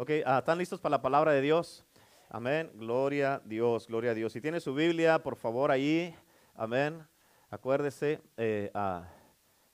Ok, 0.00 0.12
ah, 0.24 0.38
¿están 0.38 0.56
listos 0.56 0.80
para 0.80 0.92
la 0.96 1.02
palabra 1.02 1.32
de 1.32 1.42
Dios? 1.42 1.84
Amén. 2.30 2.70
Gloria 2.72 3.34
a 3.34 3.38
Dios, 3.40 3.86
gloria 3.86 4.12
a 4.12 4.14
Dios. 4.14 4.32
Si 4.32 4.40
tiene 4.40 4.58
su 4.58 4.72
Biblia, 4.72 5.22
por 5.22 5.36
favor, 5.36 5.70
ahí. 5.70 6.16
Amén. 6.54 7.06
Acuérdese, 7.50 8.22
eh, 8.38 8.70
ah, 8.72 9.06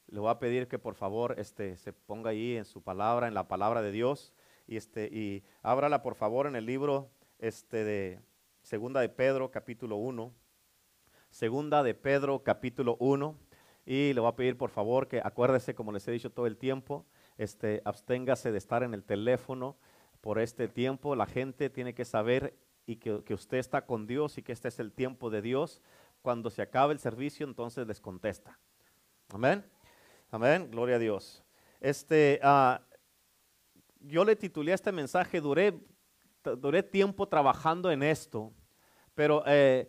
le 0.08 0.18
voy 0.18 0.28
a 0.28 0.40
pedir 0.40 0.66
que 0.66 0.80
por 0.80 0.96
favor 0.96 1.36
este, 1.38 1.76
se 1.76 1.92
ponga 1.92 2.30
ahí 2.30 2.56
en 2.56 2.64
su 2.64 2.82
palabra, 2.82 3.28
en 3.28 3.34
la 3.34 3.46
palabra 3.46 3.82
de 3.82 3.92
Dios. 3.92 4.32
Y, 4.66 4.76
este, 4.76 5.04
y 5.12 5.44
ábrala 5.62 6.02
por 6.02 6.16
favor 6.16 6.48
en 6.48 6.56
el 6.56 6.66
libro 6.66 7.08
este, 7.38 7.84
de 7.84 8.20
Segunda 8.62 9.00
de 9.02 9.11
Pedro, 9.11 9.52
capítulo 9.52 9.95
1. 9.95 10.34
Segunda 11.30 11.84
de 11.84 11.95
Pedro, 11.95 12.43
capítulo 12.43 12.96
1. 12.98 13.38
Y 13.84 14.12
le 14.12 14.20
voy 14.20 14.30
a 14.30 14.34
pedir 14.34 14.58
por 14.58 14.70
favor 14.70 15.06
que 15.06 15.20
acuérdese, 15.22 15.77
como 15.77 15.93
les 15.93 16.08
he 16.08 16.11
dicho 16.11 16.32
todo 16.32 16.48
el 16.48 16.56
tiempo, 16.56 17.06
este, 17.38 17.80
absténgase 17.84 18.50
de 18.50 18.58
estar 18.58 18.82
en 18.82 18.93
el 18.93 19.04
teléfono 19.04 19.77
por 20.27 20.40
este 20.40 20.66
tiempo. 20.66 21.14
La 21.14 21.27
gente 21.27 21.70
tiene 21.70 21.95
que 21.95 22.04
saber 22.04 22.59
y 22.84 22.96
que, 22.96 23.32
usted 23.32 23.59
está 23.59 23.87
con 23.87 24.09
Dios 24.09 24.38
y 24.38 24.42
que 24.42 24.51
este 24.51 24.66
es 24.66 24.80
el 24.80 24.91
tiempo 24.91 25.30
de 25.30 25.41
Dios 25.41 25.80
cuando 26.20 26.51
se 26.51 26.62
acabe 26.62 26.92
el 26.95 26.98
servicio, 26.98 27.46
entonces 27.46 27.87
les 27.87 28.01
contesta. 28.01 28.59
Amén. 29.28 29.65
Amén. 30.32 30.68
Gloria 30.68 30.96
a 30.96 30.98
Dios. 30.98 31.45
Este, 31.80 32.41
uh, 32.42 32.82
yo 34.01 34.24
le 34.24 34.34
titulé 34.34 34.73
este 34.73 34.91
mensaje, 34.91 35.41
duré, 35.41 35.78
duré 36.59 36.82
tiempo 36.82 37.29
trabajando 37.29 37.93
en 37.93 38.02
esto, 38.02 38.52
pero 39.15 39.45
eh, 39.46 39.88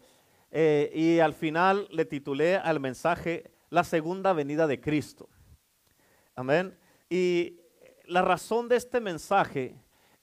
eh, 0.51 0.91
y 0.93 1.17
al 1.17 1.33
final 1.33 1.87
le 1.89 2.05
titulé 2.05 2.57
al 2.57 2.79
mensaje 2.79 3.55
La 3.71 3.83
segunda 3.83 4.33
venida 4.33 4.67
de 4.67 4.79
Cristo. 4.79 5.29
Amén. 6.35 6.77
Y 7.09 7.59
la 8.05 8.21
razón 8.21 8.69
de 8.69 8.75
este 8.75 9.01
mensaje 9.01 9.75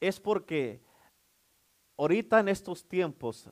es 0.09 0.21
porque 0.21 0.83
ahorita 1.97 2.41
en 2.41 2.49
estos 2.49 2.87
tiempos 2.87 3.49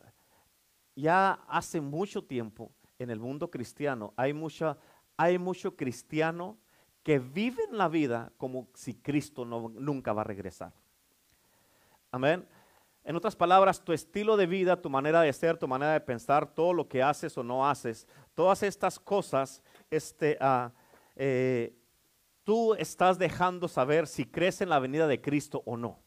ya 0.95 1.33
hace 1.49 1.81
mucho 1.81 2.25
tiempo 2.25 2.73
en 2.99 3.11
el 3.11 3.19
mundo 3.19 3.51
cristiano 3.51 4.13
hay, 4.17 4.33
mucha, 4.33 4.79
hay 5.17 5.39
mucho 5.39 5.77
cristiano 5.77 6.59
que 7.03 7.19
vive 7.19 7.65
en 7.65 7.79
la 7.79 7.89
vida 7.89 8.33
como 8.37 8.69
si 8.75 8.95
Cristo 8.95 9.45
no, 9.45 9.69
nunca 9.69 10.13
va 10.13 10.21
a 10.21 10.25
regresar. 10.25 10.73
Amén. 12.11 12.47
En 13.05 13.17
otras 13.17 13.35
palabras, 13.35 13.83
tu 13.83 13.93
estilo 13.93 14.37
de 14.37 14.47
vida, 14.47 14.81
tu 14.81 14.89
manera 14.89 15.23
de 15.23 15.33
ser, 15.33 15.59
tu 15.59 15.67
manera 15.67 15.93
de 15.93 16.01
pensar, 16.01 16.55
todo 16.55 16.73
lo 16.73 16.89
que 16.89 17.03
haces 17.03 17.37
o 17.37 17.43
no 17.43 17.69
haces, 17.69 18.07
todas 18.35 18.63
estas 18.63 19.01
cosas, 19.01 19.63
este, 19.91 20.39
uh, 20.41 20.71
eh, 21.17 21.75
tú 22.45 22.75
estás 22.75 23.19
dejando 23.19 23.67
saber 23.67 24.07
si 24.07 24.25
crees 24.25 24.61
en 24.61 24.69
la 24.69 24.79
venida 24.79 25.09
de 25.09 25.21
Cristo 25.21 25.63
o 25.67 25.77
no. 25.77 26.02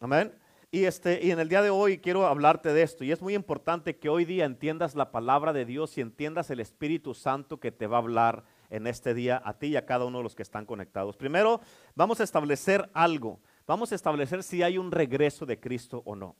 Amén. 0.00 0.32
Y, 0.70 0.84
este, 0.84 1.24
y 1.24 1.30
en 1.30 1.38
el 1.38 1.48
día 1.48 1.62
de 1.62 1.70
hoy 1.70 1.98
quiero 1.98 2.26
hablarte 2.26 2.72
de 2.72 2.82
esto. 2.82 3.02
Y 3.02 3.12
es 3.12 3.22
muy 3.22 3.34
importante 3.34 3.96
que 3.96 4.08
hoy 4.08 4.24
día 4.24 4.44
entiendas 4.44 4.94
la 4.94 5.10
palabra 5.10 5.52
de 5.52 5.64
Dios 5.64 5.96
y 5.96 6.02
entiendas 6.02 6.50
el 6.50 6.60
Espíritu 6.60 7.14
Santo 7.14 7.60
que 7.60 7.72
te 7.72 7.86
va 7.86 7.96
a 7.96 8.00
hablar 8.00 8.44
en 8.68 8.86
este 8.86 9.14
día 9.14 9.40
a 9.44 9.58
ti 9.58 9.68
y 9.68 9.76
a 9.76 9.86
cada 9.86 10.04
uno 10.04 10.18
de 10.18 10.24
los 10.24 10.34
que 10.34 10.42
están 10.42 10.66
conectados. 10.66 11.16
Primero, 11.16 11.60
vamos 11.94 12.20
a 12.20 12.24
establecer 12.24 12.90
algo. 12.92 13.40
Vamos 13.66 13.90
a 13.92 13.94
establecer 13.94 14.42
si 14.42 14.62
hay 14.62 14.76
un 14.76 14.92
regreso 14.92 15.46
de 15.46 15.58
Cristo 15.58 16.02
o 16.04 16.14
no. 16.14 16.36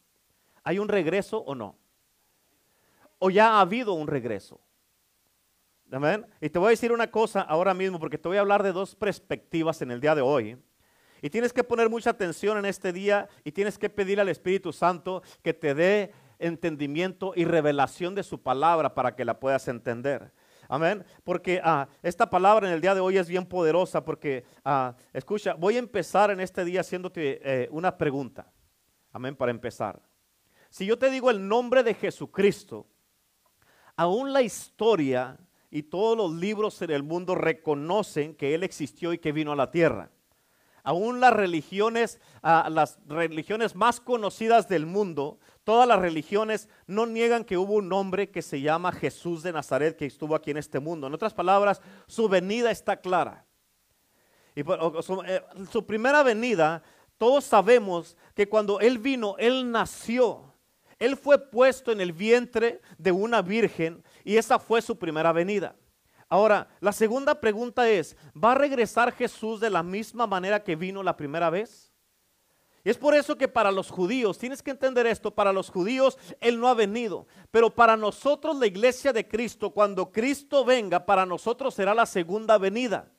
¿Hay 0.65 0.79
un 0.79 0.89
regreso 0.89 1.39
o 1.39 1.55
no? 1.55 1.77
¿O 3.19 3.31
ya 3.31 3.55
ha 3.55 3.61
habido 3.61 3.95
un 3.95 4.07
regreso? 4.07 4.61
Amén. 5.91 6.27
Y 6.41 6.51
te 6.51 6.59
voy 6.59 6.67
a 6.67 6.71
decir 6.71 6.93
una 6.93 7.11
cosa 7.11 7.41
ahora 7.41 7.73
mismo 7.73 7.99
porque 7.99 8.19
te 8.19 8.29
voy 8.29 8.37
a 8.37 8.41
hablar 8.41 8.63
de 8.63 8.73
dos 8.73 8.95
perspectivas 8.95 9.81
en 9.81 9.93
el 9.93 10.01
día 10.01 10.15
de 10.15 10.21
hoy. 10.21 10.59
Y 11.27 11.31
tienes 11.31 11.53
que 11.53 11.65
poner 11.65 11.91
mucha 11.91 12.11
atención 12.11 12.57
en 12.57 12.67
este 12.67 12.93
día 12.93 13.29
y 13.43 13.51
tienes 13.51 13.79
que 13.79 13.91
pedir 13.91 14.21
al 14.21 14.29
Espíritu 14.29 14.73
Santo 14.73 15.25
que 15.43 15.53
te 15.53 15.75
dé 15.75 16.13
entendimiento 16.39 17.33
y 17.35 17.45
revelación 17.45 18.15
de 18.15 18.23
su 18.23 18.41
palabra 18.41 18.95
para 18.95 19.17
que 19.17 19.25
la 19.25 19.41
puedas 19.41 19.67
entender. 19.67 20.31
Amén. 20.69 21.05
Porque 21.25 21.61
ah, 21.65 21.89
esta 22.01 22.31
palabra 22.31 22.69
en 22.69 22.75
el 22.75 22.81
día 22.81 22.95
de 22.95 23.01
hoy 23.01 23.19
es 23.19 23.27
bien 23.27 23.45
poderosa 23.45 24.05
porque, 24.05 24.45
ah, 24.65 24.95
escucha, 25.13 25.55
voy 25.55 25.75
a 25.75 25.81
empezar 25.81 26.31
en 26.31 26.39
este 26.39 26.65
día 26.65 26.83
haciéndote 26.83 27.41
eh, 27.43 27.69
una 27.73 27.99
pregunta. 27.99 28.53
Amén, 29.11 29.35
para 29.35 29.51
empezar. 29.51 30.01
Si 30.71 30.87
yo 30.87 30.97
te 30.97 31.11
digo 31.11 31.29
el 31.33 31.49
nombre 31.49 31.83
de 31.83 31.95
Jesucristo, 31.95 32.87
aún 33.97 34.33
la 34.33 34.43
historia 34.43 35.37
y 35.73 35.83
todos 35.83 36.17
los 36.17 36.33
libros 36.35 36.81
en 36.83 36.93
el 36.93 37.03
mundo 37.03 37.35
reconocen 37.35 38.37
que 38.37 38.55
Él 38.55 38.63
existió 38.63 39.13
y 39.13 39.19
que 39.19 39.33
vino 39.33 39.51
a 39.51 39.57
la 39.57 39.73
tierra 39.73 40.13
aún 40.87 41.19
las 41.19 41.33
religiones, 41.33 42.21
ah, 42.45 42.69
las 42.71 43.01
religiones 43.09 43.75
más 43.75 44.01
conocidas 44.01 44.69
del 44.69 44.87
mundo, 44.87 45.41
todas 45.65 45.87
las 45.89 45.99
religiones 45.99 46.69
no 46.87 47.07
niegan 47.07 47.45
que 47.45 47.59
hubo 47.59 47.75
un 47.75 47.93
hombre 47.93 48.31
que 48.31 48.41
se 48.41 48.61
llama 48.61 48.93
Jesús 48.93 49.43
de 49.43 49.53
Nazaret 49.53 49.97
que 49.97 50.07
estuvo 50.07 50.37
aquí 50.37 50.53
en 50.53 50.59
este 50.59 50.79
mundo. 50.79 51.09
En 51.09 51.15
otras 51.15 51.35
palabras, 51.35 51.83
su 52.07 52.29
venida 52.29 52.71
está 52.71 52.99
clara. 52.99 53.45
Y 54.55 54.63
su, 54.63 55.23
eh, 55.27 55.43
su 55.73 55.85
primera 55.85 56.23
venida, 56.23 56.85
todos 57.19 57.45
sabemos 57.45 58.17
que 58.37 58.49
cuando 58.49 58.79
Él 58.79 58.99
vino, 58.99 59.35
Él 59.39 59.73
nació. 59.73 60.55
Él 61.01 61.17
fue 61.17 61.51
puesto 61.51 61.91
en 61.91 62.01
el 62.01 62.13
vientre 62.13 62.81
de 62.97 63.11
una 63.11 63.43
virgen 63.43 64.05
y 64.23 64.37
esa 64.37 64.61
fue 64.61 64.81
su 64.81 64.97
primera 64.97 65.33
venida. 65.33 65.75
Ahora, 66.29 66.69
la 66.81 66.93
segunda 66.93 67.41
pregunta 67.41 67.89
es, 67.89 68.17
¿va 68.37 68.53
a 68.53 68.57
regresar 68.57 69.13
Jesús 69.13 69.61
de 69.61 69.71
la 69.71 69.83
misma 69.83 70.27
manera 70.27 70.65
que 70.65 70.75
vino 70.75 71.03
la 71.03 71.17
primera 71.17 71.51
vez? 71.51 71.93
Es 72.83 72.97
por 72.97 73.15
eso 73.15 73.37
que 73.37 73.49
para 73.49 73.73
los 73.73 73.91
judíos, 73.91 74.39
tienes 74.39 74.63
que 74.63 74.71
entender 74.71 75.07
esto, 75.07 75.33
para 75.33 75.53
los 75.53 75.71
judíos 75.71 76.17
Él 76.41 76.61
no 76.61 76.69
ha 76.69 76.75
venido, 76.75 77.27
pero 77.51 77.75
para 77.75 77.97
nosotros 77.97 78.57
la 78.57 78.67
iglesia 78.67 79.13
de 79.13 79.27
Cristo, 79.27 79.71
cuando 79.71 80.13
Cristo 80.13 80.65
venga, 80.65 81.05
para 81.05 81.27
nosotros 81.27 81.75
será 81.75 81.95
la 81.95 82.07
segunda 82.07 82.59
venida. 82.59 83.11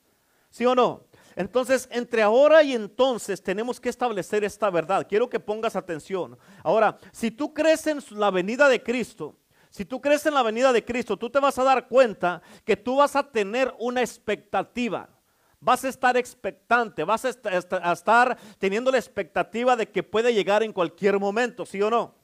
¿Sí 0.50 0.66
o 0.66 0.74
no? 0.74 1.03
Entonces, 1.35 1.88
entre 1.91 2.24
ahora 2.24 2.63
y 2.63 2.74
entonces 2.74 3.44
tenemos 3.44 3.79
que 3.79 3.89
establecer 3.89 4.44
esta 4.44 4.69
verdad. 4.69 5.06
Quiero 5.07 5.29
que 5.29 5.39
pongas 5.39 5.75
atención. 5.75 6.38
Ahora, 6.63 6.97
si 7.12 7.29
tú 7.29 7.53
crees 7.53 7.85
en 7.88 8.00
la 8.12 8.31
venida 8.31 8.69
de 8.69 8.81
Cristo, 8.81 9.35
si 9.69 9.85
tú 9.85 10.01
crees 10.01 10.25
en 10.25 10.33
la 10.33 10.44
venida 10.44 10.73
de 10.73 10.83
Cristo, 10.83 11.17
tú 11.17 11.29
te 11.29 11.39
vas 11.39 11.57
a 11.57 11.63
dar 11.63 11.88
cuenta 11.88 12.41
que 12.63 12.75
tú 12.75 12.97
vas 12.97 13.16
a 13.16 13.23
tener 13.23 13.73
una 13.79 14.01
expectativa. 14.01 15.09
Vas 15.59 15.83
a 15.85 15.89
estar 15.89 16.16
expectante, 16.17 17.03
vas 17.03 17.25
a 17.25 17.29
estar 17.91 18.38
teniendo 18.59 18.91
la 18.91 18.97
expectativa 18.97 19.75
de 19.75 19.89
que 19.89 20.03
puede 20.03 20.33
llegar 20.33 20.61
en 20.61 20.72
cualquier 20.72 21.19
momento, 21.19 21.66
¿sí 21.66 21.81
o 21.81 21.89
no? 21.89 22.16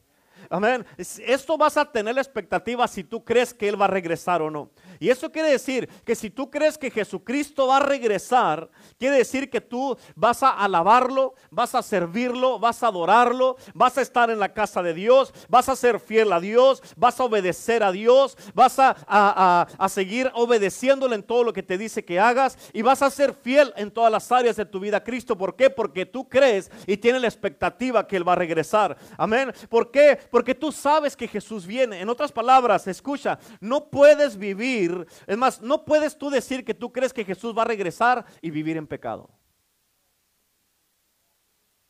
Amén. 0.49 0.85
Esto 0.97 1.57
vas 1.57 1.77
a 1.77 1.85
tener 1.85 2.15
la 2.15 2.21
expectativa 2.21 2.87
si 2.87 3.03
tú 3.03 3.23
crees 3.23 3.53
que 3.53 3.69
Él 3.69 3.79
va 3.81 3.85
a 3.85 3.89
regresar 3.89 4.41
o 4.41 4.51
no. 4.51 4.69
Y 5.03 5.09
eso 5.09 5.29
quiere 5.29 5.49
decir 5.49 5.89
que 6.05 6.15
si 6.15 6.29
tú 6.29 6.49
crees 6.49 6.77
que 6.77 6.89
Jesucristo 6.89 7.67
va 7.67 7.75
a 7.75 7.79
regresar, 7.81 8.69
quiere 8.97 9.17
decir 9.17 9.49
que 9.49 9.59
tú 9.59 9.97
vas 10.15 10.43
a 10.43 10.51
alabarlo, 10.51 11.33
vas 11.51 11.75
a 11.75 11.83
servirlo, 11.83 12.57
vas 12.57 12.81
a 12.83 12.87
adorarlo, 12.87 13.57
vas 13.73 13.97
a 13.97 14.01
estar 14.01 14.29
en 14.29 14.39
la 14.39 14.53
casa 14.53 14.81
de 14.81 14.93
Dios, 14.93 15.33
vas 15.49 15.67
a 15.67 15.75
ser 15.75 15.99
fiel 15.99 16.31
a 16.31 16.39
Dios, 16.39 16.81
vas 16.95 17.19
a 17.19 17.25
obedecer 17.25 17.83
a 17.83 17.91
Dios, 17.91 18.37
vas 18.53 18.79
a, 18.79 18.95
a, 19.05 19.89
seguir 19.89 20.31
obedeciéndole 20.35 21.15
en 21.15 21.23
todo 21.23 21.43
lo 21.43 21.51
que 21.51 21.63
te 21.63 21.77
dice 21.77 22.05
que 22.05 22.17
hagas 22.17 22.57
y 22.71 22.81
vas 22.81 23.01
a 23.01 23.09
ser 23.09 23.33
fiel 23.33 23.73
en 23.75 23.91
todas 23.91 24.09
las 24.09 24.31
áreas 24.31 24.55
de 24.55 24.65
tu 24.65 24.79
vida 24.79 24.95
a 24.95 25.03
Cristo. 25.03 25.37
¿Por 25.37 25.57
qué? 25.57 25.69
Porque 25.69 26.05
tú 26.05 26.29
crees 26.29 26.71
y 26.87 26.95
tienes 26.95 27.21
la 27.21 27.27
expectativa 27.27 28.07
que 28.07 28.15
Él 28.15 28.25
va 28.25 28.31
a 28.31 28.37
regresar. 28.37 28.95
Amén. 29.17 29.51
¿Por 29.67 29.91
qué? 29.91 30.17
Porque 30.31 30.55
tú 30.55 30.71
sabes 30.71 31.17
que 31.17 31.27
Jesús 31.27 31.67
viene. 31.67 31.99
En 31.99 32.07
otras 32.07 32.31
palabras, 32.31 32.87
escucha, 32.87 33.37
no 33.59 33.83
puedes 33.89 34.37
vivir 34.37 34.92
es 35.27 35.37
más, 35.37 35.61
no 35.61 35.85
puedes 35.85 36.17
tú 36.17 36.29
decir 36.29 36.63
que 36.63 36.73
tú 36.73 36.91
crees 36.91 37.13
que 37.13 37.25
Jesús 37.25 37.55
va 37.57 37.63
a 37.63 37.65
regresar 37.65 38.25
y 38.41 38.51
vivir 38.51 38.77
en 38.77 38.87
pecado. 38.87 39.29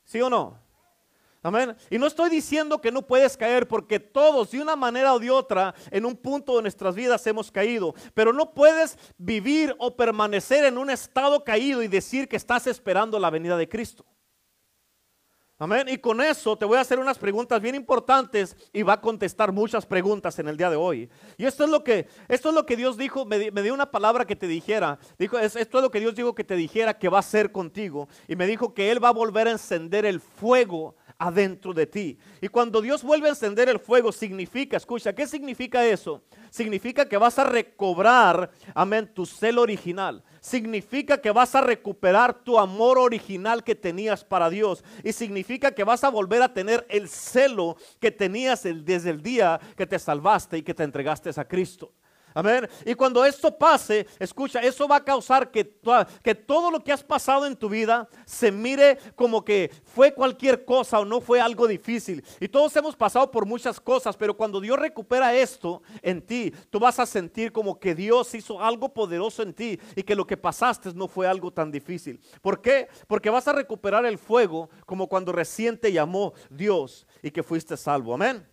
¿Sí 0.04 0.22
o 0.22 0.30
no? 0.30 0.64
Amén. 1.46 1.76
Y 1.90 1.98
no 1.98 2.08
estoy 2.08 2.30
diciendo 2.30 2.80
que 2.80 2.92
no 2.92 3.02
puedes 3.02 3.36
caer 3.36 3.68
porque 3.68 4.00
todos 4.00 4.52
de 4.52 4.62
una 4.62 4.78
manera 4.78 5.14
o 5.14 5.20
de 5.20 5.30
otra 5.30 5.76
en 5.92 6.06
un 6.06 6.16
punto 6.16 6.56
de 6.56 6.62
nuestras 6.62 6.96
vidas 6.96 7.28
hemos 7.28 7.52
caído. 7.52 7.94
Pero 8.14 8.32
no 8.32 8.54
puedes 8.54 8.98
vivir 9.18 9.76
o 9.78 9.96
permanecer 9.96 10.64
en 10.64 10.78
un 10.78 10.90
estado 10.90 11.44
caído 11.44 11.84
y 11.84 11.90
decir 11.90 12.30
que 12.30 12.38
estás 12.38 12.66
esperando 12.68 13.20
la 13.20 13.30
venida 13.30 13.58
de 13.58 13.68
Cristo. 13.68 14.06
Amén. 15.64 15.88
Y 15.88 15.98
con 15.98 16.20
eso 16.20 16.58
te 16.58 16.66
voy 16.66 16.78
a 16.78 16.82
hacer 16.82 17.00
unas 17.00 17.18
preguntas 17.18 17.62
bien 17.62 17.74
importantes 17.74 18.54
y 18.74 18.84
va 18.84 18.94
a 18.96 19.00
contestar 19.00 19.54
muchas 19.54 19.86
preguntas 19.86 20.38
en 20.40 20.50
el 20.50 20.58
día 20.58 20.70
de 20.70 20.76
hoy. 20.76 21.10
Y 21.38 21.46
esto 21.46 21.64
es 21.64 21.70
lo 21.70 21.86
que, 21.86 22.06
esto 22.28 22.50
es 22.50 22.56
lo 22.56 22.66
que 22.66 22.76
Dios 22.76 22.98
dijo, 22.98 23.24
me, 23.24 23.40
dio 23.40 23.74
una 23.74 23.90
palabra 23.90 24.26
que 24.26 24.36
te 24.36 24.46
dijera. 24.46 25.00
Dijo, 25.18 25.40
esto 25.40 25.58
es 25.58 25.82
lo 25.82 25.90
que 25.90 26.02
Dios 26.02 26.16
dijo 26.16 26.36
que 26.36 26.44
te 26.44 26.58
dijera 26.58 27.00
que 27.00 27.08
va 27.08 27.20
a 27.20 27.22
ser 27.22 27.54
contigo. 27.54 28.10
Y 28.28 28.36
me 28.36 28.46
dijo 28.46 28.74
que 28.74 28.92
Él 28.92 29.02
va 29.02 29.08
a 29.08 29.14
volver 29.14 29.48
a 29.48 29.52
encender 29.52 30.06
el 30.06 30.20
fuego 30.20 30.96
adentro 31.24 31.74
de 31.74 31.88
ti. 31.88 32.18
Y 32.42 32.50
cuando 32.50 32.82
Dios 32.82 33.02
vuelve 33.02 33.28
a 33.28 33.32
encender 33.32 33.70
el 33.70 33.80
fuego, 33.80 34.12
significa, 34.12 34.76
escucha, 34.76 35.14
¿qué 35.14 35.26
significa 35.26 35.86
eso? 35.86 36.22
Significa 36.50 37.08
que 37.08 37.18
vas 37.18 37.40
a 37.40 37.46
recobrar, 37.46 38.52
amén, 38.76 39.10
tu 39.14 39.26
celo 39.26 39.62
original. 39.62 40.22
Significa 40.42 41.18
que 41.20 41.32
vas 41.32 41.56
a 41.56 41.62
recuperar 41.62 42.44
tu 42.44 42.60
amor 42.60 42.98
original 42.98 43.64
que 43.64 43.74
tenías 43.74 44.26
para 44.26 44.50
Dios. 44.50 44.84
Y 45.02 45.14
significa 45.14 45.72
que 45.72 45.86
vas 45.86 46.04
a 46.04 46.10
volver 46.10 46.42
a 46.42 46.54
tener 46.54 46.86
el 46.90 47.08
celo 47.08 47.78
que 48.02 48.12
tenías 48.12 48.64
desde 48.64 49.10
el 49.10 49.24
día 49.24 49.60
que 49.78 49.88
te 49.88 49.98
salvaste 49.98 50.58
y 50.58 50.62
que 50.62 50.74
te 50.74 50.84
entregaste 50.84 51.30
a 51.36 51.48
Cristo. 51.48 51.94
Amén. 52.34 52.68
Y 52.86 52.94
cuando 52.96 53.24
esto 53.26 53.56
pase, 53.56 54.08
escucha, 54.20 54.60
eso 54.60 54.88
va 54.88 54.98
a 54.98 55.04
causar 55.04 55.52
que, 55.52 55.78
que 56.24 56.36
todo 56.36 56.72
lo 56.72 56.84
que 56.84 56.92
has 56.92 57.04
pasado 57.04 57.46
en 57.46 57.56
tu 57.56 57.70
vida 57.70 58.08
se 58.26 58.52
mire 58.52 58.98
como 59.16 59.44
que 59.44 59.72
fue 59.86 60.14
cualquier 60.14 60.66
cosa 60.66 61.00
o 61.00 61.06
no 61.06 61.22
fue 61.22 61.40
algo 61.40 61.68
difícil. 61.68 62.24
Y 62.40 62.48
todos 62.48 62.76
hemos 62.76 62.96
pasado 62.96 63.30
por 63.30 63.46
muchas 63.46 63.80
cosas, 63.80 64.18
pero 64.18 64.36
cuando 64.36 64.60
Dios 64.60 64.80
recupera 64.80 65.34
esto 65.36 65.82
en 66.02 66.22
ti, 66.22 66.54
tú 66.70 66.80
vas 66.80 67.00
a 67.00 67.06
sentir 67.06 67.52
como 67.52 67.80
que 67.80 67.96
Dios 67.96 68.34
hizo 68.34 68.62
algo 68.62 68.90
poderoso 68.90 69.44
en 69.44 69.54
ti 69.54 69.80
y 69.96 70.04
que 70.04 70.16
lo 70.16 70.26
que 70.26 70.38
pasaste 70.38 70.94
no 70.94 71.08
fue 71.08 71.28
algo 71.28 71.52
tan 71.52 71.72
difícil. 71.72 72.20
¿Por 72.42 72.62
qué? 72.62 72.88
Porque 73.08 73.30
vas 73.30 73.48
a 73.48 73.54
recuperar 73.54 74.06
el 74.06 74.18
fuego 74.18 74.70
como 74.86 75.08
cuando 75.08 75.32
recién 75.32 75.78
te 75.78 75.92
llamó 75.92 76.34
Dios 76.50 77.08
y 77.22 77.32
que 77.32 77.44
fuiste 77.44 77.78
salvo. 77.78 78.14
Amén. 78.14 78.53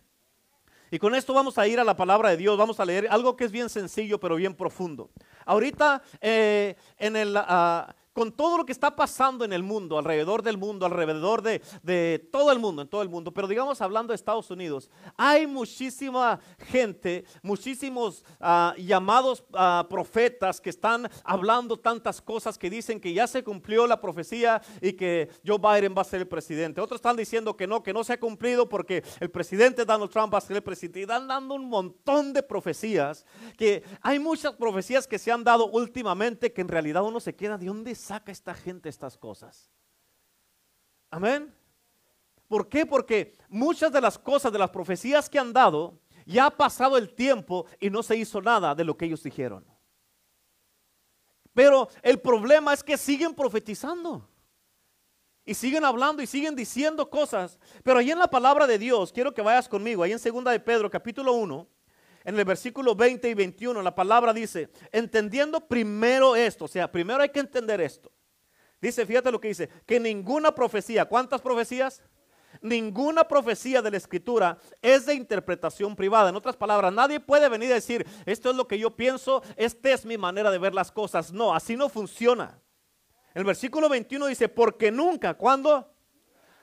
Y 0.93 0.99
con 0.99 1.15
esto 1.15 1.33
vamos 1.33 1.57
a 1.57 1.65
ir 1.67 1.79
a 1.79 1.85
la 1.85 1.95
palabra 1.95 2.29
de 2.29 2.37
Dios, 2.37 2.57
vamos 2.57 2.81
a 2.81 2.85
leer 2.85 3.07
algo 3.09 3.37
que 3.37 3.45
es 3.45 3.51
bien 3.51 3.69
sencillo 3.69 4.19
pero 4.19 4.35
bien 4.35 4.53
profundo. 4.53 5.09
Ahorita 5.45 6.01
eh, 6.19 6.75
en 6.97 7.15
el, 7.15 7.33
ah, 7.37 7.95
con 8.13 8.31
todo 8.31 8.57
lo 8.57 8.65
que 8.65 8.71
está 8.71 8.95
pasando 8.95 9.45
en 9.45 9.53
el 9.53 9.63
mundo, 9.63 9.97
alrededor 9.97 10.43
del 10.43 10.57
mundo, 10.57 10.85
alrededor 10.85 11.41
de, 11.41 12.29
todo 12.31 12.51
el 12.51 12.59
mundo, 12.59 12.81
en 12.81 12.87
todo 12.87 13.01
el 13.01 13.09
mundo, 13.09 13.33
pero 13.33 13.47
digamos 13.47 13.81
hablando 13.81 14.11
de 14.11 14.15
Estados 14.15 14.49
Unidos, 14.51 14.89
hay 15.15 15.47
muchísima 15.47 16.39
gente, 16.57 17.25
muchísimos 17.41 18.25
ah, 18.39 18.73
llamados 18.77 19.43
ah, 19.53 19.85
profetas 19.89 20.59
que 20.59 20.69
están 20.69 21.09
hablando 21.23 21.77
tantas 21.77 22.21
cosas 22.21 22.57
que 22.57 22.69
dicen 22.69 22.99
que 22.99 23.13
ya 23.13 23.27
se 23.27 23.43
cumplió 23.43 23.87
la 23.87 23.99
profecía 24.01 24.61
y 24.81 24.93
que 24.93 25.29
Joe 25.45 25.57
Biden 25.57 25.93
va 25.97 26.01
a 26.01 26.05
ser 26.05 26.21
el 26.21 26.27
presidente. 26.27 26.81
Otros 26.81 26.97
están 26.97 27.15
diciendo 27.15 27.55
que 27.55 27.67
no, 27.67 27.81
que 27.81 27.93
no 27.93 28.03
se 28.03 28.13
ha 28.13 28.19
cumplido 28.19 28.67
porque 28.67 29.03
el 29.19 29.31
presidente 29.31 29.85
Donald 29.85 30.11
Trump 30.11 30.33
va 30.33 30.37
a 30.37 30.41
ser 30.41 30.57
el 30.57 30.63
presidente. 30.63 30.99
Y 30.99 31.03
están 31.03 31.27
dando 31.27 31.55
un 31.55 31.69
montón 31.69 32.33
de 32.33 32.43
profecías, 32.43 33.25
que 33.57 33.83
hay 34.01 34.19
muchas 34.19 34.53
profecías 34.53 35.07
que 35.07 35.19
se 35.19 35.31
han 35.31 35.43
dado 35.43 35.67
últimamente 35.67 36.51
que 36.51 36.61
en 36.61 36.67
realidad 36.67 37.03
uno 37.03 37.19
se 37.19 37.35
queda 37.35 37.57
de 37.57 37.65
dónde 37.65 37.91
saca 38.01 38.31
esta 38.31 38.53
gente 38.53 38.89
estas 38.89 39.17
cosas? 39.17 39.71
Amén. 41.09 41.53
¿Por 42.47 42.67
qué? 42.67 42.85
Porque 42.85 43.37
muchas 43.47 43.91
de 43.91 44.01
las 44.01 44.17
cosas, 44.17 44.51
de 44.51 44.59
las 44.59 44.69
profecías 44.69 45.29
que 45.29 45.39
han 45.39 45.53
dado, 45.53 45.99
ya 46.25 46.47
ha 46.47 46.49
pasado 46.49 46.97
el 46.97 47.13
tiempo 47.13 47.65
y 47.79 47.89
no 47.89 48.03
se 48.03 48.17
hizo 48.17 48.41
nada 48.41 48.75
de 48.75 48.83
lo 48.83 48.97
que 48.97 49.05
ellos 49.05 49.23
dijeron. 49.23 49.65
Pero 51.53 51.89
el 52.01 52.19
problema 52.19 52.73
es 52.73 52.83
que 52.83 52.97
siguen 52.97 53.33
profetizando. 53.33 54.27
Y 55.43 55.53
siguen 55.53 55.83
hablando 55.83 56.21
y 56.21 56.27
siguen 56.27 56.55
diciendo 56.55 57.09
cosas. 57.09 57.59
Pero 57.83 57.99
ahí 57.99 58.11
en 58.11 58.19
la 58.19 58.29
palabra 58.29 58.67
de 58.67 58.77
Dios, 58.77 59.11
quiero 59.11 59.33
que 59.33 59.41
vayas 59.41 59.67
conmigo, 59.67 60.03
ahí 60.03 60.11
en 60.11 60.19
segunda 60.19 60.51
de 60.51 60.59
Pedro, 60.59 60.89
capítulo 60.89 61.33
1, 61.33 61.67
en 62.23 62.37
el 62.37 62.45
versículo 62.45 62.95
20 62.95 63.29
y 63.29 63.33
21, 63.33 63.81
la 63.81 63.95
palabra 63.95 64.33
dice, 64.33 64.69
entendiendo 64.91 65.67
primero 65.67 66.35
esto, 66.35 66.65
o 66.65 66.67
sea, 66.67 66.91
primero 66.91 67.21
hay 67.21 67.29
que 67.29 67.39
entender 67.39 67.81
esto. 67.81 68.11
Dice, 68.79 69.05
fíjate 69.05 69.31
lo 69.31 69.39
que 69.39 69.49
dice, 69.49 69.69
que 69.85 69.99
ninguna 69.99 70.53
profecía, 70.53 71.05
¿cuántas 71.05 71.41
profecías? 71.41 72.01
Ninguna 72.61 73.27
profecía 73.27 73.81
de 73.81 73.91
la 73.91 73.97
escritura 73.97 74.57
es 74.81 75.05
de 75.05 75.13
interpretación 75.13 75.95
privada. 75.95 76.29
En 76.29 76.35
otras 76.35 76.57
palabras, 76.57 76.91
nadie 76.91 77.19
puede 77.19 77.47
venir 77.47 77.71
a 77.71 77.75
decir, 77.75 78.05
esto 78.25 78.49
es 78.49 78.55
lo 78.55 78.67
que 78.67 78.77
yo 78.77 78.91
pienso, 78.95 79.41
esta 79.55 79.91
es 79.91 80.05
mi 80.05 80.17
manera 80.17 80.51
de 80.51 80.57
ver 80.57 80.73
las 80.73 80.91
cosas. 80.91 81.31
No, 81.31 81.55
así 81.55 81.75
no 81.77 81.89
funciona. 81.89 82.59
El 83.33 83.45
versículo 83.45 83.87
21 83.87 84.25
dice, 84.25 84.49
porque 84.49 84.91
nunca, 84.91 85.35
¿cuándo? 85.35 85.93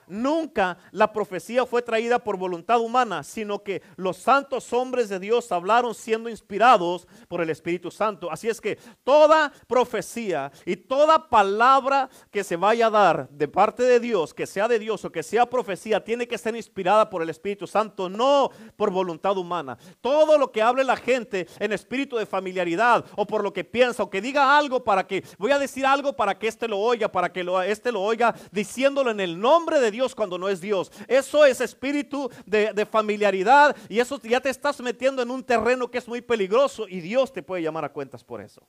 Nunca 0.09 0.77
la 0.91 1.13
profecía 1.13 1.65
fue 1.65 1.83
traída 1.83 2.19
por 2.19 2.35
voluntad 2.35 2.79
humana, 2.81 3.23
sino 3.23 3.63
que 3.63 3.83
los 3.95 4.17
santos 4.17 4.73
hombres 4.73 5.07
de 5.07 5.19
Dios 5.19 5.51
hablaron 5.51 5.93
siendo 5.93 6.29
inspirados 6.29 7.07
por 7.27 7.41
el 7.41 7.51
Espíritu 7.51 7.91
Santo. 7.91 8.31
Así 8.31 8.49
es 8.49 8.59
que 8.59 8.77
toda 9.03 9.53
profecía 9.67 10.51
y 10.65 10.75
toda 10.75 11.29
palabra 11.29 12.09
que 12.31 12.43
se 12.43 12.55
vaya 12.55 12.87
a 12.87 12.89
dar 12.89 13.29
de 13.29 13.47
parte 13.47 13.83
de 13.83 13.99
Dios, 13.99 14.33
que 14.33 14.47
sea 14.47 14.67
de 14.67 14.79
Dios 14.79 15.05
o 15.05 15.11
que 15.11 15.21
sea 15.21 15.47
profecía, 15.47 16.03
tiene 16.03 16.27
que 16.27 16.39
ser 16.39 16.55
inspirada 16.55 17.07
por 17.09 17.21
el 17.21 17.29
Espíritu 17.29 17.67
Santo, 17.67 18.09
no 18.09 18.49
por 18.75 18.89
voluntad 18.89 19.37
humana. 19.37 19.77
Todo 20.01 20.37
lo 20.37 20.51
que 20.51 20.63
hable 20.63 20.83
la 20.83 20.97
gente 20.97 21.47
en 21.59 21.71
espíritu 21.71 22.17
de 22.17 22.25
familiaridad 22.25 23.05
o 23.15 23.27
por 23.27 23.43
lo 23.43 23.53
que 23.53 23.63
piensa 23.63 24.01
o 24.01 24.09
que 24.09 24.21
diga 24.21 24.57
algo 24.57 24.83
para 24.83 25.05
que, 25.05 25.23
voy 25.37 25.51
a 25.51 25.59
decir 25.59 25.85
algo 25.85 26.13
para 26.13 26.37
que 26.39 26.47
éste 26.47 26.67
lo 26.67 26.79
oiga, 26.79 27.11
para 27.11 27.31
que 27.31 27.43
lo, 27.43 27.61
este 27.61 27.91
lo 27.91 28.01
oiga, 28.01 28.33
diciéndolo 28.51 29.11
en 29.11 29.19
el 29.19 29.39
nombre 29.39 29.79
de 29.79 29.91
Dios 29.91 29.98
Dios 29.99 30.15
cuando 30.15 30.37
no 30.37 30.47
es 30.47 30.61
Dios. 30.61 30.89
Eso 31.09 31.43
es 31.43 31.59
espíritu 31.59 32.31
de, 32.45 32.85
familiaridad 32.85 33.75
y 33.89 33.99
eso 33.99 34.17
ya 34.21 34.39
te 34.39 34.49
estás 34.49 34.79
metiendo 34.79 35.21
en 35.21 35.29
un 35.29 35.43
terreno 35.43 35.91
que 35.91 35.97
es 35.97 36.07
muy 36.07 36.21
peligroso 36.21 36.87
y 36.87 37.01
Dios 37.01 37.33
te 37.33 37.43
puede 37.43 37.63
llamar 37.63 37.83
a 37.83 37.91
cuentas 37.91 38.23
por 38.23 38.39
eso. 38.39 38.65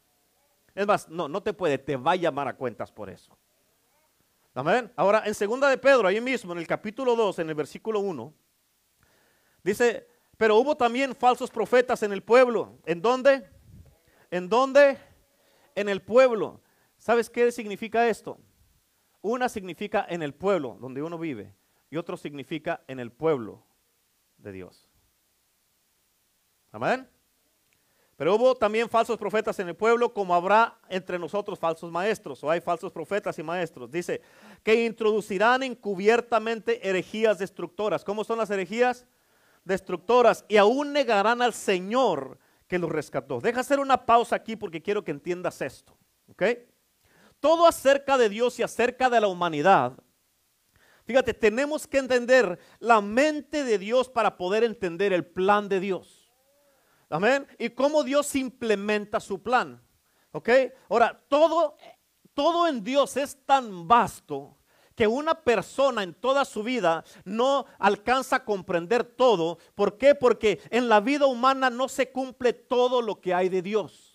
Es 0.74 0.88
más, 0.88 1.08
no, 1.08 1.28
no 1.28 1.40
te 1.40 1.52
puede, 1.52 1.78
te 1.78 1.94
va 1.94 2.12
a 2.12 2.16
llamar 2.16 2.48
a 2.48 2.56
cuentas 2.56 2.90
por 2.90 3.08
eso. 3.08 3.38
Amén. 4.54 4.92
Ahora, 4.96 5.22
en 5.24 5.34
segunda 5.36 5.68
de 5.68 5.78
Pedro, 5.78 6.08
ahí 6.08 6.20
mismo, 6.20 6.50
en 6.50 6.58
el 6.58 6.66
capítulo 6.66 7.14
2, 7.14 7.38
en 7.38 7.48
el 7.48 7.54
versículo 7.54 8.00
1, 8.00 8.34
dice, 9.62 10.08
pero 10.36 10.56
hubo 10.56 10.76
también 10.76 11.14
falsos 11.14 11.48
profetas 11.48 12.02
en 12.02 12.12
el 12.12 12.24
pueblo. 12.24 12.76
¿En 12.84 13.00
dónde? 13.00 13.48
¿En 14.32 14.48
dónde? 14.48 14.98
En 15.76 15.88
el 15.88 16.02
pueblo. 16.02 16.60
¿Sabes 16.98 17.30
qué 17.30 17.52
significa 17.52 18.08
esto? 18.08 18.36
Una 19.22 19.48
significa 19.48 20.06
en 20.08 20.22
el 20.22 20.34
pueblo 20.34 20.76
donde 20.80 21.02
uno 21.02 21.18
vive 21.18 21.54
y 21.90 21.96
otro 21.96 22.16
significa 22.16 22.82
en 22.86 23.00
el 23.00 23.12
pueblo 23.12 23.64
de 24.38 24.52
Dios. 24.52 24.88
Amén. 26.72 27.08
Pero 28.20 28.34
hubo 28.34 28.54
también 28.54 28.88
falsos 28.88 29.16
profetas 29.16 29.58
en 29.60 29.68
el 29.68 29.74
pueblo, 29.74 30.12
como 30.12 30.34
habrá 30.34 30.78
entre 30.90 31.18
nosotros 31.18 31.58
falsos 31.58 31.90
maestros, 31.90 32.44
o 32.44 32.50
hay 32.50 32.60
falsos 32.60 32.92
profetas 32.92 33.38
y 33.38 33.42
maestros. 33.42 33.90
Dice, 33.90 34.20
que 34.62 34.84
introducirán 34.84 35.62
encubiertamente 35.62 36.86
herejías 36.86 37.38
destructoras. 37.38 38.04
¿Cómo 38.04 38.22
son 38.22 38.36
las 38.36 38.50
herejías? 38.50 39.06
Destructoras. 39.64 40.44
Y 40.48 40.58
aún 40.58 40.92
negarán 40.92 41.40
al 41.40 41.54
Señor 41.54 42.38
que 42.68 42.78
los 42.78 42.90
rescató. 42.90 43.40
Deja 43.40 43.60
hacer 43.60 43.80
una 43.80 44.04
pausa 44.04 44.36
aquí 44.36 44.54
porque 44.54 44.82
quiero 44.82 45.02
que 45.02 45.12
entiendas 45.12 45.62
esto. 45.62 45.96
¿Ok? 46.28 46.42
Todo 47.40 47.66
acerca 47.66 48.16
de 48.16 48.28
Dios 48.28 48.58
y 48.58 48.62
acerca 48.62 49.10
de 49.10 49.20
la 49.20 49.26
humanidad. 49.26 49.94
Fíjate, 51.04 51.34
tenemos 51.34 51.86
que 51.86 51.98
entender 51.98 52.58
la 52.78 53.00
mente 53.00 53.64
de 53.64 53.78
Dios 53.78 54.08
para 54.08 54.36
poder 54.36 54.62
entender 54.62 55.12
el 55.12 55.26
plan 55.26 55.68
de 55.68 55.80
Dios. 55.80 56.30
Amén. 57.08 57.46
Y 57.58 57.70
cómo 57.70 58.04
Dios 58.04 58.34
implementa 58.36 59.18
su 59.18 59.42
plan. 59.42 59.82
¿Ok? 60.30 60.48
Ahora, 60.88 61.20
todo, 61.28 61.76
todo 62.34 62.68
en 62.68 62.84
Dios 62.84 63.16
es 63.16 63.36
tan 63.44 63.88
vasto 63.88 64.56
que 64.94 65.06
una 65.06 65.34
persona 65.34 66.02
en 66.02 66.14
toda 66.14 66.44
su 66.44 66.62
vida 66.62 67.04
no 67.24 67.64
alcanza 67.78 68.36
a 68.36 68.44
comprender 68.44 69.02
todo. 69.02 69.58
¿Por 69.74 69.96
qué? 69.96 70.14
Porque 70.14 70.60
en 70.70 70.88
la 70.88 71.00
vida 71.00 71.26
humana 71.26 71.70
no 71.70 71.88
se 71.88 72.12
cumple 72.12 72.52
todo 72.52 73.02
lo 73.02 73.20
que 73.20 73.34
hay 73.34 73.48
de 73.48 73.62
Dios. 73.62 74.09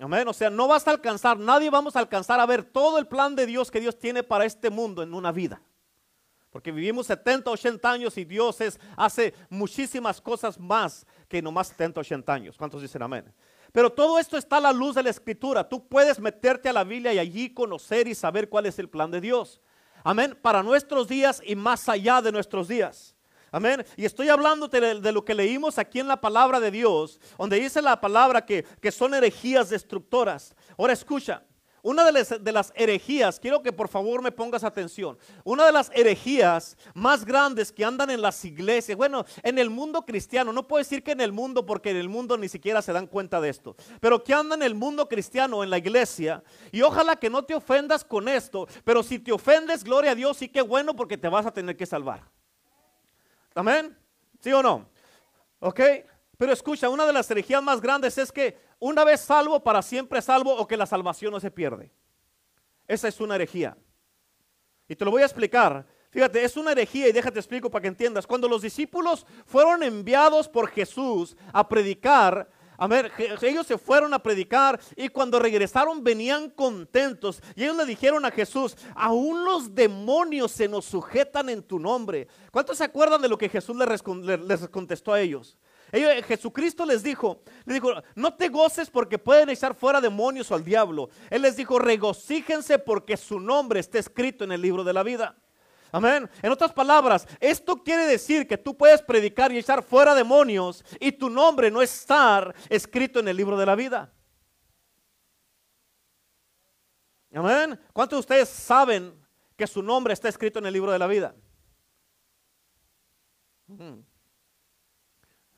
Amén. 0.00 0.26
O 0.26 0.32
sea, 0.32 0.50
no 0.50 0.66
vas 0.66 0.86
a 0.88 0.90
alcanzar, 0.90 1.38
nadie 1.38 1.70
vamos 1.70 1.96
a 1.96 2.00
alcanzar 2.00 2.40
a 2.40 2.46
ver 2.46 2.64
todo 2.64 2.98
el 2.98 3.06
plan 3.06 3.36
de 3.36 3.46
Dios 3.46 3.70
que 3.70 3.80
Dios 3.80 3.98
tiene 3.98 4.22
para 4.22 4.44
este 4.44 4.70
mundo 4.70 5.02
en 5.02 5.14
una 5.14 5.32
vida. 5.32 5.60
Porque 6.50 6.70
vivimos 6.70 7.06
70, 7.06 7.50
80 7.50 7.90
años 7.90 8.16
y 8.16 8.24
Dios 8.24 8.60
es, 8.60 8.78
hace 8.96 9.34
muchísimas 9.50 10.20
cosas 10.20 10.58
más 10.58 11.04
que 11.28 11.42
nomás 11.42 11.68
70, 11.68 12.00
80 12.00 12.32
años. 12.32 12.56
¿Cuántos 12.56 12.80
dicen 12.80 13.02
amén? 13.02 13.32
Pero 13.72 13.90
todo 13.90 14.20
esto 14.20 14.36
está 14.36 14.58
a 14.58 14.60
la 14.60 14.72
luz 14.72 14.94
de 14.94 15.02
la 15.02 15.10
escritura. 15.10 15.68
Tú 15.68 15.88
puedes 15.88 16.20
meterte 16.20 16.68
a 16.68 16.72
la 16.72 16.84
Biblia 16.84 17.12
y 17.12 17.18
allí 17.18 17.52
conocer 17.52 18.06
y 18.06 18.14
saber 18.14 18.48
cuál 18.48 18.66
es 18.66 18.78
el 18.78 18.88
plan 18.88 19.10
de 19.10 19.20
Dios. 19.20 19.60
Amén. 20.04 20.38
Para 20.40 20.62
nuestros 20.62 21.08
días 21.08 21.42
y 21.44 21.56
más 21.56 21.88
allá 21.88 22.22
de 22.22 22.30
nuestros 22.30 22.68
días. 22.68 23.13
Amén. 23.54 23.86
Y 23.96 24.04
estoy 24.04 24.28
hablando 24.30 24.66
de, 24.66 25.12
lo 25.12 25.24
que 25.24 25.32
leímos 25.32 25.78
aquí 25.78 26.00
en 26.00 26.08
la 26.08 26.20
palabra 26.20 26.58
de 26.58 26.72
Dios, 26.72 27.20
donde 27.38 27.60
dice 27.60 27.80
la 27.80 28.00
palabra 28.00 28.44
que, 28.44 28.64
que 28.64 28.90
son 28.90 29.14
herejías 29.14 29.70
destructoras. 29.70 30.56
Ahora 30.76 30.92
escucha, 30.92 31.40
una 31.80 32.04
de 32.04 32.10
las, 32.10 32.42
de 32.42 32.50
las, 32.50 32.72
herejías, 32.74 33.38
quiero 33.38 33.62
que 33.62 33.72
por 33.72 33.86
favor 33.86 34.22
me 34.22 34.32
pongas 34.32 34.64
atención, 34.64 35.16
una 35.44 35.66
de 35.66 35.70
las 35.70 35.88
herejías 35.94 36.76
más 36.94 37.24
grandes 37.24 37.70
que 37.70 37.84
andan 37.84 38.10
en 38.10 38.22
las 38.22 38.44
iglesias, 38.44 38.98
bueno, 38.98 39.24
en 39.44 39.56
el 39.60 39.70
mundo 39.70 40.04
cristiano, 40.04 40.52
no 40.52 40.66
puedo 40.66 40.82
decir 40.82 41.04
que 41.04 41.12
en 41.12 41.20
el 41.20 41.30
mundo 41.30 41.64
porque 41.64 41.90
en 41.90 41.98
el 41.98 42.08
mundo 42.08 42.36
ni 42.36 42.48
siquiera 42.48 42.82
se 42.82 42.92
dan 42.92 43.06
cuenta 43.06 43.40
de 43.40 43.50
esto, 43.50 43.76
pero 44.00 44.24
que 44.24 44.34
anda 44.34 44.56
en 44.56 44.64
el 44.64 44.74
mundo 44.74 45.08
cristiano, 45.08 45.62
en 45.62 45.70
la 45.70 45.78
iglesia, 45.78 46.42
y 46.72 46.82
ojalá 46.82 47.14
que 47.14 47.30
no 47.30 47.44
te 47.44 47.54
ofendas 47.54 48.04
con 48.04 48.26
esto, 48.26 48.66
pero 48.82 49.04
si 49.04 49.20
te 49.20 49.30
ofendes, 49.30 49.84
gloria 49.84 50.10
a 50.10 50.16
Dios, 50.16 50.38
sí 50.38 50.48
que 50.48 50.60
bueno 50.60 50.96
porque 50.96 51.16
te 51.16 51.28
vas 51.28 51.46
a 51.46 51.52
tener 51.52 51.76
que 51.76 51.86
salvar. 51.86 52.34
Amén, 53.54 53.96
¿sí 54.40 54.52
o 54.52 54.62
no? 54.62 54.88
¿Ok? 55.60 55.80
Pero 56.36 56.52
escucha, 56.52 56.88
una 56.88 57.06
de 57.06 57.12
las 57.12 57.30
herejías 57.30 57.62
más 57.62 57.80
grandes 57.80 58.18
es 58.18 58.32
que 58.32 58.58
una 58.80 59.04
vez 59.04 59.20
salvo, 59.20 59.62
para 59.62 59.80
siempre 59.82 60.20
salvo 60.20 60.54
o 60.54 60.66
que 60.66 60.76
la 60.76 60.86
salvación 60.86 61.32
no 61.32 61.40
se 61.40 61.50
pierde. 61.50 61.90
Esa 62.86 63.08
es 63.08 63.20
una 63.20 63.36
herejía. 63.36 63.76
Y 64.88 64.96
te 64.96 65.04
lo 65.04 65.10
voy 65.10 65.22
a 65.22 65.26
explicar. 65.26 65.86
Fíjate, 66.10 66.44
es 66.44 66.56
una 66.56 66.72
herejía 66.72 67.08
y 67.08 67.12
déjate 67.12 67.38
explico 67.38 67.70
para 67.70 67.82
que 67.82 67.88
entiendas. 67.88 68.26
Cuando 68.26 68.48
los 68.48 68.62
discípulos 68.62 69.26
fueron 69.46 69.82
enviados 69.82 70.48
por 70.48 70.68
Jesús 70.68 71.36
a 71.52 71.66
predicar, 71.68 72.48
a 72.76 72.86
ver, 72.86 73.12
ellos 73.42 73.66
se 73.66 73.78
fueron 73.78 74.14
a 74.14 74.18
predicar 74.18 74.80
y 74.96 75.08
cuando 75.08 75.38
regresaron 75.38 76.02
venían 76.02 76.50
contentos. 76.50 77.40
Y 77.54 77.64
ellos 77.64 77.76
le 77.76 77.86
dijeron 77.86 78.24
a 78.24 78.30
Jesús, 78.30 78.76
aún 78.94 79.44
los 79.44 79.74
demonios 79.74 80.50
se 80.52 80.68
nos 80.68 80.84
sujetan 80.84 81.48
en 81.48 81.62
tu 81.62 81.78
nombre. 81.78 82.28
¿Cuántos 82.50 82.78
se 82.78 82.84
acuerdan 82.84 83.22
de 83.22 83.28
lo 83.28 83.38
que 83.38 83.48
Jesús 83.48 83.76
les 83.76 84.68
contestó 84.68 85.12
a 85.12 85.20
ellos? 85.20 85.56
Jesucristo 86.26 86.84
les 86.84 87.04
dijo, 87.04 87.42
les 87.64 87.74
dijo, 87.74 87.92
no 88.16 88.34
te 88.34 88.48
goces 88.48 88.90
porque 88.90 89.18
pueden 89.18 89.50
echar 89.50 89.74
fuera 89.76 90.00
demonios 90.00 90.50
o 90.50 90.56
al 90.56 90.64
diablo. 90.64 91.08
Él 91.30 91.42
les 91.42 91.56
dijo, 91.56 91.78
regocíjense 91.78 92.80
porque 92.80 93.16
su 93.16 93.38
nombre 93.38 93.78
está 93.78 94.00
escrito 94.00 94.42
en 94.42 94.50
el 94.50 94.60
libro 94.60 94.82
de 94.82 94.92
la 94.92 95.04
vida. 95.04 95.36
Amén. 95.94 96.28
En 96.42 96.50
otras 96.50 96.72
palabras, 96.72 97.24
esto 97.38 97.76
quiere 97.76 98.04
decir 98.06 98.48
que 98.48 98.58
tú 98.58 98.76
puedes 98.76 99.00
predicar 99.00 99.52
y 99.52 99.58
echar 99.58 99.80
fuera 99.80 100.12
demonios 100.12 100.84
y 100.98 101.12
tu 101.12 101.30
nombre 101.30 101.70
no 101.70 101.80
estar 101.82 102.52
escrito 102.68 103.20
en 103.20 103.28
el 103.28 103.36
libro 103.36 103.56
de 103.56 103.64
la 103.64 103.76
vida. 103.76 104.12
Amén. 107.32 107.78
¿Cuántos 107.92 108.16
de 108.16 108.20
ustedes 108.20 108.48
saben 108.48 109.14
que 109.56 109.68
su 109.68 109.84
nombre 109.84 110.14
está 110.14 110.28
escrito 110.28 110.58
en 110.58 110.66
el 110.66 110.72
libro 110.72 110.90
de 110.90 110.98
la 110.98 111.06
vida? 111.06 111.32
Mm. 113.68 114.00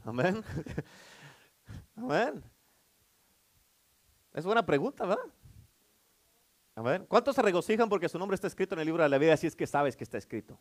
Amén. 0.05 0.45
Amén. 1.97 2.45
Es 4.35 4.45
buena 4.45 4.67
pregunta, 4.67 5.07
¿verdad? 5.07 5.25
Amén. 6.77 7.07
¿Cuántos 7.09 7.35
se 7.35 7.43
regocijan 7.43 7.89
porque 7.89 8.09
su 8.09 8.19
nombre 8.19 8.35
está 8.35 8.47
escrito 8.47 8.75
en 8.75 8.81
el 8.81 8.87
libro 8.87 9.03
de 9.03 9.09
la 9.09 9.19
vida 9.19 9.37
si 9.37 9.47
es 9.47 9.57
que 9.57 9.67
sabes 9.67 9.97
que 9.97 10.05
está 10.05 10.19
escrito? 10.19 10.59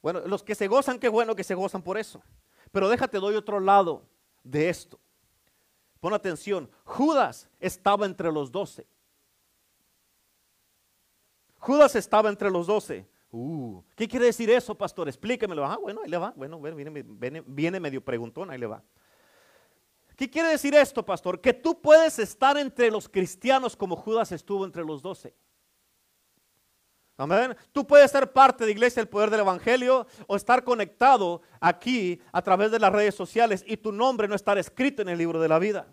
Bueno, 0.00 0.20
los 0.26 0.42
que 0.42 0.54
se 0.54 0.66
gozan, 0.66 0.98
qué 0.98 1.08
bueno 1.08 1.36
que 1.36 1.44
se 1.44 1.54
gozan 1.54 1.82
por 1.82 1.98
eso. 1.98 2.22
Pero 2.72 2.88
déjate, 2.88 3.18
doy 3.18 3.36
otro 3.36 3.60
lado 3.60 4.08
de 4.42 4.70
esto. 4.70 4.98
Pon 6.00 6.14
atención, 6.14 6.70
Judas 6.84 7.48
estaba 7.60 8.06
entre 8.06 8.32
los 8.32 8.50
doce. 8.50 8.88
Judas 11.58 11.94
estaba 11.94 12.30
entre 12.30 12.50
los 12.50 12.66
doce. 12.66 13.06
Uh, 13.30 13.82
¿Qué 13.94 14.08
quiere 14.08 14.26
decir 14.26 14.50
eso, 14.50 14.74
pastor? 14.74 15.06
Explíquemelo. 15.08 15.64
Ah, 15.64 15.76
bueno, 15.76 16.00
ahí 16.02 16.10
le 16.10 16.16
va. 16.16 16.32
Bueno, 16.34 16.60
viene, 16.60 17.04
viene, 17.46 17.78
medio 17.78 18.04
preguntón, 18.04 18.50
ahí 18.50 18.58
le 18.58 18.66
va. 18.66 18.82
¿Qué 20.16 20.28
quiere 20.30 20.48
decir 20.48 20.74
esto, 20.74 21.04
pastor? 21.04 21.40
Que 21.40 21.52
tú 21.52 21.80
puedes 21.80 22.18
estar 22.18 22.56
entre 22.58 22.90
los 22.90 23.08
cristianos 23.08 23.76
como 23.76 23.96
Judas 23.96 24.32
estuvo 24.32 24.64
entre 24.64 24.84
los 24.84 25.02
doce. 25.02 25.34
Amén. 27.16 27.56
Tú 27.72 27.86
puedes 27.86 28.10
ser 28.10 28.32
parte 28.32 28.64
de 28.64 28.72
Iglesia 28.72 29.00
del 29.00 29.08
Poder 29.08 29.30
del 29.30 29.40
Evangelio 29.40 30.06
o 30.26 30.34
estar 30.34 30.64
conectado 30.64 31.42
aquí 31.60 32.20
a 32.32 32.42
través 32.42 32.70
de 32.70 32.78
las 32.78 32.92
redes 32.92 33.14
sociales 33.14 33.62
y 33.66 33.76
tu 33.76 33.92
nombre 33.92 34.26
no 34.28 34.34
estar 34.34 34.58
escrito 34.58 35.02
en 35.02 35.08
el 35.08 35.18
libro 35.18 35.40
de 35.40 35.48
la 35.48 35.58
vida. 35.58 35.86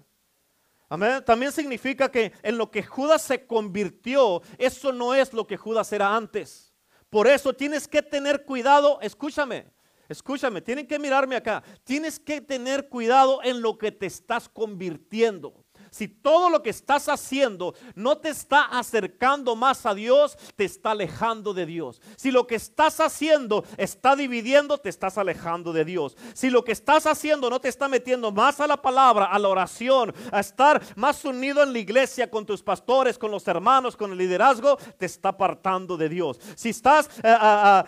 Amén. 0.87 1.23
También 1.23 1.51
significa 1.51 2.09
que 2.09 2.31
en 2.41 2.57
lo 2.57 2.71
que 2.71 2.81
Judas 2.81 3.21
se 3.21 3.45
convirtió, 3.45 4.41
eso 4.57 4.91
no 4.91 5.13
es 5.13 5.33
lo 5.33 5.45
que 5.45 5.57
Judas 5.57 5.91
era 5.93 6.15
antes. 6.15 6.73
Por 7.09 7.27
eso 7.27 7.53
tienes 7.53 7.87
que 7.87 8.01
tener 8.01 8.45
cuidado, 8.45 8.99
escúchame, 9.01 9.67
escúchame, 10.09 10.61
tienen 10.61 10.85
que 10.85 10.99
mirarme 10.99 11.35
acá. 11.35 11.63
Tienes 11.83 12.19
que 12.19 12.41
tener 12.41 12.89
cuidado 12.89 13.41
en 13.43 13.61
lo 13.61 13.77
que 13.77 13.91
te 13.91 14.07
estás 14.07 14.49
convirtiendo 14.49 15.65
si 15.91 16.07
todo 16.07 16.49
lo 16.49 16.61
que 16.63 16.69
estás 16.69 17.09
haciendo 17.09 17.73
no 17.95 18.17
te 18.17 18.29
está 18.29 18.65
acercando 18.65 19.55
más 19.55 19.85
a 19.85 19.93
Dios, 19.93 20.37
te 20.55 20.65
está 20.65 20.91
alejando 20.91 21.53
de 21.53 21.65
Dios. 21.65 22.01
Si 22.15 22.31
lo 22.31 22.47
que 22.47 22.55
estás 22.55 22.99
haciendo 22.99 23.63
está 23.77 24.15
dividiendo, 24.15 24.77
te 24.77 24.89
estás 24.89 25.17
alejando 25.17 25.73
de 25.73 25.85
Dios. 25.85 26.17
Si 26.33 26.49
lo 26.49 26.63
que 26.63 26.71
estás 26.71 27.05
haciendo 27.05 27.49
no 27.49 27.59
te 27.59 27.69
está 27.69 27.87
metiendo 27.87 28.31
más 28.31 28.59
a 28.59 28.67
la 28.67 28.77
palabra, 28.81 29.25
a 29.25 29.39
la 29.39 29.47
oración, 29.47 30.13
a 30.31 30.39
estar 30.39 30.81
más 30.95 31.23
unido 31.25 31.63
en 31.63 31.73
la 31.73 31.79
iglesia 31.79 32.29
con 32.29 32.45
tus 32.45 32.61
pastores, 32.61 33.17
con 33.17 33.31
los 33.31 33.47
hermanos, 33.47 33.95
con 33.95 34.11
el 34.11 34.17
liderazgo, 34.17 34.77
te 34.97 35.05
está 35.05 35.29
apartando 35.29 35.97
de 35.97 36.09
Dios. 36.09 36.39
Si 36.55 36.69
estás 36.69 37.09
eh, 37.23 37.35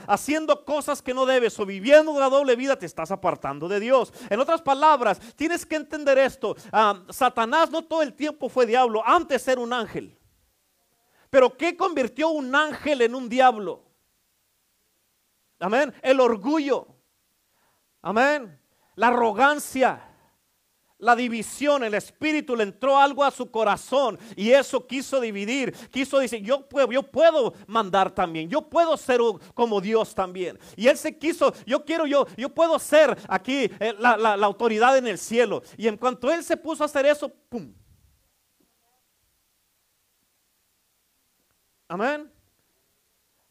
haciendo 0.07 0.63
cosas 0.65 1.01
que 1.01 1.13
no 1.13 1.25
debes 1.25 1.59
o 1.59 1.65
viviendo 1.65 2.11
una 2.11 2.29
doble 2.29 2.55
vida, 2.55 2.77
te 2.77 2.85
estás 2.85 3.11
apartando 3.11 3.67
de 3.67 3.79
Dios. 3.79 4.13
En 4.29 4.39
otras 4.39 4.61
palabras, 4.61 5.19
tienes 5.35 5.65
que 5.65 5.75
entender 5.75 6.17
esto. 6.17 6.55
Ah, 6.71 7.01
Satanás 7.09 7.69
no 7.69 7.83
todo 7.91 8.03
el 8.03 8.13
tiempo 8.13 8.47
fue 8.47 8.65
diablo, 8.65 9.05
antes 9.05 9.45
era 9.49 9.59
un 9.59 9.73
ángel. 9.73 10.17
Pero 11.29 11.57
¿qué 11.57 11.75
convirtió 11.75 12.29
un 12.29 12.55
ángel 12.55 13.01
en 13.01 13.13
un 13.13 13.27
diablo? 13.27 13.83
Amén. 15.59 15.93
El 16.01 16.21
orgullo. 16.21 16.87
Amén. 18.01 18.57
La 18.95 19.07
arrogancia. 19.07 20.07
La 20.99 21.17
división, 21.17 21.83
el 21.83 21.93
espíritu 21.93 22.55
le 22.55 22.63
entró 22.63 22.97
algo 22.97 23.25
a 23.25 23.31
su 23.31 23.51
corazón 23.51 24.17
y 24.37 24.51
eso 24.51 24.87
quiso 24.87 25.19
dividir. 25.19 25.73
Quiso 25.89 26.19
decir, 26.19 26.41
yo 26.41 26.69
puedo, 26.69 26.93
yo 26.93 27.03
puedo 27.03 27.55
mandar 27.67 28.09
también, 28.11 28.49
yo 28.49 28.69
puedo 28.69 28.95
ser 28.95 29.19
como 29.53 29.81
Dios 29.81 30.15
también. 30.15 30.57
Y 30.77 30.87
él 30.87 30.97
se 30.97 31.17
quiso, 31.17 31.53
yo 31.65 31.83
quiero, 31.83 32.07
yo, 32.07 32.25
yo 32.37 32.47
puedo 32.47 32.79
ser 32.79 33.17
aquí 33.27 33.69
eh, 33.81 33.93
la, 33.99 34.15
la 34.15 34.45
autoridad 34.45 34.97
en 34.97 35.07
el 35.07 35.17
cielo. 35.17 35.61
Y 35.75 35.89
en 35.89 35.97
cuanto 35.97 36.31
él 36.31 36.41
se 36.41 36.55
puso 36.55 36.83
a 36.83 36.85
hacer 36.85 37.05
eso, 37.05 37.27
¡pum! 37.27 37.73
Amén. 41.91 42.31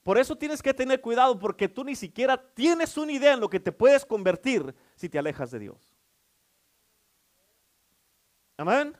Por 0.03 0.17
eso 0.17 0.35
tienes 0.35 0.63
que 0.63 0.73
tener 0.73 1.03
cuidado 1.03 1.39
porque 1.39 1.69
tú 1.69 1.85
ni 1.85 1.95
siquiera 1.95 2.43
tienes 2.55 2.97
una 2.97 3.13
idea 3.13 3.35
en 3.35 3.41
lo 3.41 3.51
que 3.51 3.61
te 3.61 3.71
puedes 3.71 4.07
convertir 4.07 4.75
si 4.97 5.11
te 5.11 5.19
alejas 5.19 5.51
de 5.51 5.59
Dios. 5.59 5.95
Amén. 8.57 8.97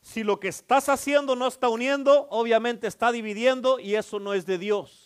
Si 0.00 0.24
lo 0.24 0.40
que 0.40 0.48
estás 0.48 0.88
haciendo 0.88 1.36
no 1.36 1.46
está 1.46 1.68
uniendo, 1.68 2.26
obviamente 2.30 2.88
está 2.88 3.12
dividiendo 3.12 3.78
y 3.78 3.94
eso 3.94 4.18
no 4.18 4.34
es 4.34 4.44
de 4.44 4.58
Dios 4.58 5.03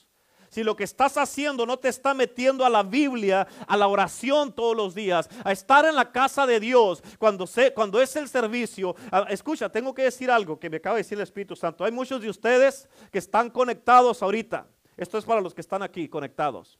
si 0.49 0.63
lo 0.63 0.77
que 0.77 0.85
estás 0.85 1.17
haciendo 1.17 1.67
no 1.67 1.79
te 1.79 1.89
está 1.89 2.15
metiendo 2.15 2.65
a 2.65 2.71
la 2.71 2.83
Biblia, 2.83 3.47
a 3.67 3.77
la 3.77 3.89
oración 3.89 4.53
todos 4.53 4.77
los 4.77 4.95
días, 4.95 5.29
a 5.45 5.53
estar 5.53 5.85
en 5.85 5.95
la 5.95 6.11
casa 6.11 6.47
de 6.47 6.61
Dios, 6.61 7.03
cuando, 7.19 7.47
cuando 7.75 8.01
es 8.01 8.17
el 8.17 8.29
servicio, 8.29 8.97
escucha, 9.29 9.69
tengo 9.69 9.95
que 9.95 10.03
decir 10.05 10.31
algo 10.31 10.59
que 10.59 10.71
me 10.71 10.79
acaba 10.79 10.97
de 10.97 11.03
decir 11.03 11.19
el 11.19 11.23
Espíritu 11.23 11.57
Santo. 11.57 11.85
Hay 11.85 11.93
muchos 11.93 12.21
de 12.21 12.31
ustedes 12.31 12.89
que 13.11 13.19
están 13.19 13.51
conectados 13.51 14.23
ahorita. 14.23 14.67
Esto 14.97 15.19
es 15.19 15.25
para 15.25 15.41
los 15.41 15.55
que 15.55 15.61
están 15.61 15.83
aquí 15.83 16.09
conectados 16.09 16.79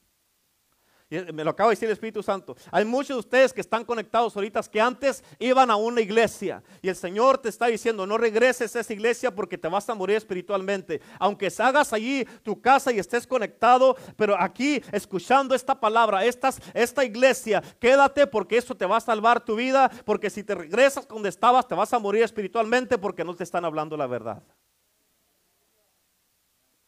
me 1.09 1.43
lo 1.43 1.49
acaba 1.49 1.69
de 1.69 1.73
decir 1.73 1.87
el 1.87 1.93
Espíritu 1.93 2.21
Santo. 2.21 2.55
Hay 2.71 2.85
muchos 2.85 3.15
de 3.15 3.19
ustedes 3.19 3.51
que 3.51 3.61
están 3.61 3.83
conectados 3.83 4.35
ahorita 4.35 4.61
que 4.63 4.79
antes 4.79 5.23
iban 5.39 5.71
a 5.71 5.75
una 5.75 6.01
iglesia 6.01 6.61
y 6.81 6.89
el 6.89 6.95
Señor 6.95 7.39
te 7.39 7.49
está 7.49 7.65
diciendo, 7.65 8.05
no 8.05 8.17
regreses 8.17 8.75
a 8.75 8.81
esa 8.81 8.93
iglesia 8.93 9.33
porque 9.33 9.57
te 9.57 9.67
vas 9.67 9.89
a 9.89 9.95
morir 9.95 10.17
espiritualmente. 10.17 11.01
Aunque 11.17 11.49
hagas 11.57 11.93
allí 11.93 12.25
tu 12.43 12.61
casa 12.61 12.91
y 12.91 12.99
estés 12.99 13.25
conectado, 13.25 13.95
pero 14.15 14.39
aquí 14.39 14.81
escuchando 14.91 15.55
esta 15.55 15.79
palabra, 15.79 16.23
esta 16.25 17.03
iglesia, 17.03 17.63
quédate 17.79 18.27
porque 18.27 18.57
eso 18.57 18.75
te 18.75 18.85
va 18.85 18.97
a 18.97 19.01
salvar 19.01 19.43
tu 19.43 19.55
vida, 19.55 19.89
porque 20.05 20.29
si 20.29 20.43
te 20.43 20.53
regresas 20.53 21.07
donde 21.07 21.29
estabas 21.29 21.67
te 21.67 21.75
vas 21.75 21.91
a 21.93 21.99
morir 21.99 22.23
espiritualmente 22.23 22.97
porque 22.97 23.23
no 23.23 23.35
te 23.35 23.43
están 23.43 23.65
hablando 23.65 23.97
la 23.97 24.05
verdad. 24.07 24.43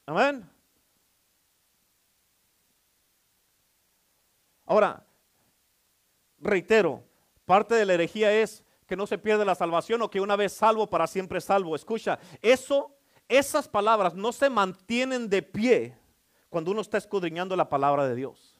Amén. 0.05 0.60
Ahora, 4.71 5.05
reitero, 6.39 7.03
parte 7.43 7.75
de 7.75 7.85
la 7.85 7.91
herejía 7.91 8.31
es 8.31 8.63
que 8.87 8.95
no 8.95 9.05
se 9.05 9.17
pierde 9.17 9.43
la 9.43 9.53
salvación 9.53 10.01
o 10.01 10.09
que 10.09 10.21
una 10.21 10.37
vez 10.37 10.53
salvo 10.53 10.89
para 10.89 11.07
siempre 11.07 11.41
salvo. 11.41 11.75
Escucha, 11.75 12.17
eso, 12.41 12.95
esas 13.27 13.67
palabras 13.67 14.15
no 14.15 14.31
se 14.31 14.49
mantienen 14.49 15.27
de 15.27 15.41
pie 15.41 15.97
cuando 16.47 16.71
uno 16.71 16.79
está 16.79 16.97
escudriñando 16.97 17.53
la 17.57 17.67
palabra 17.67 18.07
de 18.07 18.15
Dios. 18.15 18.55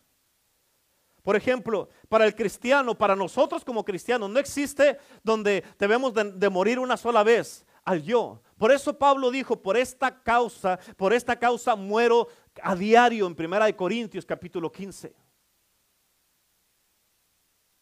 Por 1.24 1.38
ejemplo, 1.38 1.88
para 2.10 2.25
el 2.25 2.36
cristiano, 2.36 2.94
para 2.98 3.15
nosotros 3.15 3.63
como 3.63 3.86
cristianos, 3.86 4.30
no 4.30 4.38
existe 4.38 4.98
donde 5.24 5.63
debemos 5.80 6.13
de, 6.13 6.50
morir 6.50 6.77
una 6.77 6.98
sola 6.98 7.24
vez. 7.24 7.65
al 7.86 8.03
yo. 8.03 8.41
Por 8.58 8.74
eso 8.74 9.00
Pablo 9.00 9.32
dijo, 9.32 9.62
por 9.62 9.77
esta 9.77 10.22
causa, 10.22 10.77
por 10.98 11.13
esta 11.13 11.39
causa 11.39 11.77
muero 11.77 12.27
a 12.62 12.75
diario 12.75 13.27
en 13.27 13.34
Primera 13.34 13.65
de 13.65 13.77
Corintios 13.77 14.25
capítulo 14.25 14.70
15. 14.70 15.20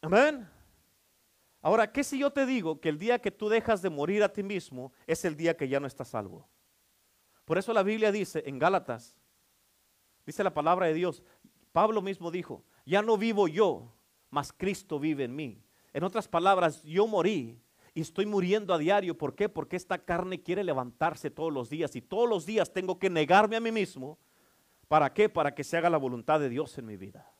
Amén. 0.02 0.48
Ahora, 1.62 1.92
¿qué 1.92 2.04
si 2.04 2.18
yo 2.20 2.32
te 2.32 2.46
digo 2.46 2.80
que 2.80 2.90
el 2.90 2.98
día 2.98 3.20
que 3.20 3.32
tú 3.32 3.50
dejas 3.50 3.82
de 3.82 3.90
morir 3.90 4.24
a 4.24 4.32
ti 4.32 4.44
mismo 4.44 4.94
es 5.06 5.26
el 5.26 5.36
día 5.36 5.58
que 5.58 5.68
ya 5.68 5.80
no 5.80 5.88
estás 5.88 6.10
salvo? 6.10 6.48
Por 7.44 7.58
eso 7.58 7.74
la 7.74 7.84
Biblia 7.84 8.12
dice 8.12 8.44
en 8.46 8.60
Gálatas, 8.60 9.18
dice 10.26 10.44
la 10.44 10.54
palabra 10.54 10.86
de 10.86 10.94
Dios, 10.94 11.24
Pablo 11.74 12.02
mismo 12.02 12.32
dijo, 12.32 12.64
ya 12.86 13.02
no 13.02 13.18
vivo 13.18 13.48
yo, 13.48 13.94
mas 14.30 14.54
Cristo 14.54 15.00
vive 15.00 15.26
en 15.26 15.36
mí. 15.36 15.62
En 15.94 16.04
otras 16.04 16.28
palabras, 16.28 16.82
yo 16.84 17.08
morí 17.08 17.62
y 17.94 18.02
estoy 18.02 18.26
muriendo 18.26 18.74
a 18.74 18.78
diario. 18.78 19.18
¿Por 19.18 19.36
qué? 19.36 19.50
Porque 19.50 19.76
esta 19.76 19.98
carne 19.98 20.42
quiere 20.42 20.64
levantarse 20.64 21.30
todos 21.30 21.52
los 21.52 21.70
días 21.70 21.96
y 21.96 22.02
todos 22.02 22.30
los 22.30 22.46
días 22.46 22.72
tengo 22.72 23.00
que 23.00 23.10
negarme 23.10 23.58
a 23.58 23.60
mí 23.60 23.72
mismo. 23.72 24.18
¿Para 24.88 25.14
qué? 25.14 25.28
Para 25.28 25.54
que 25.54 25.64
se 25.64 25.78
haga 25.78 25.90
la 25.90 25.98
voluntad 25.98 26.40
de 26.40 26.50
Dios 26.50 26.78
en 26.78 26.86
mi 26.86 26.96
vida. 26.96 27.32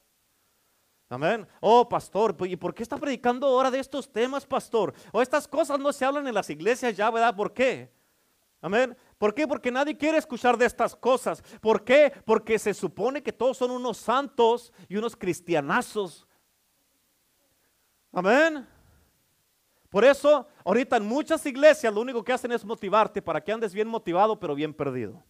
Amén. 1.10 1.48
Oh, 1.60 1.90
pastor, 1.90 2.38
¿y 2.42 2.56
por 2.56 2.74
qué 2.76 2.84
está 2.84 2.96
predicando 2.96 3.48
ahora 3.48 3.72
de 3.72 3.80
estos 3.80 4.12
temas, 4.12 4.46
pastor? 4.46 4.94
O 5.12 5.24
estas 5.24 5.48
cosas 5.48 5.80
no 5.80 5.92
se 5.92 6.06
hablan 6.06 6.28
en 6.28 6.36
las 6.36 6.52
iglesias 6.52 6.96
ya, 6.96 7.10
¿verdad? 7.10 7.36
¿Por 7.36 7.52
qué? 7.52 7.92
Amén. 8.62 8.96
¿Por 9.18 9.34
qué? 9.34 9.48
Porque 9.48 9.72
nadie 9.72 9.98
quiere 9.98 10.20
escuchar 10.20 10.56
de 10.56 10.68
estas 10.68 10.96
cosas. 10.96 11.42
¿Por 11.62 11.84
qué? 11.84 12.14
Porque 12.26 12.60
se 12.60 12.76
supone 12.76 13.24
que 13.24 13.34
todos 13.34 13.58
son 13.58 13.72
unos 13.72 13.98
santos 13.98 14.72
y 14.88 14.98
unos 14.98 15.16
cristianazos. 15.16 16.28
Amén. 18.12 18.68
Por 19.90 20.06
eso, 20.06 20.48
ahorita 20.64 20.98
en 20.98 21.08
muchas 21.08 21.44
iglesias 21.48 21.92
lo 21.92 22.02
único 22.02 22.24
que 22.24 22.34
hacen 22.34 22.52
es 22.52 22.64
motivarte 22.64 23.20
para 23.20 23.44
que 23.44 23.52
andes 23.52 23.74
bien 23.74 23.88
motivado, 23.88 24.40
pero 24.40 24.54
bien 24.54 24.76
perdido. 24.76 25.24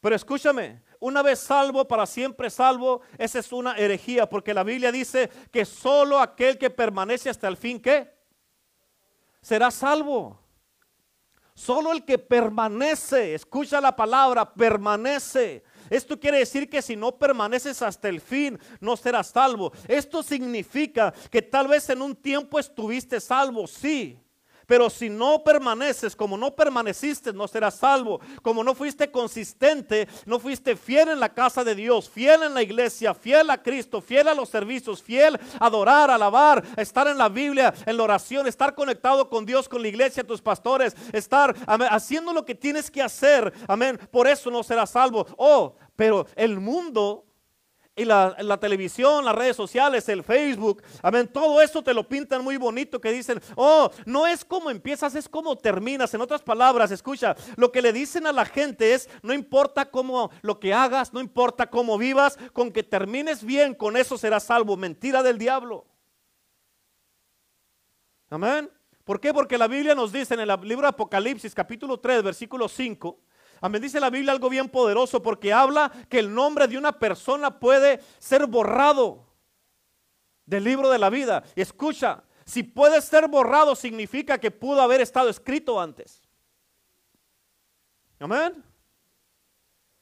Pero 0.00 0.16
escúchame, 0.16 0.82
una 1.00 1.22
vez 1.22 1.38
salvo, 1.38 1.86
para 1.86 2.06
siempre 2.06 2.50
salvo, 2.50 3.00
esa 3.18 3.38
es 3.38 3.52
una 3.52 3.76
herejía, 3.76 4.28
porque 4.28 4.54
la 4.54 4.64
Biblia 4.64 4.92
dice 4.92 5.30
que 5.50 5.64
solo 5.64 6.18
aquel 6.18 6.58
que 6.58 6.70
permanece 6.70 7.30
hasta 7.30 7.48
el 7.48 7.56
fin, 7.56 7.80
¿qué? 7.80 8.12
Será 9.40 9.70
salvo. 9.70 10.40
Solo 11.54 11.92
el 11.92 12.04
que 12.04 12.18
permanece, 12.18 13.34
escucha 13.34 13.80
la 13.80 13.96
palabra, 13.96 14.54
permanece. 14.54 15.64
Esto 15.90 16.18
quiere 16.18 16.38
decir 16.38 16.68
que 16.68 16.82
si 16.82 16.94
no 16.94 17.18
permaneces 17.18 17.82
hasta 17.82 18.08
el 18.08 18.20
fin, 18.20 18.58
no 18.80 18.96
serás 18.96 19.28
salvo. 19.28 19.72
Esto 19.88 20.22
significa 20.22 21.12
que 21.30 21.42
tal 21.42 21.66
vez 21.66 21.88
en 21.90 22.02
un 22.02 22.14
tiempo 22.14 22.58
estuviste 22.58 23.20
salvo, 23.20 23.66
sí. 23.66 24.18
Pero 24.68 24.90
si 24.90 25.08
no 25.08 25.42
permaneces, 25.42 26.14
como 26.14 26.36
no 26.36 26.54
permaneciste, 26.54 27.32
no 27.32 27.48
serás 27.48 27.76
salvo. 27.76 28.20
Como 28.42 28.62
no 28.62 28.74
fuiste 28.74 29.10
consistente, 29.10 30.06
no 30.26 30.38
fuiste 30.38 30.76
fiel 30.76 31.08
en 31.08 31.20
la 31.20 31.32
casa 31.32 31.64
de 31.64 31.74
Dios, 31.74 32.10
fiel 32.10 32.42
en 32.42 32.52
la 32.52 32.62
iglesia, 32.62 33.14
fiel 33.14 33.48
a 33.48 33.62
Cristo, 33.62 34.02
fiel 34.02 34.28
a 34.28 34.34
los 34.34 34.50
servicios, 34.50 35.02
fiel 35.02 35.40
a 35.58 35.66
adorar, 35.66 36.10
alabar, 36.10 36.62
estar 36.76 37.08
en 37.08 37.16
la 37.16 37.30
Biblia, 37.30 37.72
en 37.86 37.96
la 37.96 38.02
oración, 38.02 38.46
estar 38.46 38.74
conectado 38.74 39.30
con 39.30 39.46
Dios, 39.46 39.70
con 39.70 39.80
la 39.80 39.88
iglesia, 39.88 40.22
tus 40.22 40.42
pastores, 40.42 40.94
estar 41.14 41.56
haciendo 41.66 42.34
lo 42.34 42.44
que 42.44 42.54
tienes 42.54 42.90
que 42.90 43.00
hacer. 43.00 43.50
Amén. 43.66 43.98
Por 44.10 44.28
eso 44.28 44.50
no 44.50 44.62
serás 44.62 44.90
salvo. 44.90 45.26
Oh, 45.38 45.76
pero 45.96 46.26
el 46.36 46.60
mundo 46.60 47.24
y 47.98 48.04
la, 48.04 48.58
televisión, 48.60 49.24
las 49.24 49.34
redes 49.34 49.56
sociales, 49.56 50.08
el 50.08 50.22
Facebook, 50.22 50.82
amén, 51.02 51.28
todo 51.28 51.60
eso 51.60 51.82
te 51.82 51.92
lo 51.92 52.08
pintan 52.08 52.42
muy 52.44 52.56
bonito 52.56 53.00
que 53.00 53.12
dicen, 53.12 53.40
oh, 53.56 53.90
no 54.06 54.26
es 54.26 54.44
como 54.44 54.70
empiezas, 54.70 55.14
es 55.16 55.28
como 55.28 55.56
terminas. 55.56 56.14
En 56.14 56.20
otras 56.20 56.42
palabras, 56.42 56.90
escucha, 56.90 57.34
lo 57.56 57.72
que 57.72 57.82
le 57.82 57.92
dicen 57.92 58.26
a 58.26 58.32
la 58.32 58.44
gente 58.44 58.94
es, 58.94 59.10
no 59.22 59.34
importa 59.34 59.90
cómo 59.90 60.30
lo 60.42 60.60
que 60.60 60.72
hagas, 60.72 61.12
no 61.12 61.20
importa 61.20 61.68
cómo 61.68 61.98
vivas, 61.98 62.38
con 62.52 62.70
que 62.70 62.82
termines 62.82 63.42
bien, 63.42 63.74
con 63.74 63.96
eso 63.96 64.16
serás 64.16 64.44
salvo. 64.44 64.76
Mentira 64.76 65.22
del 65.22 65.36
diablo. 65.38 65.84
Amén. 68.30 68.70
¿Por 69.04 69.20
qué? 69.20 69.32
Porque 69.32 69.56
la 69.56 69.66
Biblia 69.66 69.94
nos 69.94 70.12
dice 70.12 70.34
en 70.34 70.40
el 70.40 70.50
libro 70.62 70.82
de 70.82 70.88
Apocalipsis 70.88 71.54
capítulo 71.54 71.98
3, 71.98 72.22
versículo 72.22 72.68
5, 72.68 73.18
Amén. 73.60 73.82
Dice 73.82 74.00
la 74.00 74.10
Biblia 74.10 74.32
algo 74.32 74.48
bien 74.48 74.68
poderoso 74.68 75.22
porque 75.22 75.52
habla 75.52 75.90
que 76.08 76.18
el 76.18 76.32
nombre 76.32 76.68
de 76.68 76.78
una 76.78 76.92
persona 76.98 77.58
puede 77.58 78.00
ser 78.18 78.46
borrado 78.46 79.26
del 80.46 80.64
libro 80.64 80.88
de 80.90 80.98
la 80.98 81.10
vida. 81.10 81.44
Escucha, 81.56 82.22
si 82.44 82.62
puede 82.62 83.00
ser 83.02 83.28
borrado 83.28 83.76
significa 83.76 84.38
que 84.38 84.50
pudo 84.50 84.80
haber 84.80 85.00
estado 85.00 85.28
escrito 85.28 85.80
antes. 85.80 86.22
Amén. 88.18 88.64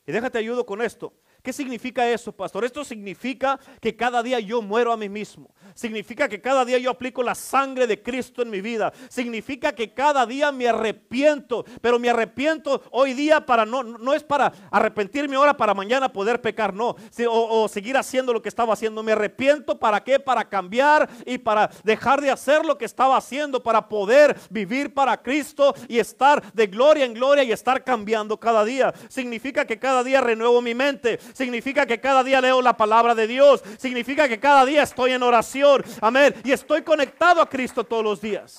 Y 0.06 0.12
déjate 0.12 0.38
ayudo 0.38 0.64
con 0.64 0.80
esto. 0.80 1.12
¿Qué 1.47 1.53
significa 1.53 2.11
eso, 2.11 2.33
pastor? 2.33 2.65
Esto 2.65 2.85
significa 2.85 3.61
que 3.80 3.95
cada 3.95 4.21
día 4.21 4.41
yo 4.41 4.61
muero 4.61 4.93
a 4.93 4.97
mí 4.97 5.09
mismo. 5.09 5.54
Significa 5.76 6.28
que 6.28 6.41
cada 6.41 6.65
día 6.65 6.76
yo 6.78 6.91
aplico 6.91 7.23
la 7.23 7.37
sangre 7.37 7.87
de 7.87 8.02
Cristo 8.02 8.43
en 8.43 8.50
mi 8.50 8.61
vida. 8.61 8.93
Significa 9.09 9.71
que 9.71 9.95
cada 9.95 10.26
día 10.26 10.50
me 10.50 10.67
arrepiento. 10.67 11.65
Pero 11.80 12.00
me 12.00 12.11
arrepiento 12.11 12.82
hoy 12.91 13.15
día 13.15 13.47
para 13.47 13.65
no, 13.65 13.85
no 13.85 14.13
es 14.13 14.25
para 14.25 14.52
arrepentirme 14.73 15.37
ahora 15.37 15.56
para 15.56 15.73
mañana 15.73 16.13
poder 16.13 16.41
pecar, 16.41 16.75
no. 16.75 16.97
O, 17.28 17.63
o 17.63 17.69
seguir 17.69 17.97
haciendo 17.97 18.32
lo 18.32 18.43
que 18.43 18.49
estaba 18.49 18.73
haciendo. 18.73 19.04
Me 19.04 19.13
arrepiento 19.13 19.78
para 19.78 20.02
qué? 20.02 20.19
Para 20.19 20.49
cambiar 20.49 21.09
y 21.25 21.39
para 21.39 21.71
dejar 21.85 22.21
de 22.21 22.32
hacer 22.32 22.65
lo 22.65 22.76
que 22.76 22.87
estaba 22.87 23.17
haciendo. 23.17 23.63
Para 23.63 23.89
poder 23.89 24.37
vivir 24.50 24.93
para 24.93 25.23
Cristo 25.23 25.76
y 25.87 26.00
estar 26.00 26.52
de 26.54 26.67
gloria 26.67 27.04
en 27.04 27.15
gloria 27.15 27.45
y 27.45 27.52
estar 27.52 27.85
cambiando 27.85 28.37
cada 28.37 28.65
día. 28.65 28.93
Significa 29.09 29.65
que 29.65 29.78
cada 29.78 30.02
día 30.02 30.21
renuevo 30.21 30.61
mi 30.61 30.75
mente 30.75 31.21
significa 31.36 31.84
que 31.84 32.00
cada 32.00 32.25
día 32.25 32.40
leo 32.40 32.62
la 32.62 32.75
palabra 32.75 33.14
de 33.14 33.26
Dios, 33.26 33.62
significa 33.78 34.26
que 34.26 34.40
cada 34.40 34.64
día 34.64 34.82
estoy 34.82 35.12
en 35.12 35.22
oración, 35.22 35.84
amén, 36.00 36.34
y 36.42 36.50
estoy 36.50 36.82
conectado 36.82 37.42
a 37.42 37.49
Cristo 37.49 37.84
todos 37.84 38.02
los 38.02 38.22
días. 38.22 38.58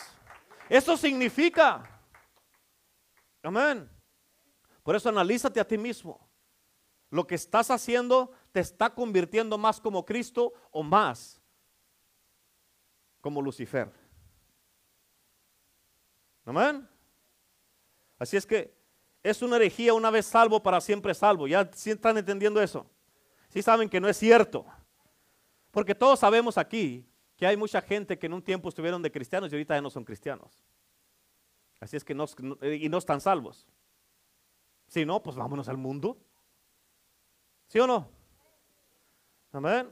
Eso 0.69 0.95
significa, 0.95 1.83
amén. 3.41 3.89
Por 4.83 4.95
eso 4.95 5.09
analízate 5.09 5.59
a 5.59 5.67
ti 5.67 5.75
mismo. 5.75 6.29
Lo 7.09 7.25
que 7.25 7.33
estás 7.33 7.71
haciendo 7.71 8.31
te 8.51 8.59
está 8.59 8.93
convirtiendo 8.93 9.57
más 9.57 9.81
como 9.81 10.05
Cristo 10.05 10.53
o 10.69 10.83
más 10.83 11.41
como 13.21 13.41
Lucifer. 13.41 13.91
Amén. 16.45 16.87
Así 18.19 18.37
es 18.37 18.45
que 18.45 18.76
es 19.23 19.41
una 19.41 19.57
herejía 19.57 19.93
una 19.93 20.09
vez 20.09 20.25
salvo, 20.25 20.61
para 20.61 20.79
siempre 20.81 21.13
salvo. 21.13 21.47
¿Ya 21.47 21.61
están 21.61 22.17
entendiendo 22.17 22.61
eso? 22.61 22.89
Sí 23.49 23.61
saben 23.61 23.89
que 23.89 23.99
no 23.99 24.07
es 24.07 24.17
cierto. 24.17 24.65
Porque 25.71 25.95
todos 25.95 26.19
sabemos 26.19 26.57
aquí 26.57 27.05
que 27.35 27.45
hay 27.45 27.55
mucha 27.55 27.81
gente 27.81 28.17
que 28.17 28.25
en 28.25 28.33
un 28.33 28.41
tiempo 28.41 28.69
estuvieron 28.69 29.01
de 29.01 29.11
cristianos 29.11 29.51
y 29.51 29.55
ahorita 29.55 29.75
ya 29.75 29.81
no 29.81 29.89
son 29.89 30.03
cristianos. 30.03 30.63
Así 31.79 31.95
es 31.95 32.03
que 32.03 32.15
no, 32.15 32.25
y 32.61 32.89
no 32.89 32.97
están 32.97 33.21
salvos. 33.21 33.67
Si 34.87 35.05
no, 35.05 35.21
pues 35.21 35.35
vámonos 35.35 35.67
al 35.67 35.77
mundo. 35.77 36.17
¿Sí 37.67 37.79
o 37.79 37.85
no? 37.85 38.09
Amén. 39.51 39.89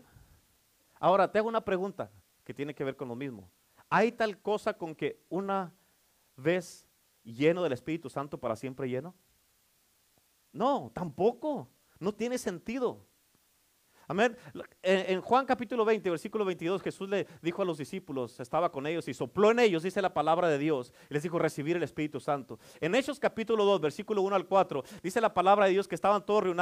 Ahora, 0.99 1.31
te 1.31 1.38
hago 1.39 1.49
una 1.49 1.63
pregunta 1.63 2.09
que 2.43 2.53
tiene 2.53 2.73
que 2.73 2.83
ver 2.83 2.95
con 2.95 3.07
lo 3.07 3.15
mismo. 3.15 3.49
¿Hay 3.89 4.11
tal 4.11 4.39
cosa 4.39 4.73
con 4.73 4.95
que 4.95 5.21
una 5.29 5.73
vez 6.35 6.88
lleno 7.25 7.63
del 7.63 7.73
Espíritu 7.73 8.09
Santo 8.09 8.39
para 8.39 8.55
siempre 8.55 8.88
lleno? 8.88 9.13
No, 10.53 10.91
tampoco. 10.93 11.69
No 11.99 12.13
tiene 12.13 12.38
sentido. 12.38 13.05
Amén. 14.07 14.37
En, 14.83 15.19
Juan 15.21 15.45
capítulo 15.45 15.83
20, 15.83 16.09
versículo 16.11 16.45
22, 16.45 16.81
Jesús 16.83 17.09
le 17.09 17.25
dijo 17.41 17.63
a 17.63 17.65
los 17.65 17.79
discípulos, 17.79 18.39
estaba 18.39 18.71
con 18.71 18.85
ellos 18.85 19.07
y 19.07 19.15
sopló 19.15 19.49
en 19.49 19.59
ellos, 19.59 19.81
dice 19.81 19.99
la 20.01 20.13
palabra 20.13 20.47
de 20.47 20.59
Dios, 20.59 20.93
y 21.09 21.13
les 21.15 21.23
dijo 21.23 21.39
recibir 21.39 21.75
el 21.75 21.83
Espíritu 21.83 22.19
Santo. 22.19 22.59
En 22.79 22.93
Hechos 22.93 23.19
capítulo 23.19 23.65
2, 23.65 23.81
versículo 23.81 24.21
1 24.21 24.35
al 24.35 24.45
4, 24.45 24.83
dice 25.01 25.19
la 25.21 25.33
palabra 25.33 25.65
de 25.65 25.71
Dios 25.71 25.87
que 25.87 25.95
estaban 25.95 26.23
todos 26.23 26.55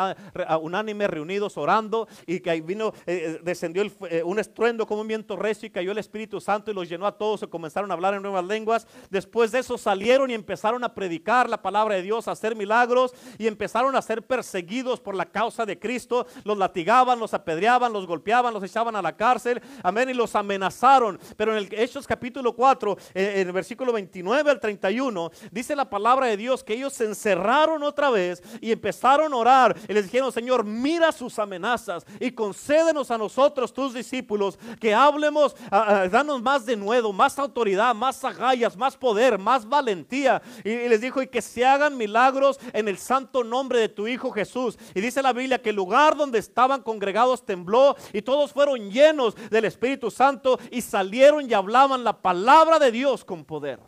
unánimes 0.61 1.09
reunidos 1.09 1.57
orando 1.57 2.07
y 2.25 2.39
que 2.39 2.49
ahí 2.49 2.61
vino, 2.61 2.93
eh, 3.05 3.35
eh, 3.35 3.39
descendió 3.43 3.83
eh, 4.09 4.23
un 4.23 4.39
estruendo 4.39 4.87
como 4.87 5.01
un 5.01 5.07
viento 5.07 5.35
recio 5.35 5.67
y 5.67 5.69
cayó 5.69 5.91
el 5.91 5.97
Espíritu 5.97 6.39
Santo 6.39 6.71
y 6.71 6.73
los 6.73 6.87
llenó 6.87 7.05
a 7.05 7.17
todos, 7.17 7.41
se 7.41 7.47
comenzaron 7.47 7.91
a 7.91 7.93
hablar 7.93 8.13
en 8.13 8.21
nuevas 8.21 8.45
lenguas. 8.45 8.87
Después 9.09 9.51
de 9.51 9.59
eso 9.59 9.77
salieron 9.77 10.31
y 10.31 10.33
empezaron 10.33 10.83
a 10.85 10.93
predicar 10.93 11.49
la 11.49 11.61
palabra 11.61 11.95
de 11.95 12.03
Dios, 12.03 12.29
a 12.29 12.31
hacer 12.31 12.55
milagros 12.55 13.13
y 13.37 13.47
empezaron 13.47 13.95
a 13.97 14.01
ser 14.01 14.25
perseguidos 14.25 15.01
por 15.01 15.13
la 15.13 15.25
causa 15.25 15.65
de 15.65 15.77
Cristo. 15.77 16.25
Los 16.45 16.57
latigaban, 16.57 17.19
los 17.19 17.32
apedreaban, 17.33 17.93
los 17.93 18.05
golpeaban, 18.05 18.53
los 18.53 18.63
echaban 18.63 18.95
a 18.95 19.01
la 19.01 19.15
cárcel, 19.15 19.61
amén, 19.83 20.09
y 20.09 20.13
los 20.13 20.35
amenazaron. 20.35 21.19
Pero 21.37 21.51
en 21.51 21.59
el 21.59 21.73
Hechos 21.73 22.07
capítulo 22.07 22.55
4, 22.55 22.97
eh, 23.13 23.33
en 23.37 23.47
el 23.47 23.53
versículo 23.53 23.93
29 23.93 24.51
al 24.51 24.59
31, 24.59 25.31
dice 25.51 25.75
la 25.75 25.89
palabra 25.89 26.27
de 26.27 26.37
Dios 26.37 26.63
que 26.63 26.73
ellos 26.73 26.93
se 26.93 27.05
encerraron 27.05 27.83
otra 27.83 28.09
vez 28.09 28.41
y 28.61 28.71
empezaron 28.71 29.33
a 29.33 29.35
orar 29.37 29.75
y 29.87 29.93
les 29.93 30.05
dijeron, 30.05 30.31
Señor, 30.31 30.63
mira 30.63 31.11
sus 31.11 31.39
amenazas 31.39 32.05
y 32.19 32.31
concédenos 32.31 33.11
a 33.11 33.17
nosotros, 33.17 33.73
tus 33.73 33.93
discípulos, 33.93 34.57
que 34.79 34.93
hablemos, 34.93 35.55
danos 35.69 36.41
más 36.41 36.65
de 36.65 36.75
nuevo, 36.75 37.13
más 37.13 37.39
autoridad, 37.39 37.93
más 37.95 38.23
agallas, 38.23 38.77
más 38.77 38.97
poder, 38.97 39.37
más 39.37 39.67
valentía. 39.67 40.41
Y, 40.63 40.69
y 40.69 40.89
les 40.89 41.01
dijo, 41.01 41.21
y 41.21 41.27
que 41.27 41.41
se 41.41 41.65
hagan 41.65 41.97
milagros 41.97 42.59
en 42.73 42.87
el 42.87 42.97
santo 42.97 43.43
nombre 43.43 43.79
de 43.79 43.89
tu 43.89 44.07
Hijo 44.07 44.31
Jesús. 44.31 44.77
Y 44.93 45.01
dice 45.01 45.21
la 45.21 45.33
Biblia 45.33 45.61
que 45.61 45.69
el 45.69 45.75
lugar 45.75 46.15
donde 46.15 46.39
estaban 46.39 46.81
congregados 46.81 47.22
tembló 47.45 47.95
y 48.11 48.21
todos 48.21 48.51
fueron 48.51 48.91
llenos 48.91 49.35
del 49.49 49.65
Espíritu 49.65 50.11
Santo 50.11 50.59
y 50.71 50.81
salieron 50.81 51.49
y 51.49 51.53
hablaban 51.53 52.03
la 52.03 52.21
palabra 52.21 52.79
de 52.79 52.91
Dios 52.91 53.25
con 53.25 53.45
poder. 53.45 53.79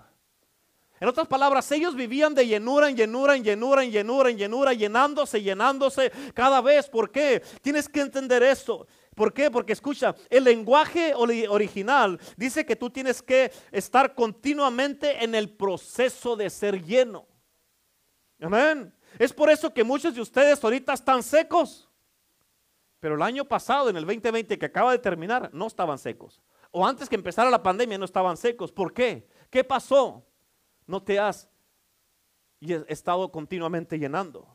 En 0.99 1.09
otras 1.09 1.27
palabras, 1.27 1.69
ellos 1.71 1.93
vivían 1.93 2.33
de 2.33 2.47
llenura 2.47 2.89
en 2.89 2.95
llenura, 2.95 3.35
en 3.35 3.43
llenura, 3.43 3.83
en 3.83 3.91
llenura, 3.91 4.29
en 4.29 4.37
llenura, 4.37 4.73
llenándose, 4.73 5.41
llenándose 5.41 6.11
cada 6.33 6.61
vez. 6.61 6.87
¿Por 6.87 7.11
qué? 7.11 7.41
Tienes 7.61 7.89
que 7.89 7.99
entender 7.99 8.41
esto. 8.43 8.87
¿Por 9.13 9.33
qué? 9.33 9.51
Porque 9.51 9.73
escucha, 9.73 10.15
el 10.29 10.43
lenguaje 10.43 11.13
original 11.15 12.19
dice 12.37 12.65
que 12.65 12.75
tú 12.75 12.89
tienes 12.89 13.21
que 13.21 13.51
estar 13.71 14.15
continuamente 14.15 15.23
en 15.23 15.35
el 15.35 15.49
proceso 15.49 16.35
de 16.35 16.49
ser 16.49 16.83
lleno. 16.83 17.27
Amén. 18.41 18.93
Es 19.17 19.31
por 19.31 19.49
eso 19.49 19.73
que 19.73 19.83
muchos 19.83 20.15
de 20.15 20.21
ustedes 20.21 20.63
ahorita 20.63 20.93
están 20.93 21.23
secos. 21.23 21.89
Pero 22.99 23.15
el 23.15 23.21
año 23.21 23.45
pasado, 23.45 23.89
en 23.89 23.97
el 23.97 24.05
2020 24.05 24.57
que 24.57 24.65
acaba 24.65 24.91
de 24.91 24.99
terminar, 24.99 25.49
no 25.53 25.67
estaban 25.67 25.97
secos. 25.97 26.41
O 26.71 26.85
antes 26.85 27.07
que 27.07 27.15
empezara 27.15 27.49
la 27.49 27.63
pandemia 27.63 27.97
no 27.97 28.05
estaban 28.05 28.37
secos. 28.37 28.71
¿Por 28.71 28.93
qué? 28.93 29.27
¿Qué 29.49 29.63
pasó? 29.63 30.25
No 30.87 31.01
te 31.01 31.19
has 31.19 31.49
estado 32.87 33.31
continuamente 33.31 33.99
llenando. 33.99 34.47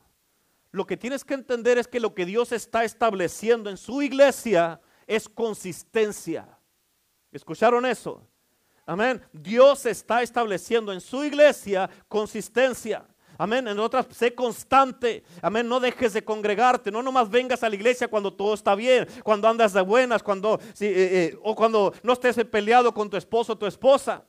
Lo 0.73 0.87
que 0.87 0.97
tienes 0.97 1.25
que 1.25 1.35
entender 1.35 1.79
es 1.79 1.89
que 1.89 2.01
lo 2.01 2.15
que 2.15 2.27
Dios 2.27 2.53
está 2.53 2.85
estableciendo 2.85 3.71
en 3.71 3.77
su 3.77 4.03
iglesia 4.03 4.81
es 5.07 5.29
consistencia. 5.29 6.47
¿Escucharon 7.33 7.87
eso? 7.87 8.27
Amén. 8.87 9.23
Dios 9.33 9.87
está 9.87 10.23
estableciendo 10.23 10.93
en 10.93 11.01
su 11.01 11.25
iglesia 11.25 11.91
consistencia. 12.09 13.07
Amén. 13.41 13.67
En 13.69 13.79
otras, 13.79 14.07
sé 14.11 14.35
constante. 14.35 15.25
Amén. 15.41 15.67
No 15.67 15.81
dejes 15.81 16.13
de 16.13 16.23
congregarte. 16.23 16.91
No 16.91 17.03
nomás 17.03 17.31
vengas 17.31 17.63
a 17.63 17.71
la 17.71 17.75
iglesia 17.75 18.07
cuando 18.07 18.31
todo 18.31 18.53
está 18.53 18.75
bien, 18.75 19.09
cuando 19.25 19.49
andas 19.49 19.73
de 19.73 19.81
buenas, 19.81 20.23
cuando, 20.23 20.61
eh, 20.79 21.33
eh, 21.33 21.39
o 21.43 21.55
cuando 21.55 21.95
no 22.03 22.13
estés 22.13 22.37
peleado 22.45 22.93
con 22.93 23.09
tu 23.09 23.17
esposo 23.17 23.55
o 23.55 23.57
tu 23.57 23.65
esposa. 23.65 24.27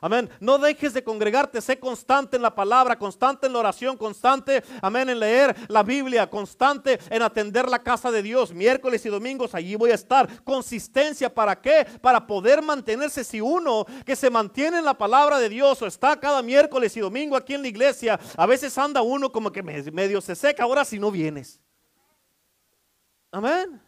Amén. 0.00 0.30
No 0.40 0.58
dejes 0.58 0.94
de 0.94 1.02
congregarte, 1.02 1.60
sé 1.60 1.78
constante 1.78 2.36
en 2.36 2.42
la 2.42 2.54
palabra, 2.54 2.98
constante 2.98 3.46
en 3.46 3.52
la 3.52 3.58
oración, 3.58 3.96
constante, 3.96 4.62
amén, 4.80 5.08
en 5.08 5.18
leer 5.18 5.56
la 5.68 5.82
Biblia, 5.82 6.30
constante 6.30 7.00
en 7.10 7.22
atender 7.22 7.68
la 7.68 7.82
casa 7.82 8.10
de 8.10 8.22
Dios. 8.22 8.52
Miércoles 8.52 9.04
y 9.04 9.08
domingos 9.08 9.54
allí 9.54 9.74
voy 9.74 9.90
a 9.90 9.96
estar. 9.96 10.44
Consistencia, 10.44 11.32
¿para 11.32 11.60
qué? 11.60 11.86
Para 12.00 12.26
poder 12.26 12.62
mantenerse. 12.62 13.24
Si 13.24 13.40
uno 13.40 13.86
que 14.06 14.14
se 14.14 14.30
mantiene 14.30 14.78
en 14.78 14.84
la 14.84 14.96
palabra 14.96 15.38
de 15.38 15.48
Dios 15.48 15.82
o 15.82 15.86
está 15.86 16.18
cada 16.18 16.42
miércoles 16.42 16.96
y 16.96 17.00
domingo 17.00 17.36
aquí 17.36 17.54
en 17.54 17.62
la 17.62 17.68
iglesia, 17.68 18.20
a 18.36 18.46
veces 18.46 18.76
anda 18.78 19.02
uno 19.02 19.32
como 19.32 19.50
que 19.50 19.62
medio 19.62 20.20
se 20.20 20.34
seca. 20.36 20.62
Ahora 20.62 20.84
si 20.84 20.98
no 20.98 21.10
vienes. 21.10 21.60
Amén. 23.32 23.80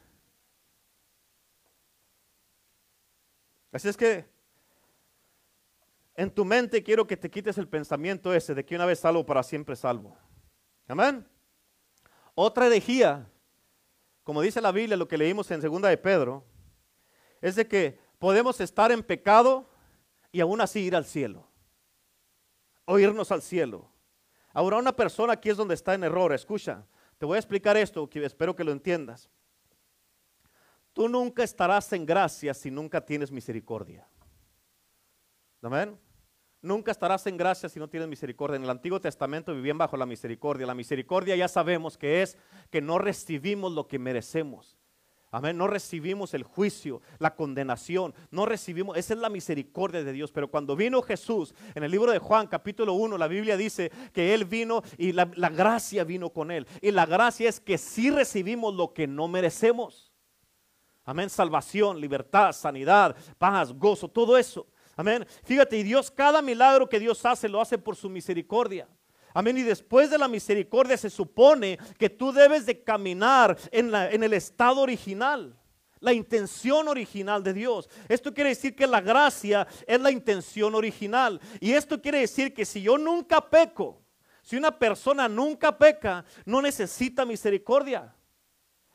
Así 3.72 3.88
es 3.88 3.96
que 3.96 4.39
en 6.20 6.30
tu 6.30 6.44
mente 6.44 6.82
quiero 6.82 7.06
que 7.06 7.16
te 7.16 7.30
quites 7.30 7.56
el 7.56 7.66
pensamiento 7.66 8.34
ese 8.34 8.54
de 8.54 8.62
que 8.62 8.74
una 8.74 8.84
vez 8.84 8.98
salvo 9.00 9.24
para 9.24 9.42
siempre 9.42 9.74
salvo. 9.74 10.18
Amén. 10.86 11.26
Otra 12.34 12.66
herejía, 12.66 13.26
como 14.22 14.42
dice 14.42 14.60
la 14.60 14.70
Biblia, 14.70 14.98
lo 14.98 15.08
que 15.08 15.16
leímos 15.16 15.50
en 15.50 15.62
segunda 15.62 15.88
de 15.88 15.96
Pedro, 15.96 16.44
es 17.40 17.56
de 17.56 17.66
que 17.66 17.98
podemos 18.18 18.60
estar 18.60 18.92
en 18.92 19.02
pecado 19.02 19.70
y 20.30 20.42
aún 20.42 20.60
así 20.60 20.80
ir 20.80 20.94
al 20.94 21.06
cielo. 21.06 21.48
O 22.84 22.98
irnos 22.98 23.32
al 23.32 23.40
cielo. 23.40 23.90
Ahora 24.52 24.76
una 24.76 24.94
persona 24.94 25.32
aquí 25.32 25.48
es 25.48 25.56
donde 25.56 25.72
está 25.72 25.94
en 25.94 26.04
error. 26.04 26.34
Escucha, 26.34 26.84
te 27.16 27.24
voy 27.24 27.36
a 27.36 27.38
explicar 27.38 27.78
esto, 27.78 28.10
que 28.10 28.22
espero 28.22 28.54
que 28.54 28.64
lo 28.64 28.72
entiendas. 28.72 29.30
Tú 30.92 31.08
nunca 31.08 31.42
estarás 31.42 31.90
en 31.94 32.04
gracia 32.04 32.52
si 32.52 32.70
nunca 32.70 33.02
tienes 33.02 33.32
misericordia. 33.32 34.06
Amén. 35.62 35.98
Nunca 36.62 36.90
estarás 36.90 37.26
en 37.26 37.38
gracia 37.38 37.70
si 37.70 37.78
no 37.78 37.88
tienes 37.88 38.08
misericordia. 38.08 38.56
En 38.56 38.64
el 38.64 38.70
Antiguo 38.70 39.00
Testamento 39.00 39.54
vivían 39.54 39.78
bajo 39.78 39.96
la 39.96 40.04
misericordia. 40.04 40.66
La 40.66 40.74
misericordia 40.74 41.34
ya 41.34 41.48
sabemos 41.48 41.96
que 41.96 42.20
es 42.20 42.36
que 42.70 42.82
no 42.82 42.98
recibimos 42.98 43.72
lo 43.72 43.88
que 43.88 43.98
merecemos. 43.98 44.76
Amén. 45.32 45.56
No 45.56 45.68
recibimos 45.68 46.34
el 46.34 46.42
juicio, 46.42 47.00
la 47.18 47.34
condenación. 47.34 48.12
No 48.30 48.44
recibimos. 48.44 48.98
Esa 48.98 49.14
es 49.14 49.20
la 49.20 49.30
misericordia 49.30 50.04
de 50.04 50.12
Dios. 50.12 50.32
Pero 50.32 50.50
cuando 50.50 50.76
vino 50.76 51.00
Jesús, 51.00 51.54
en 51.74 51.82
el 51.82 51.90
libro 51.90 52.12
de 52.12 52.18
Juan, 52.18 52.46
capítulo 52.46 52.92
1, 52.94 53.16
la 53.16 53.28
Biblia 53.28 53.56
dice 53.56 53.90
que 54.12 54.34
Él 54.34 54.44
vino 54.44 54.82
y 54.98 55.12
la, 55.12 55.30
la 55.36 55.48
gracia 55.48 56.04
vino 56.04 56.30
con 56.30 56.50
Él. 56.50 56.66
Y 56.82 56.90
la 56.90 57.06
gracia 57.06 57.48
es 57.48 57.58
que 57.58 57.78
sí 57.78 58.10
recibimos 58.10 58.74
lo 58.74 58.92
que 58.92 59.06
no 59.06 59.28
merecemos. 59.28 60.12
Amén. 61.04 61.30
Salvación, 61.30 62.00
libertad, 62.00 62.52
sanidad, 62.52 63.16
paz, 63.38 63.72
gozo, 63.72 64.08
todo 64.08 64.36
eso. 64.36 64.66
Amén. 65.00 65.26
Fíjate, 65.44 65.78
y 65.78 65.82
Dios, 65.82 66.10
cada 66.10 66.42
milagro 66.42 66.86
que 66.86 67.00
Dios 67.00 67.24
hace, 67.24 67.48
lo 67.48 67.58
hace 67.58 67.78
por 67.78 67.96
su 67.96 68.10
misericordia. 68.10 68.86
Amén. 69.32 69.56
Y 69.56 69.62
después 69.62 70.10
de 70.10 70.18
la 70.18 70.28
misericordia 70.28 70.94
se 70.98 71.08
supone 71.08 71.78
que 71.98 72.10
tú 72.10 72.32
debes 72.32 72.66
de 72.66 72.84
caminar 72.84 73.56
en, 73.72 73.90
la, 73.90 74.10
en 74.10 74.22
el 74.22 74.34
estado 74.34 74.82
original 74.82 75.56
la 76.00 76.12
intención 76.12 76.86
original 76.86 77.42
de 77.42 77.54
Dios. 77.54 77.88
Esto 78.08 78.34
quiere 78.34 78.50
decir 78.50 78.76
que 78.76 78.86
la 78.86 79.00
gracia 79.00 79.66
es 79.86 80.00
la 80.00 80.10
intención 80.10 80.74
original. 80.74 81.40
Y 81.60 81.72
esto 81.72 82.00
quiere 82.02 82.20
decir 82.20 82.52
que 82.52 82.66
si 82.66 82.82
yo 82.82 82.98
nunca 82.98 83.40
peco, 83.48 84.02
si 84.42 84.56
una 84.56 84.78
persona 84.78 85.28
nunca 85.28 85.78
peca, 85.78 86.26
no 86.44 86.60
necesita 86.60 87.24
misericordia. 87.24 88.14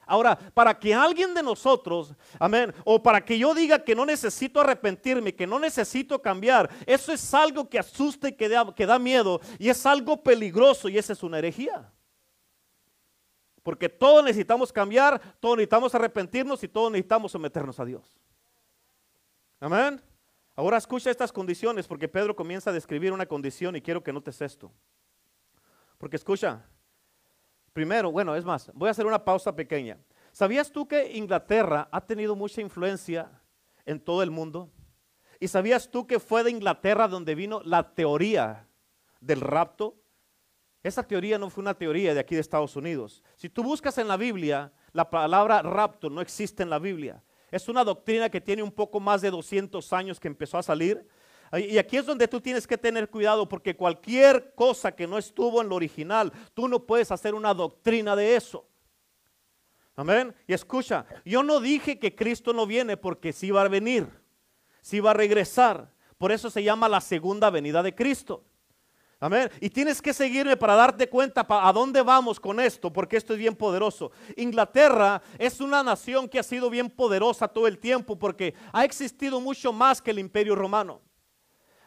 Ahora, 0.05 0.37
para 0.53 0.77
que 0.77 0.93
alguien 0.93 1.33
de 1.33 1.41
nosotros, 1.41 2.13
amén, 2.39 2.73
o 2.83 3.01
para 3.01 3.23
que 3.23 3.37
yo 3.37 3.55
diga 3.55 3.83
que 3.83 3.95
no 3.95 4.05
necesito 4.05 4.61
arrepentirme, 4.61 5.33
que 5.33 5.47
no 5.47 5.59
necesito 5.59 6.21
cambiar, 6.21 6.69
eso 6.85 7.11
es 7.11 7.33
algo 7.33 7.67
que 7.67 7.79
asusta 7.79 8.29
y 8.29 8.33
que 8.33 8.47
da, 8.47 8.99
miedo 8.99 9.41
y 9.57 9.69
es 9.69 9.85
algo 9.85 10.21
peligroso 10.21 10.89
y 10.89 10.97
esa 10.97 11.13
es 11.13 11.23
una 11.23 11.39
herejía. 11.39 11.91
Porque 13.63 13.89
todos 13.89 14.23
necesitamos 14.23 14.71
cambiar, 14.71 15.19
todos 15.39 15.57
necesitamos 15.57 15.95
arrepentirnos 15.95 16.63
y 16.63 16.67
todos 16.67 16.91
necesitamos 16.91 17.31
someternos 17.31 17.79
a 17.79 17.85
Dios. 17.85 18.15
Amén. 19.59 19.99
Ahora 20.55 20.77
escucha 20.77 21.09
estas 21.09 21.31
condiciones 21.31 21.87
porque 21.87 22.07
Pedro 22.07 22.35
comienza 22.35 22.69
a 22.69 22.73
describir 22.73 23.11
una 23.11 23.25
condición 23.25 23.75
y 23.75 23.81
quiero 23.81 24.03
que 24.03 24.13
notes 24.13 24.39
esto. 24.41 24.71
Porque 25.97 26.15
escucha, 26.15 26.63
Primero, 27.75 28.09
bueno, 28.09 28.37
es 28.37 28.45
más, 28.45 28.71
voy 28.73 28.87
a 28.87 28.91
hacer 28.91 29.05
una 29.05 29.25
pausa 29.25 29.53
pequeña. 29.53 29.97
¿Sabías 30.31 30.71
tú 30.71 30.87
que 30.87 31.11
Inglaterra 31.11 31.89
ha 31.91 31.99
tenido 31.99 32.33
mucha 32.33 32.61
influencia 32.61 33.29
en 33.85 33.99
todo 33.99 34.23
el 34.23 34.31
mundo? 34.31 34.71
¿Y 35.41 35.49
sabías 35.49 35.91
tú 35.91 36.07
que 36.07 36.21
fue 36.21 36.45
de 36.45 36.51
Inglaterra 36.51 37.09
donde 37.09 37.35
vino 37.35 37.59
la 37.65 37.93
teoría 37.93 38.65
del 39.19 39.41
rapto? 39.41 39.97
Esa 40.83 41.03
teoría 41.03 41.37
no 41.37 41.49
fue 41.49 41.63
una 41.63 41.73
teoría 41.73 42.13
de 42.13 42.21
aquí 42.21 42.35
de 42.35 42.39
Estados 42.39 42.77
Unidos. 42.77 43.21
Si 43.35 43.49
tú 43.49 43.61
buscas 43.61 43.97
en 43.97 44.07
la 44.07 44.15
Biblia, 44.15 44.71
la 44.93 45.09
palabra 45.09 45.61
rapto 45.61 46.09
no 46.09 46.21
existe 46.21 46.63
en 46.63 46.69
la 46.69 46.79
Biblia. 46.79 47.21
Es 47.51 47.67
una 47.67 47.83
doctrina 47.83 48.29
que 48.29 48.39
tiene 48.39 48.63
un 48.63 48.71
poco 48.71 49.01
más 49.01 49.21
de 49.21 49.31
200 49.31 49.91
años 49.91 50.17
que 50.17 50.29
empezó 50.29 50.57
a 50.57 50.63
salir 50.63 51.05
y 51.57 51.77
aquí 51.77 51.97
es 51.97 52.05
donde 52.05 52.27
tú 52.27 52.41
tienes 52.41 52.65
que 52.65 52.77
tener 52.77 53.09
cuidado 53.09 53.47
porque 53.47 53.75
cualquier 53.75 54.53
cosa 54.55 54.93
que 54.93 55.07
no 55.07 55.17
estuvo 55.17 55.61
en 55.61 55.69
lo 55.69 55.75
original, 55.75 56.31
tú 56.53 56.67
no 56.67 56.85
puedes 56.85 57.11
hacer 57.11 57.33
una 57.33 57.53
doctrina 57.53 58.15
de 58.15 58.35
eso. 58.35 58.65
Amén. 59.95 60.35
Y 60.47 60.53
escucha, 60.53 61.05
yo 61.23 61.41
no 61.43 61.59
dije 61.59 61.97
que 61.99 62.15
Cristo 62.15 62.51
no 62.51 62.65
viene 62.67 62.97
porque 62.97 63.31
sí 63.31 63.51
va 63.51 63.61
a 63.61 63.67
venir, 63.69 64.07
sí 64.81 64.99
va 64.99 65.11
a 65.11 65.13
regresar. 65.13 65.89
Por 66.17 66.31
eso 66.31 66.49
se 66.49 66.63
llama 66.63 66.89
la 66.89 66.99
segunda 66.99 67.49
venida 67.49 67.81
de 67.81 67.95
Cristo. 67.95 68.43
Amén. 69.19 69.49
Y 69.61 69.69
tienes 69.69 70.01
que 70.01 70.13
seguirme 70.13 70.57
para 70.57 70.75
darte 70.75 71.07
cuenta 71.07 71.45
a 71.47 71.71
dónde 71.71 72.01
vamos 72.01 72.39
con 72.39 72.59
esto, 72.59 72.91
porque 72.91 73.15
esto 73.15 73.33
es 73.33 73.39
bien 73.39 73.55
poderoso. 73.55 74.11
Inglaterra 74.35 75.21
es 75.39 75.61
una 75.61 75.81
nación 75.81 76.27
que 76.27 76.39
ha 76.39 76.43
sido 76.43 76.69
bien 76.69 76.89
poderosa 76.89 77.47
todo 77.47 77.65
el 77.65 77.79
tiempo 77.79 78.19
porque 78.19 78.53
ha 78.73 78.83
existido 78.83 79.39
mucho 79.39 79.71
más 79.71 80.01
que 80.01 80.11
el 80.11 80.19
imperio 80.19 80.55
romano. 80.55 81.01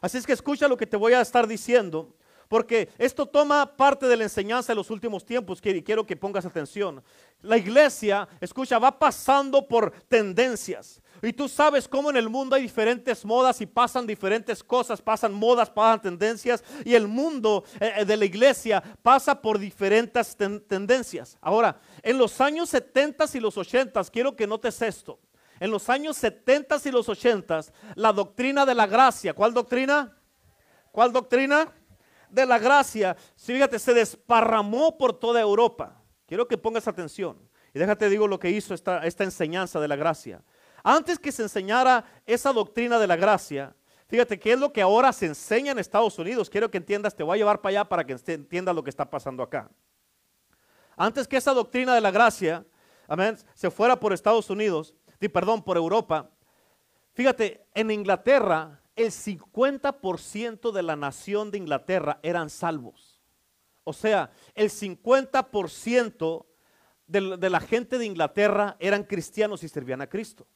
Así 0.01 0.19
es 0.19 0.27
que 0.27 0.33
escucha 0.33 0.69
lo 0.69 0.77
que 0.77 0.87
te 0.87 0.97
voy 0.97 1.13
a 1.13 1.21
estar 1.21 1.47
diciendo, 1.47 2.15
Porque 2.49 2.89
esto 2.97 3.27
toma 3.27 3.77
parte 3.77 4.07
de 4.07 4.17
la 4.17 4.25
enseñanza 4.25 4.73
de 4.73 4.77
los 4.77 4.91
últimos 4.91 5.23
tiempos 5.25 5.61
y 5.63 5.83
quiero 5.83 6.07
que 6.07 6.17
pongas 6.17 6.47
atención. 6.47 7.03
La 7.43 7.59
iglesia, 7.59 8.27
escucha, 8.41 8.79
va 8.79 8.99
pasando 8.99 9.69
por 9.69 9.93
tendencias. 10.09 11.03
Y 11.21 11.33
tú 11.33 11.49
sabes 11.49 11.89
cómo 11.89 12.11
en 12.11 12.17
el 12.17 12.29
mundo 12.29 12.55
hay 12.57 12.63
diferentes 12.63 13.25
modas 13.25 13.61
y 13.61 13.67
pasan 13.67 14.07
diferentes 14.07 14.63
cosas, 14.63 15.03
pasan 15.03 15.33
modas, 15.33 15.69
pasan 15.69 16.01
tendencias. 16.01 16.63
Y 16.85 16.95
el 16.95 17.09
mundo 17.09 17.65
eh, 17.81 17.93
eh, 17.99 18.05
de 18.05 18.17
la 18.17 18.25
iglesia 18.25 18.83
pasa 19.03 19.41
por 19.41 19.59
diferentes 19.59 20.37
tendencias. 20.37 21.37
Ahora, 21.41 21.81
en 22.03 22.17
los 22.19 22.41
años 22.41 22.71
70 22.71 23.27
y 23.35 23.41
los 23.41 23.59
80, 23.59 24.03
quiero 24.05 24.37
que 24.37 24.47
notes 24.47 24.81
esto. 24.81 25.19
En 25.61 25.71
los 25.71 25.89
años 25.89 26.17
70 26.17 26.77
y 26.85 26.91
los 26.91 27.09
80, 27.09 27.61
la 27.95 28.13
doctrina 28.13 28.65
de 28.65 28.75
la 28.75 28.87
gracia, 28.87 29.35
¿cuál 29.35 29.53
doctrina? 29.53 30.17
¿Cuál 30.93 31.13
doctrina? 31.13 31.73
de 32.31 32.47
la 32.47 32.59
gracia, 32.59 33.17
fíjate, 33.37 33.79
se 33.79 33.95
desparramó 33.95 34.97
por 34.97 35.19
toda 35.19 35.41
Europa. 35.41 36.01
Quiero 36.27 36.47
que 36.47 36.59
pongas 36.59 36.87
atención. 36.89 37.39
Y 37.75 37.79
déjate 37.79 38.09
digo 38.09 38.27
lo 38.27 38.39
que 38.39 38.51
hizo 38.51 38.75
esta, 38.75 39.07
esta 39.07 39.25
enseñanza 39.25 39.81
de 39.81 39.89
la 39.89 39.97
gracia. 39.97 40.43
Antes 40.83 41.19
que 41.19 41.33
se 41.33 41.43
enseñara 41.43 42.05
esa 42.27 42.53
doctrina 42.53 42.99
de 42.99 43.07
la 43.07 43.17
gracia, 43.17 43.75
fíjate 44.09 44.39
qué 44.39 44.53
es 44.53 44.59
lo 44.59 44.73
que 44.73 44.83
ahora 44.83 45.13
se 45.13 45.27
enseña 45.27 45.73
en 45.73 45.79
Estados 45.79 46.19
Unidos. 46.19 46.49
Quiero 46.49 46.71
que 46.71 46.79
entiendas, 46.79 47.15
te 47.15 47.23
voy 47.23 47.37
a 47.37 47.39
llevar 47.39 47.61
para 47.61 47.71
allá 47.71 47.85
para 47.89 48.05
que 48.05 48.17
entiendas 48.27 48.75
lo 48.75 48.83
que 48.83 48.91
está 48.91 49.09
pasando 49.09 49.43
acá. 49.43 49.71
Antes 50.97 51.29
que 51.29 51.37
esa 51.37 51.53
doctrina 51.53 51.95
de 51.95 52.01
la 52.01 52.11
gracia, 52.11 52.65
amén, 53.07 53.37
se 53.55 53.71
fuera 53.71 53.99
por 53.99 54.13
Estados 54.13 54.51
Unidos, 54.51 54.95
perdón, 55.27 55.65
por 55.65 55.77
Europa. 55.77 56.31
Fíjate, 57.15 57.67
en 57.75 57.91
Inglaterra 57.91 58.81
el 58.95 59.11
50% 59.11 60.73
de 60.73 60.83
la 60.83 60.95
nación 60.95 61.51
de 61.51 61.59
Inglaterra 61.59 62.21
eran 62.23 62.51
salvos. 62.51 63.21
O 63.85 63.93
sea, 63.93 64.31
el 64.55 64.71
50% 64.71 66.47
de, 67.07 67.37
de 67.37 67.51
la 67.51 67.61
gente 67.61 67.99
de 67.99 68.07
Inglaterra 68.07 68.77
eran 68.79 69.03
cristianos 69.03 69.65
y 69.65 69.69
servían 69.69 70.03
a 70.03 70.09
Cristo. 70.09 70.47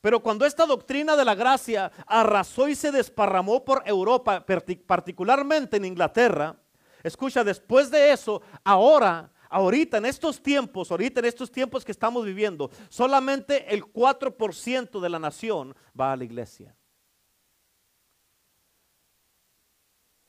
Pero 0.00 0.20
cuando 0.20 0.46
esta 0.46 0.66
doctrina 0.66 1.14
de 1.14 1.24
la 1.24 1.34
gracia 1.34 1.92
arrasó 2.06 2.68
y 2.68 2.74
se 2.74 2.90
desparramó 2.90 3.64
por 3.64 3.82
Europa, 3.86 4.44
particularmente 4.86 5.76
en 5.76 5.84
Inglaterra, 5.84 6.56
escucha, 7.02 7.44
después 7.44 7.90
de 7.90 8.12
eso, 8.12 8.40
ahora, 8.64 9.30
ahorita 9.50 9.98
en 9.98 10.06
estos 10.06 10.42
tiempos, 10.42 10.90
ahorita 10.90 11.20
en 11.20 11.26
estos 11.26 11.50
tiempos 11.50 11.84
que 11.84 11.92
estamos 11.92 12.24
viviendo, 12.24 12.70
solamente 12.88 13.74
el 13.74 13.84
4% 13.84 15.00
de 15.00 15.08
la 15.10 15.18
nación 15.18 15.74
va 15.98 16.12
a 16.12 16.16
la 16.16 16.24
iglesia. 16.24 16.74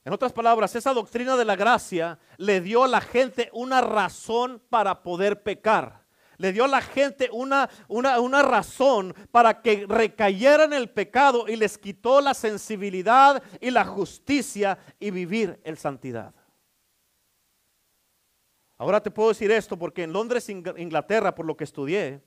En 0.04 0.14
otras 0.14 0.34
palabras, 0.34 0.76
esa 0.76 0.94
doctrina 0.94 1.38
de 1.38 1.46
la 1.46 1.56
gracia 1.56 2.18
le 2.38 2.60
dio 2.60 2.84
a 2.84 2.88
la 2.88 3.02
gente 3.02 3.50
una 3.54 3.82
razón 3.82 4.62
para 4.70 5.04
poder 5.04 5.44
pecar. 5.44 6.02
Le 6.38 6.52
dio 6.52 6.64
a 6.64 6.68
la 6.68 6.82
gente 6.82 7.30
una, 7.32 7.70
una, 7.88 8.42
razón 8.42 9.14
para 9.30 9.62
que 9.62 9.86
recayera 9.88 10.64
en 10.64 10.74
el 10.74 10.90
pecado 10.90 11.48
y 11.48 11.56
les 11.56 11.78
quitó 11.78 12.20
la 12.20 12.34
sensibilidad 12.34 13.44
y 13.60 13.70
la 13.70 13.86
justicia 13.86 14.80
y 15.00 15.12
vivir 15.12 15.62
en 15.64 15.78
santidad. 15.78 16.34
Ahora 18.82 19.00
te 19.00 19.12
puedo 19.12 19.30
decir 19.30 19.52
esto 19.52 19.78
porque 19.78 20.02
en 20.02 20.12
Londres, 20.12 20.50
Inglaterra, 20.50 21.36
por 21.36 21.46
lo 21.46 21.56
que 21.56 21.66
estudié, 21.66 22.20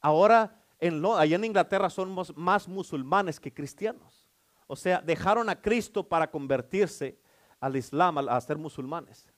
ahora 0.00 0.62
en, 0.78 1.04
allá 1.04 1.34
en 1.34 1.44
Inglaterra 1.44 1.90
somos 1.90 2.32
más 2.36 2.68
musulmanes 2.68 3.40
que 3.40 3.52
cristianos. 3.52 4.30
O 4.68 4.76
sea, 4.76 5.00
dejaron 5.00 5.48
a 5.48 5.60
Cristo 5.60 6.08
para 6.08 6.30
convertirse 6.30 7.18
al 7.58 7.74
Islam, 7.74 8.18
a 8.18 8.40
ser 8.40 8.56
musulmanes. 8.56 9.28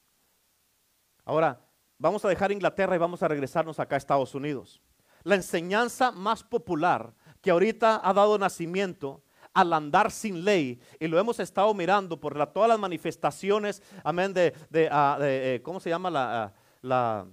Ahora, 1.24 1.58
vamos 1.96 2.22
a 2.22 2.28
dejar 2.28 2.52
Inglaterra 2.52 2.96
y 2.96 2.98
vamos 2.98 3.22
a 3.22 3.28
regresarnos 3.28 3.80
acá 3.80 3.96
a 3.96 3.96
Estados 3.96 4.34
Unidos. 4.34 4.82
La 5.22 5.36
enseñanza 5.36 6.12
más 6.12 6.44
popular 6.44 7.14
que 7.40 7.50
ahorita 7.50 7.98
ha 8.04 8.12
dado 8.12 8.36
nacimiento 8.36 9.22
al 9.54 9.72
andar 9.72 10.10
sin 10.10 10.44
ley, 10.44 10.80
y 10.98 11.06
lo 11.06 11.18
hemos 11.18 11.38
estado 11.40 11.72
mirando 11.74 12.18
por 12.18 12.34
todas 12.52 12.68
las 12.68 12.78
manifestaciones, 12.78 13.82
amén, 14.04 14.32
de, 14.32 14.54
ah, 14.90 15.18
eh, 15.20 15.60
¿cómo 15.62 15.80
se 15.80 15.90
llama 15.90 16.10
la, 16.10 16.44
ah, 16.44 16.52
la 16.80 17.26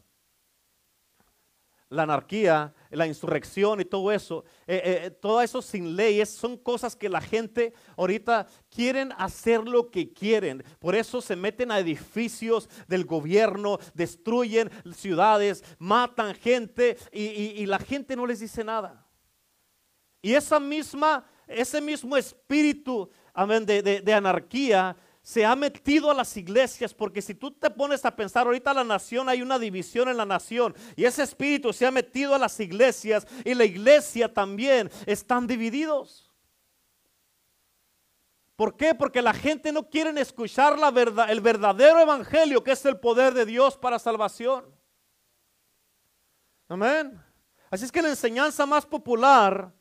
la 1.90 2.04
anarquía, 2.04 2.74
la 2.92 3.08
insurrección 3.08 3.82
y 3.82 3.86
todo 3.86 4.12
eso, 4.12 4.46
eh, 4.68 4.82
eh, 5.06 5.12
todo 5.12 5.42
eso 5.42 5.62
sin 5.62 5.96
leyes, 5.96 6.30
son 6.30 6.56
cosas 6.56 6.96
que 6.96 7.10
la 7.10 7.20
gente 7.20 7.74
ahorita 7.98 8.46
quieren 8.70 9.12
hacer 9.18 9.68
lo 9.68 9.90
que 9.90 10.14
quieren. 10.14 10.64
Por 10.78 10.96
eso 10.96 11.20
se 11.20 11.36
meten 11.36 11.72
a 11.72 11.80
edificios 11.80 12.70
del 12.88 13.06
gobierno, 13.06 13.80
destruyen 13.96 14.70
ciudades, 14.94 15.64
matan 15.80 16.36
gente 16.36 16.98
y, 17.12 17.66
la 17.66 17.80
gente 17.80 18.16
no 18.16 18.26
les 18.26 18.40
dice 18.40 18.64
nada. 18.64 19.08
Y 20.22 20.34
esa 20.34 20.60
misma, 20.60 21.26
ese 21.50 21.82
mismo 21.82 22.16
espíritu 22.16 23.10
de 23.36 24.14
anarquía 24.14 24.96
se 25.22 25.46
ha 25.46 25.56
metido 25.56 26.10
a 26.10 26.14
las 26.14 26.36
iglesias, 26.38 26.94
porque 26.94 27.22
si 27.22 27.36
tú 27.36 27.52
te 27.52 27.70
pones 27.70 28.04
a 28.06 28.16
pensar, 28.16 28.48
ahorita 28.48 28.74
la 28.74 28.84
nación 28.84 29.30
hay 29.30 29.42
una 29.42 29.60
división 29.60 30.10
en 30.10 30.18
la 30.18 30.26
nación, 30.26 30.74
y 30.96 31.06
ese 31.06 31.24
espíritu 31.24 31.72
se 31.74 31.86
ha 31.86 31.92
metido 31.92 32.34
a 32.34 32.40
las 32.40 32.60
iglesias, 32.60 33.28
y 33.46 33.54
la 33.54 33.66
iglesia 33.66 34.34
también 34.34 34.90
están 35.06 35.46
divididos. 35.46 36.32
¿Por 38.56 38.76
qué? 38.76 38.94
Porque 38.96 39.22
la 39.22 39.34
gente 39.34 39.72
no 39.72 39.90
quiere 39.90 40.20
escuchar 40.20 40.78
la 40.78 40.92
verdad, 40.92 41.30
el 41.30 41.42
verdadero 41.42 42.00
evangelio, 42.00 42.64
que 42.64 42.72
es 42.72 42.84
el 42.86 43.00
poder 43.00 43.34
de 43.34 43.46
Dios 43.46 43.78
para 43.78 44.00
salvación. 44.00 44.66
Amén. 46.68 47.24
Así 47.70 47.86
es 47.86 47.92
que 47.92 48.02
la 48.02 48.10
enseñanza 48.10 48.66
más 48.66 48.86
popular 48.86 49.72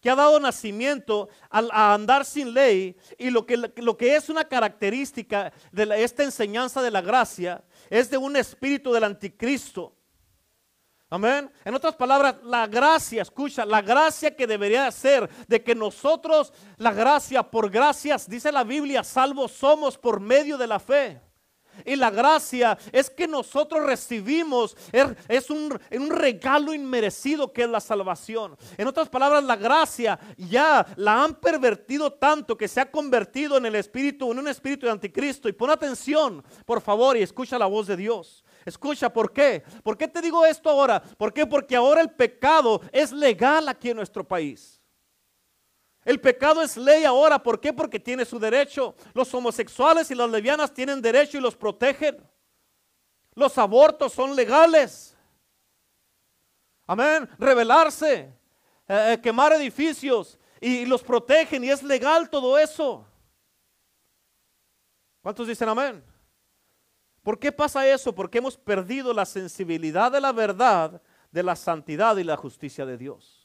que 0.00 0.10
ha 0.10 0.14
dado 0.14 0.38
nacimiento 0.38 1.28
a, 1.50 1.94
andar 1.94 2.24
sin 2.24 2.54
ley 2.54 2.96
y 3.18 3.30
lo 3.30 3.46
que, 3.46 3.56
lo 3.56 3.96
que, 3.96 4.16
es 4.16 4.28
una 4.28 4.44
característica 4.44 5.52
de 5.72 6.02
esta 6.02 6.22
enseñanza 6.22 6.82
de 6.82 6.90
la 6.90 7.00
gracia 7.00 7.64
es 7.90 8.10
de 8.10 8.16
un 8.16 8.36
espíritu 8.36 8.92
del 8.92 9.04
anticristo. 9.04 9.94
Amén. 11.10 11.50
En 11.64 11.74
otras 11.74 11.96
palabras, 11.96 12.36
la 12.42 12.66
gracia, 12.66 13.22
escucha, 13.22 13.64
la 13.64 13.80
gracia 13.80 14.36
que 14.36 14.46
debería 14.46 14.90
ser 14.90 15.28
de 15.46 15.62
que 15.62 15.74
nosotros, 15.74 16.52
la 16.76 16.92
gracia, 16.92 17.42
por 17.42 17.70
gracias, 17.70 18.28
dice 18.28 18.52
la 18.52 18.62
Biblia, 18.62 19.02
salvos 19.02 19.52
somos 19.52 19.96
por 19.96 20.20
medio 20.20 20.58
de 20.58 20.66
la 20.66 20.78
fe. 20.78 21.18
Y 21.84 21.96
la 21.96 22.10
gracia 22.10 22.78
es 22.92 23.10
que 23.10 23.26
nosotros 23.26 23.84
recibimos, 23.84 24.76
er, 24.92 25.16
es 25.28 25.50
un, 25.50 25.78
un, 25.92 26.10
regalo 26.10 26.74
inmerecido 26.74 27.52
que 27.52 27.62
es 27.62 27.68
la 27.68 27.80
salvación. 27.80 28.56
En 28.76 28.88
otras 28.88 29.08
palabras, 29.08 29.44
la 29.44 29.56
gracia 29.56 30.18
ya 30.36 30.86
la 30.96 31.22
han 31.22 31.34
pervertido 31.34 32.12
tanto 32.12 32.56
que 32.56 32.68
se 32.68 32.80
ha 32.80 32.90
convertido 32.90 33.56
en 33.56 33.66
el 33.66 33.74
espíritu, 33.74 34.30
en 34.32 34.38
un 34.38 34.48
espíritu 34.48 34.86
de 34.86 34.92
anticristo. 34.92 35.48
Y 35.48 35.52
pon 35.52 35.70
atención, 35.70 36.44
por 36.64 36.80
favor, 36.80 37.16
y 37.16 37.22
escucha 37.22 37.58
la 37.58 37.66
voz 37.66 37.86
de 37.86 37.96
Dios. 37.96 38.44
Escucha, 38.64 39.10
¿por 39.12 39.32
qué? 39.32 39.62
¿Por 39.82 39.96
qué 39.96 40.08
te 40.08 40.20
digo 40.20 40.44
esto 40.44 40.68
ahora? 40.68 41.02
¿Por 41.02 41.32
qué? 41.32 41.46
Porque 41.46 41.76
ahora 41.76 42.00
el 42.00 42.10
pecado 42.10 42.80
es 42.92 43.12
legal 43.12 43.68
aquí 43.68 43.90
en 43.90 43.96
nuestro 43.96 44.26
país. 44.26 44.77
El 46.04 46.20
pecado 46.20 46.62
es 46.62 46.76
ley 46.76 47.04
ahora. 47.04 47.42
¿Por 47.42 47.60
qué? 47.60 47.72
Porque 47.72 48.00
tiene 48.00 48.24
su 48.24 48.38
derecho. 48.38 48.94
Los 49.14 49.32
homosexuales 49.34 50.10
y 50.10 50.14
las 50.14 50.30
lesbianas 50.30 50.72
tienen 50.72 51.02
derecho 51.02 51.38
y 51.38 51.40
los 51.40 51.56
protegen. 51.56 52.16
Los 53.34 53.56
abortos 53.58 54.12
son 54.12 54.34
legales. 54.34 55.16
Amén. 56.86 57.28
Rebelarse, 57.38 58.32
eh, 58.88 59.12
eh, 59.12 59.20
quemar 59.22 59.52
edificios 59.52 60.38
y, 60.60 60.86
los 60.86 61.02
protegen 61.02 61.62
y 61.62 61.70
es 61.70 61.82
legal 61.82 62.30
todo 62.30 62.58
eso. 62.58 63.06
¿Cuántos 65.20 65.46
dicen 65.46 65.68
amén? 65.68 66.02
¿Por 67.22 67.38
qué 67.38 67.52
pasa 67.52 67.86
eso? 67.86 68.14
Porque 68.14 68.38
hemos 68.38 68.56
perdido 68.56 69.12
la 69.12 69.26
sensibilidad 69.26 70.10
de 70.10 70.20
la 70.20 70.32
verdad, 70.32 71.02
de 71.30 71.42
la 71.42 71.54
santidad 71.54 72.16
y 72.16 72.24
la 72.24 72.38
justicia 72.38 72.86
de 72.86 72.96
Dios. 72.96 73.37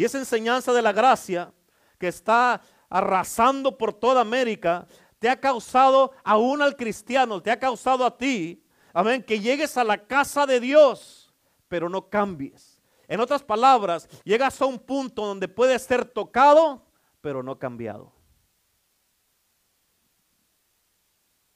Y 0.00 0.04
esa 0.06 0.16
enseñanza 0.16 0.72
de 0.72 0.80
la 0.80 0.94
gracia 0.94 1.52
que 1.98 2.08
está 2.08 2.62
arrasando 2.88 3.76
por 3.76 3.92
toda 3.92 4.22
América, 4.22 4.86
te 5.18 5.28
ha 5.28 5.38
causado 5.38 6.12
aún 6.24 6.62
al 6.62 6.74
cristiano, 6.74 7.42
te 7.42 7.50
ha 7.50 7.58
causado 7.58 8.06
a 8.06 8.16
ti, 8.16 8.64
amén, 8.94 9.22
que 9.22 9.40
llegues 9.40 9.76
a 9.76 9.84
la 9.84 10.06
casa 10.06 10.46
de 10.46 10.58
Dios, 10.58 11.34
pero 11.68 11.90
no 11.90 12.08
cambies. 12.08 12.80
En 13.08 13.20
otras 13.20 13.42
palabras, 13.42 14.08
llegas 14.24 14.62
a 14.62 14.64
un 14.64 14.78
punto 14.78 15.26
donde 15.26 15.48
puedes 15.48 15.82
ser 15.82 16.06
tocado, 16.06 16.82
pero 17.20 17.42
no 17.42 17.58
cambiado. 17.58 18.10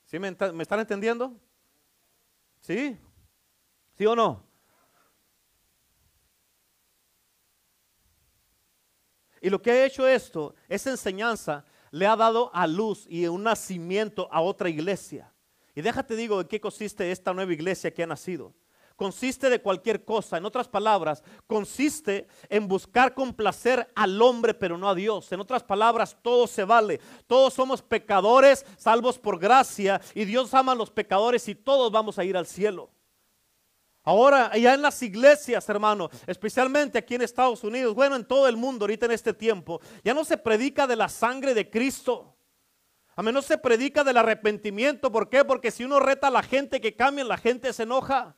¿Sí 0.05 0.19
me, 0.19 0.31
me 0.53 0.63
están 0.63 0.81
entendiendo? 0.81 1.33
¿Sí? 2.61 2.95
¿Sí 3.97 4.05
o 4.05 4.15
no? 4.15 4.45
Y 9.45 9.51
lo 9.51 9.61
que 9.61 9.71
ha 9.71 9.85
hecho 9.85 10.09
esto, 10.09 10.55
esa 10.71 10.89
enseñanza, 10.89 11.67
le 11.91 12.07
ha 12.07 12.17
dado 12.17 12.51
a 12.55 12.67
luz 12.67 13.05
y 13.11 13.27
un 13.27 13.43
nacimiento 13.43 14.27
a 14.33 14.41
otra 14.41 14.71
iglesia. 14.71 15.31
Y 15.75 15.83
déjate 15.83 16.17
digo 16.17 16.41
en 16.41 16.49
qué 16.49 16.59
consiste 16.59 17.13
esta 17.13 17.35
nueva 17.35 17.53
iglesia 17.53 17.93
que 17.93 18.03
ha 18.03 18.07
nacido 18.07 18.55
consiste 18.97 19.51
de 19.51 19.61
cualquier 19.61 20.05
cosa. 20.05 20.39
En 20.39 20.45
otras 20.45 20.69
palabras, 20.69 21.23
consiste 21.47 22.29
en 22.49 22.69
buscar 22.69 23.15
complacer 23.15 23.91
al 23.95 24.21
hombre, 24.23 24.55
pero 24.55 24.79
no 24.79 24.89
a 24.89 24.95
Dios. 24.95 25.31
En 25.33 25.41
otras 25.41 25.63
palabras, 25.63 26.17
todo 26.23 26.47
se 26.47 26.65
vale. 26.65 27.01
Todos 27.27 27.55
somos 27.55 27.83
pecadores, 27.83 28.65
salvos 28.77 29.19
por 29.19 29.39
gracia, 29.39 30.01
y 30.15 30.25
Dios 30.25 30.55
ama 30.55 30.73
a 30.73 30.77
los 30.77 30.91
pecadores 30.91 31.49
y 31.49 31.55
todos 31.55 31.91
vamos 31.91 32.19
a 32.19 32.25
ir 32.25 32.37
al 32.37 32.47
cielo. 32.47 32.94
Ahora, 34.05 34.55
ya 34.57 34.75
en 34.75 34.83
las 34.83 35.03
iglesias, 35.03 35.67
hermano, 35.71 36.11
especialmente 36.27 36.99
aquí 36.99 37.15
en 37.15 37.23
Estados 37.23 37.65
Unidos, 37.65 37.95
bueno, 37.95 38.17
en 38.17 38.25
todo 38.25 38.47
el 38.47 38.57
mundo 38.57 38.85
ahorita 38.85 39.07
en 39.07 39.13
este 39.13 39.33
tiempo, 39.33 39.81
ya 40.05 40.13
no 40.13 40.25
se 40.25 40.37
predica 40.37 40.87
de 40.87 40.95
la 40.95 41.09
sangre 41.09 41.55
de 41.55 41.71
Cristo. 41.71 42.37
A 43.17 43.23
menos 43.23 43.47
se 43.47 43.57
predica 43.57 44.05
del 44.05 44.19
arrepentimiento. 44.19 45.11
¿Por 45.11 45.31
qué? 45.31 45.45
Porque 45.45 45.71
si 45.71 45.85
uno 45.85 46.01
reta 46.01 46.27
a 46.27 46.31
la 46.31 46.43
gente 46.43 46.81
que 46.81 46.95
cambien, 46.95 47.29
la 47.29 47.39
gente 47.39 47.73
se 47.73 47.85
enoja. 47.85 48.37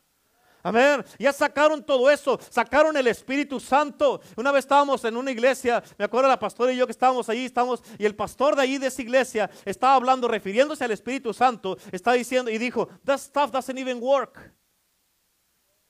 Amén. 0.63 1.05
Ya 1.19 1.33
sacaron 1.33 1.85
todo 1.85 2.11
eso, 2.11 2.39
sacaron 2.51 2.97
el 2.97 3.07
Espíritu 3.07 3.59
Santo. 3.59 4.21
Una 4.37 4.53
vez 4.53 4.65
estábamos 4.65 5.05
en 5.05 5.17
una 5.17 5.31
iglesia, 5.31 5.83
me 5.97 6.05
acuerdo 6.05 6.29
la 6.29 6.39
pastora 6.39 6.73
y 6.73 6.77
yo 6.77 6.87
que 6.87 6.93
estábamos 6.93 7.29
allí, 7.29 7.45
estábamos, 7.45 7.83
y 7.99 8.05
el 8.05 8.17
pastor 8.17 8.57
de 8.57 8.63
allí 8.63 8.79
de 8.79 8.89
esa 8.89 9.03
iglesia 9.03 9.51
estaba 9.65 9.95
hablando, 9.95 10.27
refiriéndose 10.27 10.85
al 10.85 10.91
Espíritu 10.91 11.33
Santo, 11.33 11.79
está 11.93 12.13
diciendo 12.13 12.51
y 12.51 12.59
dijo, 12.59 12.89
that 13.05 13.19
stuff 13.19 13.51
doesn't 13.53 13.79
even 13.79 14.03
work. 14.03 14.53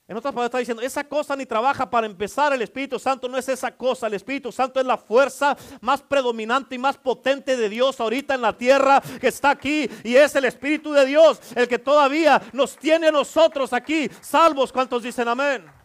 En 0.09 0.17
otras 0.17 0.33
palabras 0.33 0.51
está 0.51 0.59
diciendo, 0.59 0.83
esa 0.85 1.03
cosa 1.03 1.35
ni 1.35 1.47
trabaja 1.47 1.91
para 1.91 2.07
empezar, 2.07 2.53
el 2.53 2.63
Espíritu 2.63 2.97
Santo 2.97 3.29
no 3.29 3.37
es 3.39 3.49
esa 3.49 3.73
cosa, 3.73 4.07
el 4.07 4.15
Espíritu 4.15 4.53
Santo 4.53 4.79
es 4.79 4.87
la 4.87 4.97
fuerza 4.97 5.57
más 5.81 6.01
predominante 6.01 6.77
y 6.77 6.79
más 6.79 6.97
potente 6.97 7.57
de 7.57 7.69
Dios 7.69 7.99
ahorita 7.99 8.37
en 8.37 8.43
la 8.43 8.57
tierra 8.57 9.03
que 9.21 9.27
está 9.27 9.51
aquí 9.51 9.91
y 10.05 10.15
es 10.15 10.37
el 10.37 10.45
Espíritu 10.45 10.93
de 10.93 11.07
Dios 11.07 11.41
el 11.57 11.67
que 11.67 11.81
todavía 11.81 12.41
nos 12.53 12.77
tiene 12.77 13.09
a 13.09 13.13
nosotros 13.13 13.73
aquí 13.73 14.09
salvos. 14.21 14.73
¿Cuántos 14.73 15.03
dicen 15.03 15.27
amén? 15.27 15.76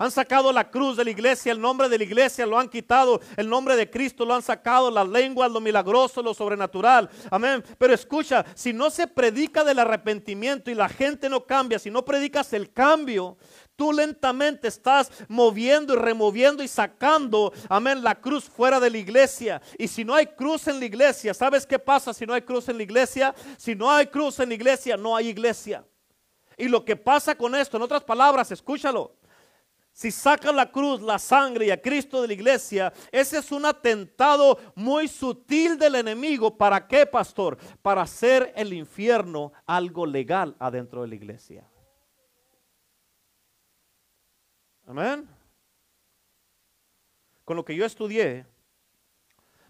Han 0.00 0.10
sacado 0.10 0.50
la 0.50 0.70
cruz 0.70 0.96
de 0.96 1.04
la 1.04 1.10
iglesia, 1.10 1.52
el 1.52 1.60
nombre 1.60 1.86
de 1.86 1.98
la 1.98 2.04
iglesia 2.04 2.46
lo 2.46 2.58
han 2.58 2.70
quitado, 2.70 3.20
el 3.36 3.46
nombre 3.46 3.76
de 3.76 3.90
Cristo 3.90 4.24
lo 4.24 4.34
han 4.34 4.40
sacado, 4.40 4.90
las 4.90 5.06
lenguas, 5.06 5.52
lo 5.52 5.60
milagroso, 5.60 6.22
lo 6.22 6.32
sobrenatural. 6.32 7.10
Amén. 7.30 7.62
Pero 7.76 7.92
escucha, 7.92 8.46
si 8.54 8.72
no 8.72 8.88
se 8.88 9.06
predica 9.06 9.62
del 9.62 9.78
arrepentimiento 9.78 10.70
y 10.70 10.74
la 10.74 10.88
gente 10.88 11.28
no 11.28 11.44
cambia, 11.44 11.78
si 11.78 11.90
no 11.90 12.02
predicas 12.02 12.54
el 12.54 12.72
cambio, 12.72 13.36
tú 13.76 13.92
lentamente 13.92 14.68
estás 14.68 15.10
moviendo 15.28 15.92
y 15.92 15.98
removiendo 15.98 16.62
y 16.62 16.68
sacando, 16.68 17.52
amén, 17.68 18.02
la 18.02 18.14
cruz 18.14 18.44
fuera 18.44 18.80
de 18.80 18.88
la 18.88 18.96
iglesia. 18.96 19.60
Y 19.76 19.86
si 19.86 20.02
no 20.02 20.14
hay 20.14 20.28
cruz 20.28 20.66
en 20.68 20.78
la 20.78 20.86
iglesia, 20.86 21.34
¿sabes 21.34 21.66
qué 21.66 21.78
pasa 21.78 22.14
si 22.14 22.24
no 22.24 22.32
hay 22.32 22.40
cruz 22.40 22.70
en 22.70 22.78
la 22.78 22.84
iglesia? 22.84 23.34
Si 23.58 23.74
no 23.74 23.90
hay 23.90 24.06
cruz 24.06 24.40
en 24.40 24.48
la 24.48 24.54
iglesia, 24.54 24.96
no 24.96 25.14
hay 25.14 25.28
iglesia. 25.28 25.84
Y 26.56 26.68
lo 26.68 26.86
que 26.86 26.96
pasa 26.96 27.34
con 27.34 27.54
esto, 27.54 27.76
en 27.76 27.82
otras 27.82 28.02
palabras, 28.02 28.50
escúchalo, 28.50 29.19
si 30.00 30.10
saca 30.10 30.50
la 30.50 30.72
cruz, 30.72 31.02
la 31.02 31.18
sangre 31.18 31.66
y 31.66 31.70
a 31.70 31.78
Cristo 31.78 32.22
de 32.22 32.28
la 32.28 32.32
iglesia, 32.32 32.90
ese 33.12 33.36
es 33.36 33.52
un 33.52 33.66
atentado 33.66 34.58
muy 34.74 35.06
sutil 35.06 35.76
del 35.76 35.94
enemigo. 35.96 36.56
¿Para 36.56 36.88
qué, 36.88 37.04
pastor? 37.04 37.58
Para 37.82 38.00
hacer 38.00 38.50
el 38.56 38.72
infierno 38.72 39.52
algo 39.66 40.06
legal 40.06 40.56
adentro 40.58 41.02
de 41.02 41.08
la 41.08 41.14
iglesia. 41.16 41.68
Amén. 44.86 45.28
Con 47.44 47.58
lo 47.58 47.64
que 47.66 47.76
yo 47.76 47.84
estudié, 47.84 48.46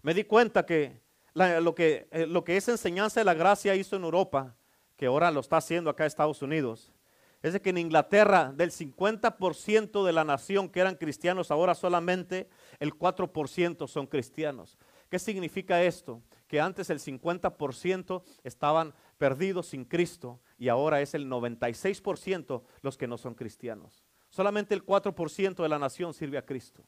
me 0.01 0.13
di 0.13 0.23
cuenta 0.23 0.65
que, 0.65 0.97
lo, 1.33 1.75
que 1.75 2.07
eh, 2.09 2.25
lo 2.25 2.45
que 2.45 2.55
esa 2.55 2.71
enseñanza 2.71 3.19
de 3.19 3.25
la 3.25 3.33
gracia 3.33 3.75
hizo 3.75 3.97
en 3.97 4.05
Europa, 4.05 4.55
que 4.95 5.07
ahora 5.07 5.29
lo 5.29 5.41
está 5.41 5.57
haciendo 5.57 5.89
acá 5.89 6.05
en 6.05 6.07
Estados 6.07 6.41
Unidos, 6.41 6.93
es 7.41 7.53
de 7.53 7.61
que 7.61 7.71
en 7.71 7.77
Inglaterra 7.77 8.53
del 8.55 8.71
50% 8.71 10.05
de 10.05 10.13
la 10.13 10.23
nación 10.23 10.69
que 10.69 10.79
eran 10.79 10.95
cristianos, 10.95 11.49
ahora 11.49 11.73
solamente 11.73 12.49
el 12.79 12.93
4% 12.93 13.87
son 13.87 14.07
cristianos. 14.07 14.77
¿Qué 15.09 15.19
significa 15.19 15.81
esto? 15.83 16.21
Que 16.47 16.61
antes 16.61 16.89
el 16.89 16.99
50% 16.99 18.23
estaban 18.43 18.93
perdidos 19.17 19.67
sin 19.67 19.85
Cristo 19.85 20.39
y 20.57 20.69
ahora 20.69 21.01
es 21.01 21.13
el 21.13 21.27
96% 21.27 22.63
los 22.81 22.97
que 22.97 23.07
no 23.07 23.17
son 23.17 23.33
cristianos. 23.33 24.03
Solamente 24.29 24.73
el 24.73 24.85
4% 24.85 25.61
de 25.61 25.69
la 25.69 25.79
nación 25.79 26.13
sirve 26.13 26.37
a 26.37 26.45
Cristo. 26.45 26.83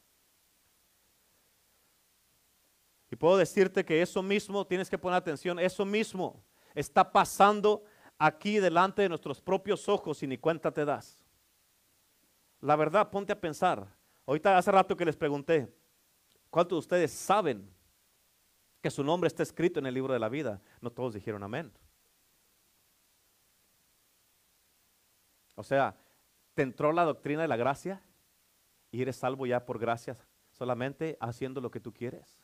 Y 3.10 3.16
puedo 3.16 3.36
decirte 3.36 3.84
que 3.84 4.00
eso 4.00 4.22
mismo, 4.22 4.66
tienes 4.66 4.88
que 4.88 4.98
poner 4.98 5.18
atención, 5.18 5.58
eso 5.58 5.84
mismo 5.84 6.42
está 6.74 7.12
pasando 7.12 7.84
aquí 8.18 8.58
delante 8.58 9.02
de 9.02 9.08
nuestros 9.08 9.40
propios 9.40 9.88
ojos 9.88 10.22
y 10.22 10.26
ni 10.26 10.38
cuenta 10.38 10.72
te 10.72 10.84
das. 10.84 11.18
La 12.60 12.76
verdad, 12.76 13.10
ponte 13.10 13.32
a 13.32 13.40
pensar. 13.40 13.86
Ahorita 14.26 14.56
hace 14.56 14.72
rato 14.72 14.96
que 14.96 15.04
les 15.04 15.16
pregunté, 15.16 15.72
¿cuántos 16.50 16.76
de 16.76 16.80
ustedes 16.80 17.10
saben 17.12 17.68
que 18.80 18.90
su 18.90 19.04
nombre 19.04 19.28
está 19.28 19.42
escrito 19.42 19.80
en 19.80 19.86
el 19.86 19.94
libro 19.94 20.12
de 20.12 20.18
la 20.18 20.28
vida? 20.28 20.60
No 20.80 20.90
todos 20.90 21.14
dijeron 21.14 21.42
amén. 21.42 21.72
O 25.56 25.62
sea, 25.62 25.96
te 26.54 26.62
entró 26.62 26.92
la 26.92 27.04
doctrina 27.04 27.42
de 27.42 27.48
la 27.48 27.56
gracia 27.56 28.02
y 28.90 29.02
eres 29.02 29.16
salvo 29.16 29.46
ya 29.46 29.66
por 29.66 29.78
gracia, 29.78 30.16
solamente 30.50 31.16
haciendo 31.20 31.60
lo 31.60 31.70
que 31.70 31.80
tú 31.80 31.92
quieres. 31.92 32.43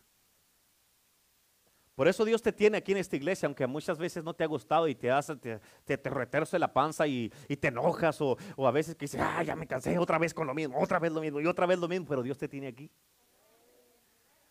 Por 2.00 2.08
eso 2.08 2.24
Dios 2.24 2.40
te 2.40 2.50
tiene 2.50 2.78
aquí 2.78 2.92
en 2.92 2.96
esta 2.96 3.14
iglesia, 3.14 3.44
aunque 3.44 3.66
muchas 3.66 3.98
veces 3.98 4.24
no 4.24 4.32
te 4.32 4.42
ha 4.42 4.46
gustado 4.46 4.88
y 4.88 4.94
te 4.94 5.10
hace, 5.10 5.36
te, 5.36 5.60
te, 5.84 6.58
la 6.58 6.72
panza 6.72 7.06
y, 7.06 7.28
te 7.60 7.68
enojas 7.68 8.18
o, 8.22 8.38
a 8.56 8.70
veces 8.70 8.94
que 8.94 9.04
dices, 9.04 9.20
ah, 9.22 9.42
ya 9.42 9.54
me 9.54 9.66
cansé 9.66 9.98
otra 9.98 10.16
vez 10.16 10.32
con 10.32 10.46
lo 10.46 10.54
mismo, 10.54 10.80
otra 10.80 10.98
vez 10.98 11.12
lo 11.12 11.20
mismo 11.20 11.42
y 11.42 11.46
otra 11.46 11.66
vez 11.66 11.78
lo 11.78 11.88
mismo, 11.88 12.06
pero 12.08 12.22
Dios 12.22 12.38
te 12.38 12.48
tiene 12.48 12.68
aquí. 12.68 12.90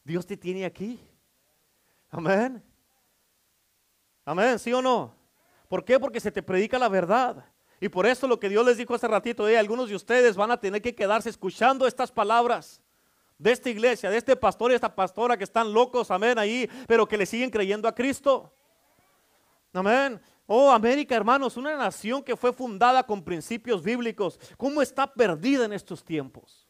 Dios 0.03 0.27
te 0.27 0.38
tiene 0.38 0.63
aquí. 0.63 0.99
Amén. 2.12 2.63
Amén, 4.25 4.59
¿sí 4.59 4.71
o 4.71 4.79
no? 4.83 5.15
¿Por 5.67 5.83
qué? 5.83 5.99
Porque 5.99 6.19
se 6.19 6.31
te 6.31 6.43
predica 6.43 6.77
la 6.77 6.88
verdad. 6.88 7.43
Y 7.81 7.89
por 7.89 8.05
eso 8.05 8.27
lo 8.27 8.39
que 8.39 8.49
Dios 8.49 8.63
les 8.63 8.77
dijo 8.77 8.93
hace 8.93 9.07
ratito, 9.07 9.45
algunos 9.45 9.89
de 9.89 9.95
ustedes 9.95 10.35
van 10.35 10.51
a 10.51 10.59
tener 10.59 10.83
que 10.83 10.93
quedarse 10.93 11.31
escuchando 11.31 11.88
estas 11.88 12.12
palabras 12.12 12.79
de 13.39 13.52
esta 13.52 13.69
iglesia, 13.69 14.12
de 14.12 14.17
este 14.17 14.36
pastor 14.36 14.71
y 14.71 14.75
esta 14.75 14.93
pastora 14.93 15.38
que 15.38 15.45
están 15.45 15.73
locos, 15.73 16.12
amén, 16.12 16.38
ahí, 16.38 16.69
pero 16.88 17.08
que 17.08 17.17
le 17.17 17.25
siguen 17.25 17.49
creyendo 17.49 17.88
a 17.88 17.95
Cristo. 17.95 18.54
Amén. 19.73 20.21
Oh, 20.45 20.69
América, 20.71 21.15
hermanos, 21.15 21.58
una 21.58 21.75
nación 21.78 22.21
que 22.21 22.36
fue 22.36 22.52
fundada 22.52 23.04
con 23.04 23.23
principios 23.23 23.82
bíblicos, 23.82 24.39
¿cómo 24.58 24.82
está 24.82 25.12
perdida 25.12 25.65
en 25.65 25.73
estos 25.73 26.04
tiempos? 26.04 26.67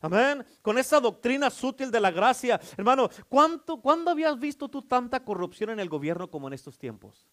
Amén. 0.00 0.44
Con 0.60 0.76
esa 0.76 1.00
doctrina 1.00 1.48
sutil 1.48 1.90
de 1.90 2.00
la 2.00 2.10
gracia. 2.10 2.60
Hermano, 2.76 3.08
¿cuánto, 3.28 3.80
¿cuándo 3.80 4.10
habías 4.10 4.38
visto 4.38 4.68
tú 4.68 4.82
tanta 4.82 5.24
corrupción 5.24 5.70
en 5.70 5.80
el 5.80 5.88
gobierno 5.88 6.30
como 6.30 6.48
en 6.48 6.52
estos 6.52 6.78
tiempos? 6.78 7.26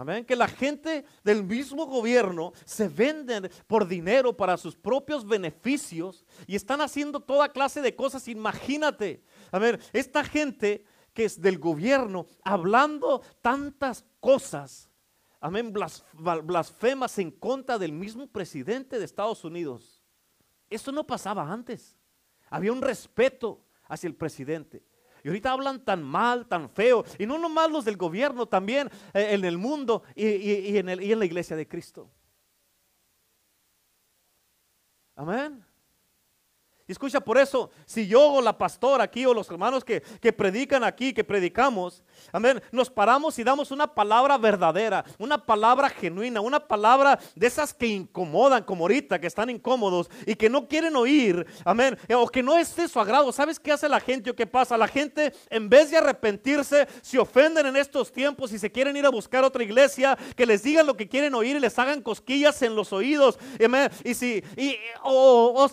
Amén. 0.00 0.24
Que 0.24 0.34
la 0.34 0.48
gente 0.48 1.04
del 1.22 1.44
mismo 1.44 1.84
gobierno 1.84 2.54
se 2.64 2.88
venden 2.88 3.50
por 3.66 3.86
dinero 3.86 4.34
para 4.34 4.56
sus 4.56 4.74
propios 4.74 5.26
beneficios 5.26 6.24
y 6.46 6.56
están 6.56 6.80
haciendo 6.80 7.20
toda 7.20 7.52
clase 7.52 7.82
de 7.82 7.94
cosas. 7.94 8.26
Imagínate. 8.26 9.22
A 9.52 9.58
ver, 9.58 9.78
esta 9.92 10.24
gente 10.24 10.86
que 11.12 11.26
es 11.26 11.38
del 11.38 11.58
gobierno 11.58 12.26
hablando 12.42 13.20
tantas 13.42 14.06
cosas. 14.20 14.88
Amén. 15.38 15.70
Blasfemas 16.14 17.18
en 17.18 17.30
contra 17.30 17.76
del 17.76 17.92
mismo 17.92 18.26
presidente 18.26 18.98
de 18.98 19.04
Estados 19.04 19.44
Unidos. 19.44 20.02
Eso 20.70 20.92
no 20.92 21.06
pasaba 21.06 21.52
antes. 21.52 21.94
Había 22.48 22.72
un 22.72 22.80
respeto 22.80 23.66
hacia 23.86 24.08
el 24.08 24.14
presidente. 24.14 24.82
Y 25.22 25.28
ahorita 25.28 25.52
hablan 25.52 25.84
tan 25.84 26.02
mal, 26.02 26.46
tan 26.46 26.68
feo. 26.70 27.04
Y 27.18 27.26
no 27.26 27.38
nomás 27.38 27.70
los 27.70 27.84
del 27.84 27.96
gobierno, 27.96 28.46
también 28.46 28.90
eh, 29.12 29.28
en 29.30 29.44
el 29.44 29.58
mundo 29.58 30.02
y, 30.14 30.76
en 30.76 30.88
el, 30.88 31.02
y 31.02 31.12
en 31.12 31.18
la 31.18 31.24
iglesia 31.24 31.56
de 31.56 31.68
Cristo. 31.68 32.10
Amén. 35.16 35.69
Escucha, 36.92 37.20
por 37.20 37.38
eso, 37.38 37.70
si 37.86 38.06
yo 38.06 38.32
o 38.32 38.42
la 38.42 38.56
pastora 38.56 39.04
aquí 39.04 39.26
o 39.26 39.34
los 39.34 39.50
hermanos 39.50 39.84
que, 39.84 40.00
que, 40.00 40.32
predican 40.32 40.84
aquí, 40.84 41.12
que 41.12 41.24
predicamos, 41.24 42.02
amén, 42.32 42.62
nos 42.72 42.90
paramos 42.90 43.38
y 43.38 43.44
damos 43.44 43.70
una 43.70 43.86
palabra 43.86 44.38
verdadera, 44.38 45.04
una 45.18 45.44
palabra 45.44 45.88
genuina, 45.88 46.40
una 46.40 46.60
palabra 46.60 47.18
de 47.34 47.46
esas 47.46 47.72
que 47.72 47.86
incomodan, 47.86 48.64
como 48.64 48.84
ahorita, 48.84 49.20
que 49.20 49.26
están 49.26 49.50
incómodos 49.50 50.10
y 50.26 50.34
que 50.34 50.50
no 50.50 50.66
quieren 50.68 50.96
oír, 50.96 51.46
amén, 51.64 51.98
o 52.14 52.28
que 52.28 52.42
no 52.42 52.56
es 52.56 52.74
de 52.76 52.88
su 52.88 52.98
agrado. 52.98 53.32
¿Sabes 53.32 53.58
qué 53.58 53.72
hace 53.72 53.88
la 53.88 54.00
gente 54.00 54.30
o 54.30 54.36
qué 54.36 54.46
pasa? 54.46 54.76
La 54.76 54.88
gente, 54.88 55.32
en 55.48 55.68
vez 55.68 55.90
de 55.90 55.98
arrepentirse, 55.98 56.88
se 57.02 57.18
ofenden 57.18 57.66
en 57.66 57.76
estos 57.76 58.12
tiempos 58.12 58.52
y 58.52 58.58
se 58.58 58.70
quieren 58.70 58.96
ir 58.96 59.06
a 59.06 59.10
buscar 59.10 59.44
otra 59.44 59.62
iglesia, 59.62 60.18
que 60.36 60.46
les 60.46 60.62
digan 60.62 60.86
lo 60.86 60.96
que 60.96 61.08
quieren 61.08 61.34
oír 61.34 61.56
y 61.56 61.60
les 61.60 61.78
hagan 61.78 62.02
cosquillas 62.02 62.62
en 62.62 62.74
los 62.74 62.92
oídos, 62.92 63.38
amén. 63.64 63.90
Y 64.04 64.14
si, 64.14 64.42
y, 64.56 64.76
o 65.02 65.50
o 65.54 65.70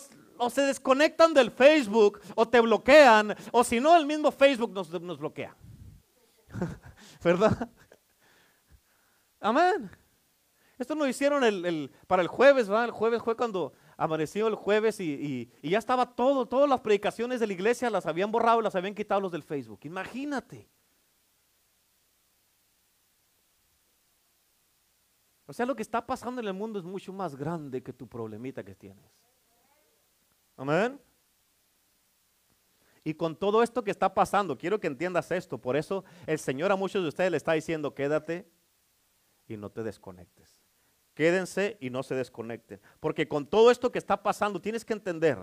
se 0.49 0.61
desconectan 0.61 1.33
del 1.33 1.51
Facebook 1.51 2.19
o 2.35 2.47
te 2.47 2.59
bloquean, 2.59 3.35
o 3.51 3.63
si 3.63 3.79
no, 3.79 3.95
el 3.95 4.05
mismo 4.05 4.31
Facebook 4.31 4.71
nos, 4.71 4.89
nos 5.01 5.17
bloquea. 5.17 5.55
¿Verdad? 7.23 7.69
Amén. 9.39 9.89
Esto 10.77 10.93
lo 10.93 11.07
hicieron 11.07 11.43
el, 11.43 11.91
para 12.05 12.21
el 12.21 12.27
jueves, 12.27 12.67
¿verdad? 12.67 12.85
El 12.85 12.91
jueves 12.91 13.23
fue 13.23 13.35
cuando 13.35 13.73
amaneció 13.97 14.47
el 14.47 14.55
jueves 14.55 14.99
y, 14.99 15.49
y, 15.61 15.69
ya 15.69 15.79
estaba 15.79 16.15
todo, 16.15 16.45
todas 16.47 16.69
las 16.69 16.81
predicaciones 16.81 17.39
de 17.39 17.47
la 17.47 17.53
iglesia 17.53 17.89
las 17.89 18.05
habían 18.05 18.31
borrado, 18.31 18.61
las 18.61 18.75
habían 18.75 18.93
quitado 18.93 19.21
los 19.21 19.31
del 19.31 19.41
Facebook. 19.41 19.79
Imagínate. 19.83 20.69
O 25.47 25.53
sea, 25.53 25.65
lo 25.65 25.75
que 25.75 25.81
está 25.81 26.05
pasando 26.05 26.41
en 26.41 26.47
el 26.47 26.53
mundo 26.53 26.77
es 26.77 26.85
mucho 26.85 27.11
más 27.11 27.35
grande 27.35 27.81
que 27.81 27.93
tu 27.93 28.05
problemita 28.07 28.63
que 28.63 28.75
tienes. 28.75 29.26
Amén. 30.57 30.99
Y 33.03 33.13
con 33.13 33.37
todo 33.37 33.63
esto 33.63 33.85
que 33.85 33.91
está 33.91 34.13
pasando, 34.13 34.57
quiero 34.57 34.81
que 34.81 34.87
entiendas 34.87 35.31
esto. 35.31 35.57
Por 35.57 35.77
eso 35.77 36.03
el 36.25 36.39
Señor 36.39 36.73
a 36.73 36.75
muchos 36.75 37.03
de 37.03 37.07
ustedes 37.07 37.31
le 37.31 37.37
está 37.37 37.53
diciendo, 37.53 37.95
quédate 37.95 38.49
y 39.47 39.55
no 39.55 39.69
te 39.69 39.81
desconectes. 39.83 40.59
Quédense 41.13 41.77
y 41.79 41.89
no 41.89 42.03
se 42.03 42.15
desconecten. 42.15 42.81
Porque 42.99 43.27
con 43.27 43.47
todo 43.47 43.71
esto 43.71 43.91
que 43.91 43.97
está 43.97 44.21
pasando, 44.21 44.59
tienes 44.59 44.83
que 44.83 44.93
entender, 44.93 45.37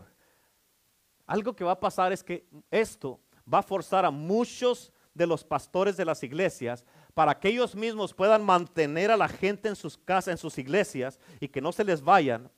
algo 1.27 1.57
que 1.57 1.65
va 1.65 1.73
a 1.73 1.81
pasar 1.81 2.13
es 2.13 2.23
que 2.23 2.47
esto 2.71 3.19
va 3.53 3.61
a 3.61 3.63
forzar 3.63 4.05
a 4.05 4.11
muchos 4.11 4.93
de 5.15 5.27
los 5.27 5.43
pastores 5.43 5.97
de 5.97 6.05
las 6.05 6.23
iglesias 6.23 6.85
para 7.15 7.39
que 7.39 7.49
ellos 7.49 7.75
mismos 7.75 8.13
puedan 8.13 8.45
mantener 8.45 9.11
a 9.11 9.17
la 9.17 9.29
gente 9.29 9.69
en 9.69 9.77
sus 9.77 9.97
casas, 9.97 10.33
en 10.33 10.39
sus 10.39 10.59
iglesias 10.59 11.19
y 11.41 11.49
que 11.49 11.61
no 11.61 11.73
se 11.73 11.85
les 11.85 12.03
vayan 12.03 12.51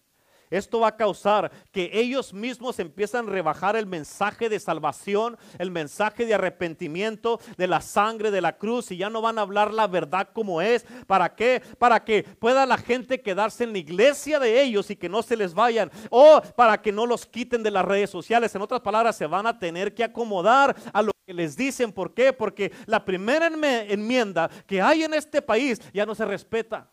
esto 0.50 0.80
va 0.80 0.88
a 0.88 0.96
causar 0.96 1.50
que 1.72 1.90
ellos 1.92 2.32
mismos 2.32 2.78
empiezan 2.78 3.28
a 3.28 3.30
rebajar 3.30 3.76
el 3.76 3.86
mensaje 3.86 4.48
de 4.48 4.60
salvación, 4.60 5.36
el 5.58 5.70
mensaje 5.70 6.26
de 6.26 6.34
arrepentimiento 6.34 7.40
de 7.56 7.66
la 7.66 7.80
sangre 7.80 8.30
de 8.30 8.40
la 8.40 8.56
cruz 8.56 8.90
y 8.90 8.96
ya 8.96 9.10
no 9.10 9.20
van 9.20 9.38
a 9.38 9.42
hablar 9.42 9.72
la 9.72 9.86
verdad 9.86 10.28
como 10.32 10.60
es. 10.60 10.84
¿Para 11.06 11.34
qué? 11.34 11.62
Para 11.78 12.04
que 12.04 12.22
pueda 12.22 12.66
la 12.66 12.78
gente 12.78 13.20
quedarse 13.20 13.64
en 13.64 13.72
la 13.72 13.78
iglesia 13.78 14.38
de 14.38 14.62
ellos 14.62 14.90
y 14.90 14.96
que 14.96 15.08
no 15.08 15.22
se 15.22 15.36
les 15.36 15.54
vayan. 15.54 15.90
O 16.10 16.40
para 16.54 16.80
que 16.80 16.92
no 16.92 17.06
los 17.06 17.26
quiten 17.26 17.62
de 17.62 17.70
las 17.70 17.84
redes 17.84 18.10
sociales. 18.10 18.54
En 18.54 18.62
otras 18.62 18.80
palabras, 18.80 19.16
se 19.16 19.26
van 19.26 19.46
a 19.46 19.58
tener 19.58 19.94
que 19.94 20.04
acomodar 20.04 20.76
a 20.92 21.02
lo 21.02 21.12
que 21.24 21.34
les 21.34 21.56
dicen. 21.56 21.92
¿Por 21.92 22.14
qué? 22.14 22.32
Porque 22.32 22.72
la 22.86 23.04
primera 23.04 23.46
enmienda 23.46 24.50
que 24.66 24.80
hay 24.80 25.04
en 25.04 25.14
este 25.14 25.42
país 25.42 25.80
ya 25.92 26.06
no 26.06 26.14
se 26.14 26.24
respeta. 26.24 26.88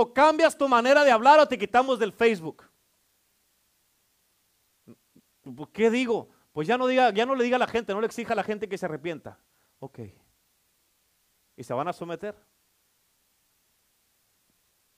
O 0.00 0.14
cambias 0.14 0.56
tu 0.56 0.68
manera 0.68 1.02
de 1.02 1.10
hablar 1.10 1.40
o 1.40 1.48
te 1.48 1.58
quitamos 1.58 1.98
del 1.98 2.12
Facebook. 2.12 2.62
¿Qué 5.72 5.90
digo? 5.90 6.28
Pues 6.52 6.68
ya 6.68 6.78
no, 6.78 6.86
diga, 6.86 7.10
ya 7.10 7.26
no 7.26 7.34
le 7.34 7.42
diga 7.42 7.56
a 7.56 7.58
la 7.58 7.66
gente, 7.66 7.92
no 7.92 8.00
le 8.00 8.06
exija 8.06 8.32
a 8.32 8.36
la 8.36 8.44
gente 8.44 8.68
que 8.68 8.78
se 8.78 8.86
arrepienta. 8.86 9.40
Ok. 9.80 9.98
¿Y 11.56 11.64
se 11.64 11.74
van 11.74 11.88
a 11.88 11.92
someter? 11.92 12.36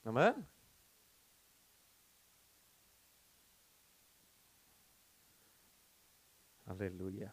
Amén. 0.05 0.47
Aleluya. 6.67 7.33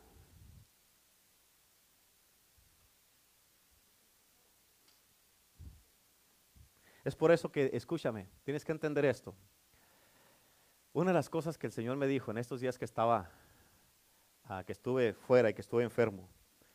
Es 7.07 7.15
por 7.15 7.31
eso 7.31 7.49
que, 7.49 7.69
escúchame, 7.71 8.27
tienes 8.43 8.65
que 8.65 8.73
entender 8.73 9.05
esto. 9.05 9.33
Una 10.91 11.11
de 11.11 11.13
las 11.13 11.29
cosas 11.29 11.57
que 11.57 11.67
el 11.67 11.71
Señor 11.71 11.95
me 11.95 12.05
dijo 12.05 12.31
en 12.31 12.37
estos 12.37 12.59
días 12.59 12.77
que 12.77 12.83
estaba, 12.83 13.31
ah, 14.43 14.61
que 14.65 14.73
estuve 14.73 15.13
fuera 15.13 15.49
y 15.49 15.53
que 15.53 15.61
estuve 15.61 15.85
enfermo, 15.85 16.27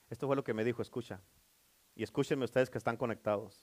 esto 0.09 0.27
fue 0.27 0.35
lo 0.35 0.43
que 0.43 0.55
me 0.55 0.65
dijo, 0.65 0.81
escucha, 0.81 1.21
y 1.95 2.03
escúchenme 2.03 2.47
ustedes 2.47 2.71
que 2.71 2.79
están 2.79 2.97
conectados. 2.97 3.63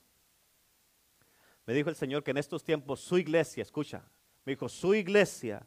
Me 1.66 1.74
dijo 1.74 1.90
el 1.90 1.96
Señor 1.96 2.24
que 2.24 2.30
en 2.30 2.38
estos 2.38 2.64
tiempos 2.64 3.00
su 3.00 3.18
iglesia, 3.18 3.64
escucha, 3.64 4.04
me 4.46 4.52
dijo, 4.52 4.70
su 4.70 4.94
iglesia 4.94 5.66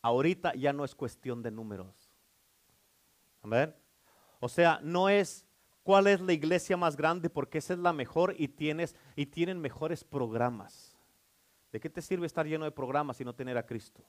ahorita 0.00 0.54
ya 0.54 0.72
no 0.72 0.84
es 0.84 0.94
cuestión 0.94 1.42
de 1.42 1.50
números. 1.50 2.08
Amén. 3.42 3.74
O 4.38 4.48
sea, 4.48 4.78
no 4.80 5.08
es 5.08 5.44
cuál 5.86 6.08
es 6.08 6.20
la 6.20 6.32
iglesia 6.32 6.76
más 6.76 6.96
grande, 6.96 7.30
porque 7.30 7.58
esa 7.58 7.72
es 7.72 7.78
la 7.78 7.92
mejor 7.92 8.34
y, 8.36 8.48
tienes, 8.48 8.96
y 9.14 9.26
tienen 9.26 9.60
mejores 9.60 10.02
programas. 10.02 10.98
¿De 11.70 11.78
qué 11.78 11.88
te 11.88 12.02
sirve 12.02 12.26
estar 12.26 12.44
lleno 12.44 12.64
de 12.64 12.72
programas 12.72 13.20
y 13.20 13.24
no 13.24 13.36
tener 13.36 13.56
a 13.56 13.64
Cristo? 13.64 14.02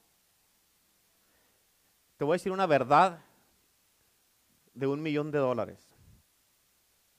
Te 2.16 2.24
voy 2.24 2.32
a 2.32 2.34
decir 2.34 2.50
una 2.50 2.66
verdad 2.66 3.20
de 4.74 4.88
un 4.88 5.00
millón 5.00 5.30
de 5.30 5.38
dólares. 5.38 5.94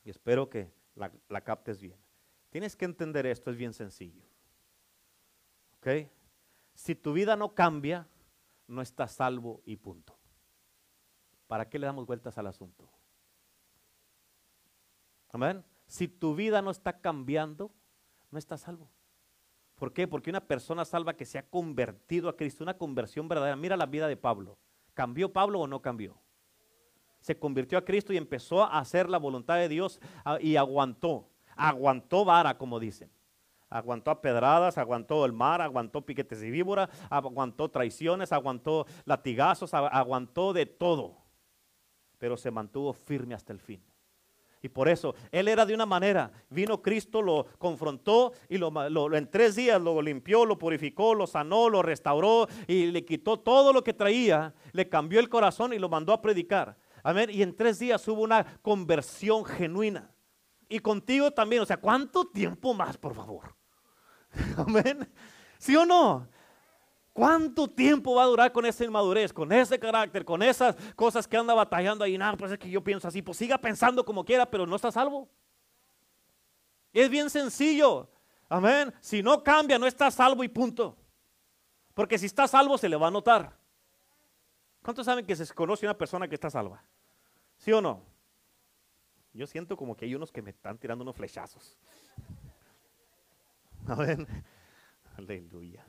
Y 0.03 0.09
espero 0.09 0.49
que 0.49 0.69
la, 0.93 1.09
la 1.29 1.39
captes 1.39 1.79
bien. 1.79 1.97
Tienes 2.49 2.75
que 2.75 2.83
entender 2.83 3.27
esto, 3.27 3.51
es 3.51 3.55
bien 3.55 3.71
sencillo. 3.71 4.25
¿Ok? 5.77 6.09
Si 6.73 6.95
tu 6.95 7.13
vida 7.13 7.37
no 7.37 7.55
cambia, 7.55 8.09
no 8.67 8.81
estás 8.81 9.13
salvo 9.13 9.61
y 9.63 9.77
punto. 9.77 10.17
¿Para 11.47 11.69
qué 11.69 11.79
le 11.79 11.85
damos 11.85 12.05
vueltas 12.05 12.37
al 12.37 12.47
asunto? 12.47 12.98
Amén. 15.29 15.63
Si 15.85 16.07
tu 16.07 16.35
vida 16.35 16.61
no 16.61 16.71
está 16.71 16.99
cambiando, 16.99 17.71
no 18.31 18.39
estás 18.39 18.61
salvo. 18.61 18.89
¿Por 19.75 19.93
qué? 19.93 20.07
Porque 20.07 20.29
una 20.29 20.45
persona 20.45 20.83
salva 20.83 21.15
que 21.15 21.25
se 21.25 21.37
ha 21.37 21.49
convertido 21.49 22.29
a 22.29 22.35
Cristo, 22.35 22.63
una 22.63 22.77
conversión 22.77 23.27
verdadera. 23.27 23.55
Mira 23.55 23.77
la 23.77 23.85
vida 23.85 24.07
de 24.07 24.17
Pablo. 24.17 24.57
¿Cambió 24.93 25.31
Pablo 25.31 25.61
o 25.61 25.67
no 25.67 25.81
cambió? 25.81 26.19
Se 27.21 27.37
convirtió 27.37 27.77
a 27.77 27.85
Cristo 27.85 28.11
y 28.11 28.17
empezó 28.17 28.63
a 28.63 28.79
hacer 28.79 29.09
la 29.09 29.17
voluntad 29.17 29.55
de 29.55 29.69
Dios 29.69 29.99
ah, 30.25 30.37
y 30.41 30.57
aguantó. 30.57 31.29
Aguantó 31.55 32.25
vara, 32.25 32.57
como 32.57 32.79
dicen. 32.79 33.09
Aguantó 33.69 34.11
a 34.11 34.21
pedradas, 34.21 34.77
aguantó 34.77 35.25
el 35.25 35.33
mar, 35.33 35.61
aguantó 35.61 36.05
piquetes 36.05 36.41
y 36.41 36.49
víbora, 36.49 36.89
aguantó 37.09 37.69
traiciones, 37.69 38.31
aguantó 38.31 38.87
latigazos, 39.05 39.73
aguantó 39.73 40.53
de 40.53 40.65
todo. 40.65 41.17
Pero 42.17 42.35
se 42.35 42.51
mantuvo 42.51 42.93
firme 42.93 43.35
hasta 43.35 43.53
el 43.53 43.59
fin. 43.59 43.81
Y 44.61 44.69
por 44.69 44.89
eso, 44.89 45.15
él 45.31 45.47
era 45.47 45.65
de 45.65 45.73
una 45.73 45.85
manera. 45.85 46.31
Vino 46.49 46.81
Cristo, 46.81 47.21
lo 47.21 47.45
confrontó 47.57 48.33
y 48.49 48.57
lo, 48.57 49.15
en 49.15 49.29
tres 49.29 49.55
días 49.55 49.81
lo 49.81 50.01
limpió, 50.01 50.45
lo 50.45 50.57
purificó, 50.57 51.15
lo 51.15 51.27
sanó, 51.27 51.69
lo 51.69 51.81
restauró 51.81 52.47
y 52.67 52.87
le 52.87 53.05
quitó 53.05 53.39
todo 53.39 53.71
lo 53.71 53.83
que 53.83 53.93
traía. 53.93 54.53
Le 54.73 54.89
cambió 54.89 55.19
el 55.19 55.29
corazón 55.29 55.73
y 55.73 55.79
lo 55.79 55.87
mandó 55.87 56.11
a 56.11 56.21
predicar. 56.21 56.77
Amén. 57.03 57.29
Y 57.31 57.41
en 57.41 57.55
tres 57.55 57.79
días 57.79 58.05
hubo 58.07 58.21
una 58.21 58.59
conversión 58.61 59.45
genuina. 59.45 60.11
Y 60.67 60.79
contigo 60.79 61.31
también. 61.31 61.61
O 61.61 61.65
sea, 61.65 61.77
¿cuánto 61.77 62.25
tiempo 62.25 62.73
más, 62.73 62.97
por 62.97 63.15
favor? 63.15 63.55
Amén. 64.57 65.09
¿Sí 65.57 65.75
o 65.75 65.85
no? 65.85 66.27
¿Cuánto 67.19 67.67
tiempo 67.67 68.15
va 68.15 68.23
a 68.23 68.27
durar 68.27 68.49
con 68.53 68.65
esa 68.65 68.85
inmadurez, 68.85 69.33
con 69.33 69.51
ese 69.51 69.77
carácter, 69.77 70.23
con 70.23 70.41
esas 70.41 70.73
cosas 70.95 71.27
que 71.27 71.35
anda 71.35 71.53
batallando 71.53 72.05
ahí? 72.05 72.17
Nada, 72.17 72.37
pues 72.37 72.53
es 72.53 72.57
que 72.57 72.69
yo 72.69 72.81
pienso 72.81 73.09
así, 73.09 73.21
pues 73.21 73.37
siga 73.37 73.57
pensando 73.57 74.05
como 74.05 74.23
quiera, 74.23 74.49
pero 74.49 74.65
no 74.65 74.77
está 74.77 74.89
salvo. 74.89 75.27
Es 76.93 77.09
bien 77.09 77.29
sencillo. 77.29 78.09
Amén. 78.47 78.93
Si 79.01 79.21
no 79.21 79.43
cambia, 79.43 79.77
no 79.77 79.85
está 79.85 80.09
salvo 80.09 80.45
y 80.45 80.47
punto. 80.47 80.95
Porque 81.93 82.17
si 82.17 82.25
está 82.25 82.47
salvo, 82.47 82.77
se 82.77 82.87
le 82.87 82.95
va 82.95 83.07
a 83.07 83.11
notar. 83.11 83.53
¿Cuántos 84.81 85.05
saben 85.05 85.25
que 85.25 85.35
se 85.35 85.53
conoce 85.53 85.85
una 85.85 85.97
persona 85.97 86.25
que 86.25 86.35
está 86.35 86.49
salva? 86.49 86.81
¿Sí 87.57 87.73
o 87.73 87.81
no? 87.81 88.01
Yo 89.33 89.45
siento 89.45 89.75
como 89.75 89.93
que 89.93 90.05
hay 90.05 90.15
unos 90.15 90.31
que 90.31 90.41
me 90.41 90.51
están 90.51 90.77
tirando 90.77 91.01
unos 91.01 91.17
flechazos. 91.17 91.77
Amén. 93.87 94.25
Aleluya. 95.17 95.85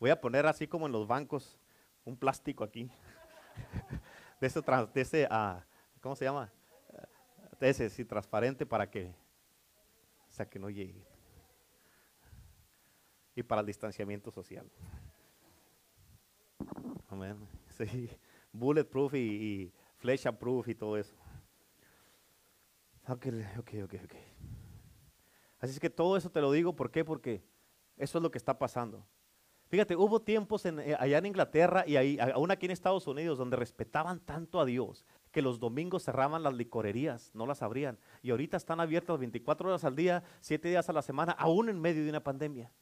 Voy 0.00 0.08
a 0.08 0.18
poner 0.20 0.46
así 0.46 0.66
como 0.66 0.86
en 0.86 0.92
los 0.92 1.06
bancos 1.06 1.58
un 2.06 2.16
plástico 2.16 2.64
aquí. 2.64 2.90
De 4.40 4.46
ese, 4.46 4.62
de 4.62 5.00
ese 5.02 5.28
uh, 5.30 5.60
¿cómo 6.00 6.16
se 6.16 6.24
llama? 6.24 6.50
De 7.60 7.68
ese, 7.68 7.90
sí, 7.90 8.06
transparente 8.06 8.64
para 8.64 8.88
que, 8.88 9.14
sea, 10.30 10.48
que 10.48 10.58
no 10.58 10.70
llegue. 10.70 11.04
Y 13.34 13.42
para 13.42 13.60
el 13.60 13.66
distanciamiento 13.66 14.30
social. 14.30 14.66
Amén. 17.10 17.36
Sí. 17.68 18.08
Bulletproof 18.50 19.12
y, 19.12 19.18
y 19.18 19.72
flecha 19.98 20.32
proof 20.32 20.68
y 20.68 20.74
todo 20.74 20.96
eso. 20.96 21.14
Ok, 23.06 23.26
ok, 23.58 23.70
ok, 23.84 23.94
ok. 24.04 24.14
Así 25.58 25.74
es 25.74 25.80
que 25.80 25.90
todo 25.90 26.16
eso 26.16 26.30
te 26.30 26.40
lo 26.40 26.50
digo, 26.50 26.74
¿por 26.74 26.90
qué? 26.90 27.04
Porque 27.04 27.44
eso 27.98 28.16
es 28.16 28.22
lo 28.22 28.30
que 28.30 28.38
está 28.38 28.58
pasando. 28.58 29.04
Fíjate, 29.70 29.94
hubo 29.94 30.20
tiempos 30.20 30.66
eh, 30.66 30.96
allá 30.98 31.18
en 31.18 31.26
Inglaterra 31.26 31.84
y 31.86 31.94
ahí, 31.94 32.18
aún 32.34 32.50
aquí 32.50 32.66
en 32.66 32.72
Estados 32.72 33.06
Unidos 33.06 33.38
donde 33.38 33.56
respetaban 33.56 34.18
tanto 34.18 34.58
a 34.58 34.64
Dios 34.64 35.06
que 35.30 35.42
los 35.42 35.60
domingos 35.60 36.02
cerraban 36.02 36.42
las 36.42 36.54
licorerías, 36.54 37.30
no 37.34 37.46
las 37.46 37.62
abrían. 37.62 37.96
Y 38.20 38.32
ahorita 38.32 38.56
están 38.56 38.80
abiertas 38.80 39.20
24 39.20 39.68
horas 39.68 39.84
al 39.84 39.94
día, 39.94 40.24
7 40.40 40.68
días 40.68 40.88
a 40.88 40.92
la 40.92 41.02
semana, 41.02 41.32
aún 41.38 41.68
en 41.68 41.80
medio 41.80 42.02
de 42.02 42.10
una 42.10 42.20
pandemia. 42.20 42.72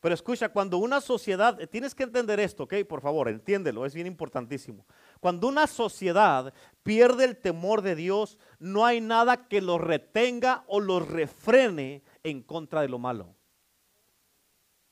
Pero 0.00 0.12
escucha, 0.12 0.48
cuando 0.48 0.78
una 0.78 1.00
sociedad, 1.00 1.56
tienes 1.68 1.94
que 1.94 2.02
entender 2.02 2.40
esto, 2.40 2.64
¿ok? 2.64 2.74
Por 2.88 3.00
favor, 3.00 3.28
entiéndelo, 3.28 3.86
es 3.86 3.94
bien 3.94 4.08
importantísimo. 4.08 4.86
Cuando 5.20 5.46
una 5.46 5.68
sociedad 5.68 6.52
pierde 6.82 7.26
el 7.26 7.36
temor 7.36 7.80
de 7.80 7.94
Dios, 7.94 8.38
no 8.58 8.84
hay 8.84 9.00
nada 9.00 9.46
que 9.46 9.60
lo 9.60 9.78
retenga 9.78 10.64
o 10.66 10.80
lo 10.80 10.98
refrene 10.98 12.02
en 12.24 12.42
contra 12.42 12.80
de 12.80 12.88
lo 12.88 12.98
malo. 12.98 13.35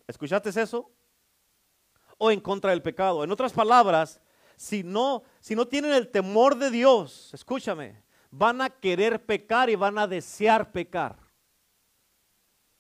¿Escuchaste 0.07 0.51
eso? 0.51 0.91
O 2.19 2.31
en 2.31 2.41
contra 2.41 2.71
del 2.71 2.83
pecado. 2.83 3.25
En 3.25 3.31
otras 3.31 3.53
palabras, 3.53 4.21
si 4.57 4.83
no, 4.83 5.23
si 5.41 5.55
no 5.55 5.67
tienen 5.67 5.93
el 5.93 6.11
temor 6.11 6.57
de 6.57 6.71
Dios, 6.71 7.33
escúchame, 7.33 8.03
van 8.31 8.61
a 8.61 8.71
querer 8.71 9.25
pecar 9.25 9.71
y 9.71 9.75
van 9.75 9.99
a 9.99 10.07
desear 10.07 10.73
pecar. 10.73 11.19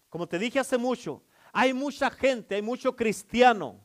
Como 0.08 0.26
te 0.28 0.38
dije 0.38 0.60
hace 0.60 0.78
mucho, 0.78 1.22
hay 1.52 1.72
mucha 1.72 2.10
gente, 2.10 2.54
hay 2.54 2.62
mucho 2.62 2.94
cristiano 2.94 3.80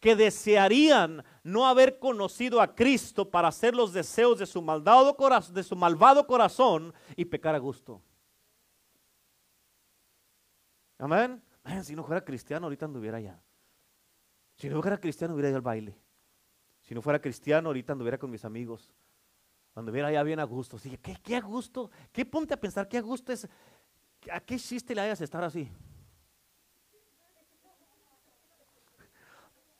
que 0.00 0.14
desearían 0.14 1.24
no 1.42 1.66
haber 1.66 1.98
conocido 1.98 2.60
a 2.60 2.74
Cristo 2.74 3.30
para 3.30 3.48
hacer 3.48 3.74
los 3.74 3.92
deseos 3.92 4.38
de 4.38 4.44
su, 4.44 4.62
corazón, 5.16 5.54
de 5.54 5.62
su 5.62 5.76
malvado 5.76 6.26
corazón 6.26 6.92
y 7.16 7.24
pecar 7.24 7.54
a 7.54 7.58
gusto. 7.58 8.02
Amén. 10.98 11.42
Si 11.82 11.94
no 11.94 12.04
fuera 12.04 12.24
cristiano, 12.24 12.66
ahorita 12.66 12.86
anduviera 12.86 13.18
allá. 13.18 13.40
Si 14.56 14.68
no 14.68 14.80
fuera 14.80 14.98
cristiano, 14.98 15.34
hubiera 15.34 15.48
ido 15.48 15.56
al 15.56 15.62
baile. 15.62 15.98
Si 16.82 16.94
no 16.94 17.02
fuera 17.02 17.20
cristiano, 17.20 17.68
ahorita 17.68 17.92
anduviera 17.92 18.18
con 18.18 18.30
mis 18.30 18.44
amigos. 18.44 18.92
Anduviera 19.74 20.08
allá 20.08 20.22
bien 20.22 20.40
a 20.40 20.44
gusto. 20.44 20.78
Sí, 20.78 20.96
¿qué, 21.02 21.16
¿Qué 21.22 21.36
a 21.36 21.40
gusto? 21.40 21.90
¿Qué 22.12 22.24
ponte 22.24 22.54
a 22.54 22.60
pensar? 22.60 22.86
¿Qué 22.86 22.98
a 22.98 23.02
gusto 23.02 23.32
es? 23.32 23.48
¿A 24.30 24.40
qué 24.40 24.56
chiste 24.56 24.94
le 24.94 25.00
hayas 25.00 25.20
estar 25.20 25.42
así? 25.42 25.70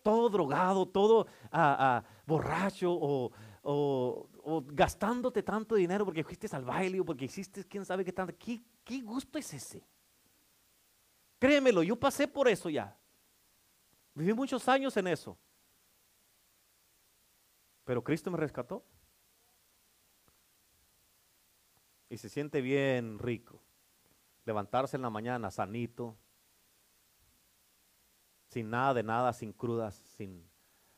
todo 0.04 0.28
drogado, 0.28 0.86
todo 0.86 1.26
borracho 2.26 2.92
o, 2.92 4.28
gastándote 4.66 5.42
tanto 5.42 5.74
dinero 5.74 6.04
porque 6.04 6.22
fuiste 6.22 6.46
al 6.54 6.64
baile 6.64 7.00
o 7.00 7.04
porque 7.04 7.24
hiciste 7.24 7.64
quién 7.64 7.84
sabe 7.84 8.04
qué 8.04 8.12
tanto. 8.12 8.34
¿Qué, 8.38 8.62
¿Qué 8.84 9.00
gusto 9.00 9.38
es 9.38 9.54
ese? 9.54 9.82
Créemelo, 11.44 11.82
yo 11.82 11.94
pasé 11.94 12.26
por 12.26 12.48
eso 12.48 12.70
ya. 12.70 12.96
Viví 14.14 14.32
muchos 14.32 14.66
años 14.66 14.96
en 14.96 15.08
eso. 15.08 15.36
Pero 17.84 18.02
Cristo 18.02 18.30
me 18.30 18.38
rescató. 18.38 18.82
Y 22.08 22.16
se 22.16 22.30
siente 22.30 22.62
bien 22.62 23.18
rico. 23.18 23.60
Levantarse 24.46 24.96
en 24.96 25.02
la 25.02 25.10
mañana 25.10 25.50
sanito, 25.50 26.16
sin 28.48 28.70
nada 28.70 28.94
de 28.94 29.02
nada, 29.02 29.34
sin 29.34 29.52
crudas, 29.52 29.96
sin 30.16 30.48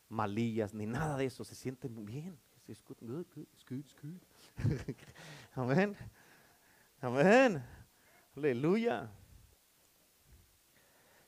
malillas, 0.09 0.73
ni 0.73 0.87
nada 0.87 1.17
de 1.17 1.25
eso. 1.25 1.43
Se 1.43 1.57
siente 1.57 1.89
bien. 1.89 2.39
Amén. 5.57 5.97
Amén. 7.01 7.65
Aleluya. 8.37 9.11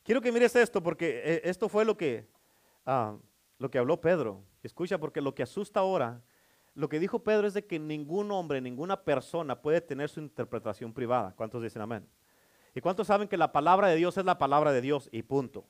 Quiero 0.08 0.22
que 0.22 0.32
mires 0.32 0.56
esto 0.56 0.82
porque 0.82 1.20
eh, 1.22 1.40
esto 1.44 1.68
fue 1.68 1.84
lo 1.84 1.94
que, 1.94 2.26
ah, 2.86 3.14
lo 3.58 3.70
que 3.70 3.76
habló 3.76 4.00
Pedro. 4.00 4.42
Escucha, 4.62 4.96
porque 4.96 5.20
lo 5.20 5.34
que 5.34 5.42
asusta 5.42 5.80
ahora, 5.80 6.22
lo 6.74 6.88
que 6.88 6.98
dijo 6.98 7.22
Pedro 7.22 7.46
es 7.46 7.52
de 7.52 7.66
que 7.66 7.78
ningún 7.78 8.30
hombre, 8.30 8.62
ninguna 8.62 9.04
persona 9.04 9.60
puede 9.60 9.82
tener 9.82 10.08
su 10.08 10.20
interpretación 10.20 10.94
privada. 10.94 11.34
¿Cuántos 11.36 11.62
dicen 11.62 11.82
amén? 11.82 12.08
¿Y 12.74 12.80
cuántos 12.80 13.08
saben 13.08 13.28
que 13.28 13.36
la 13.36 13.52
palabra 13.52 13.88
de 13.88 13.96
Dios 13.96 14.16
es 14.16 14.24
la 14.24 14.38
palabra 14.38 14.72
de 14.72 14.80
Dios 14.80 15.10
y 15.12 15.24
punto? 15.24 15.66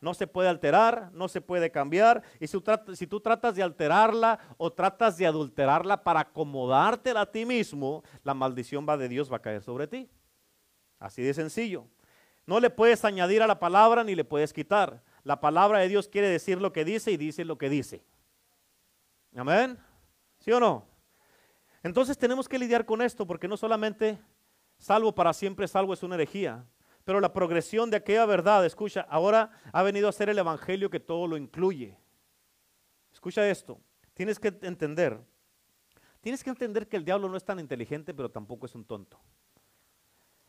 no 0.00 0.14
se 0.14 0.28
puede 0.28 0.48
alterar, 0.50 1.10
no 1.12 1.26
se 1.26 1.40
puede 1.40 1.72
cambiar. 1.72 2.22
Y 2.38 2.46
si, 2.46 2.62
si, 2.92 3.06
tú 3.08 3.18
tratas 3.18 3.56
de 3.56 3.62
alterarla 3.64 4.38
o 4.56 4.72
tratas 4.72 5.16
de 5.16 5.26
adulterarla 5.26 6.04
para 6.04 6.20
acomodártela 6.20 7.22
a 7.22 7.32
ti 7.32 7.44
mismo, 7.44 8.04
la 8.22 8.34
maldición 8.34 8.86
va 8.88 8.96
de 8.96 9.08
Dios 9.08 9.32
va 9.32 9.38
a 9.38 9.42
caer 9.42 9.62
sobre 9.62 9.88
ti. 9.88 10.08
Así 11.00 11.22
de 11.22 11.34
sencillo. 11.34 11.88
No 12.46 12.60
le 12.60 12.70
puedes 12.70 13.04
añadir 13.04 13.42
a 13.42 13.46
la 13.46 13.58
palabra 13.58 14.04
ni 14.04 14.14
le 14.14 14.24
puedes 14.24 14.52
quitar. 14.52 15.02
La 15.22 15.40
palabra 15.40 15.78
de 15.78 15.88
Dios 15.88 16.08
quiere 16.08 16.28
decir 16.28 16.60
lo 16.60 16.72
que 16.72 16.84
dice 16.84 17.10
y 17.10 17.16
dice 17.16 17.44
lo 17.44 17.56
que 17.56 17.70
dice. 17.70 18.04
Amén. 19.34 19.78
¿Sí 20.40 20.52
o 20.52 20.60
no? 20.60 20.86
Entonces 21.82 22.18
tenemos 22.18 22.48
que 22.48 22.58
lidiar 22.58 22.84
con 22.84 23.02
esto 23.02 23.26
porque 23.26 23.48
no 23.48 23.56
solamente 23.56 24.18
salvo 24.78 25.14
para 25.14 25.32
siempre, 25.32 25.68
salvo 25.68 25.94
es 25.94 26.02
una 26.02 26.14
herejía. 26.16 26.64
Pero 27.04 27.20
la 27.20 27.32
progresión 27.32 27.90
de 27.90 27.98
aquella 27.98 28.24
verdad, 28.26 28.64
escucha, 28.64 29.02
ahora 29.10 29.50
ha 29.72 29.82
venido 29.82 30.08
a 30.08 30.12
ser 30.12 30.30
el 30.30 30.38
Evangelio 30.38 30.88
que 30.90 31.00
todo 31.00 31.26
lo 31.26 31.36
incluye. 31.36 31.98
Escucha 33.12 33.48
esto, 33.48 33.80
tienes 34.14 34.38
que 34.38 34.48
entender, 34.62 35.20
tienes 36.20 36.42
que 36.42 36.50
entender 36.50 36.88
que 36.88 36.96
el 36.96 37.04
diablo 37.04 37.28
no 37.28 37.36
es 37.36 37.44
tan 37.44 37.60
inteligente, 37.60 38.12
pero 38.14 38.30
tampoco 38.30 38.66
es 38.66 38.74
un 38.74 38.84
tonto. 38.84 39.20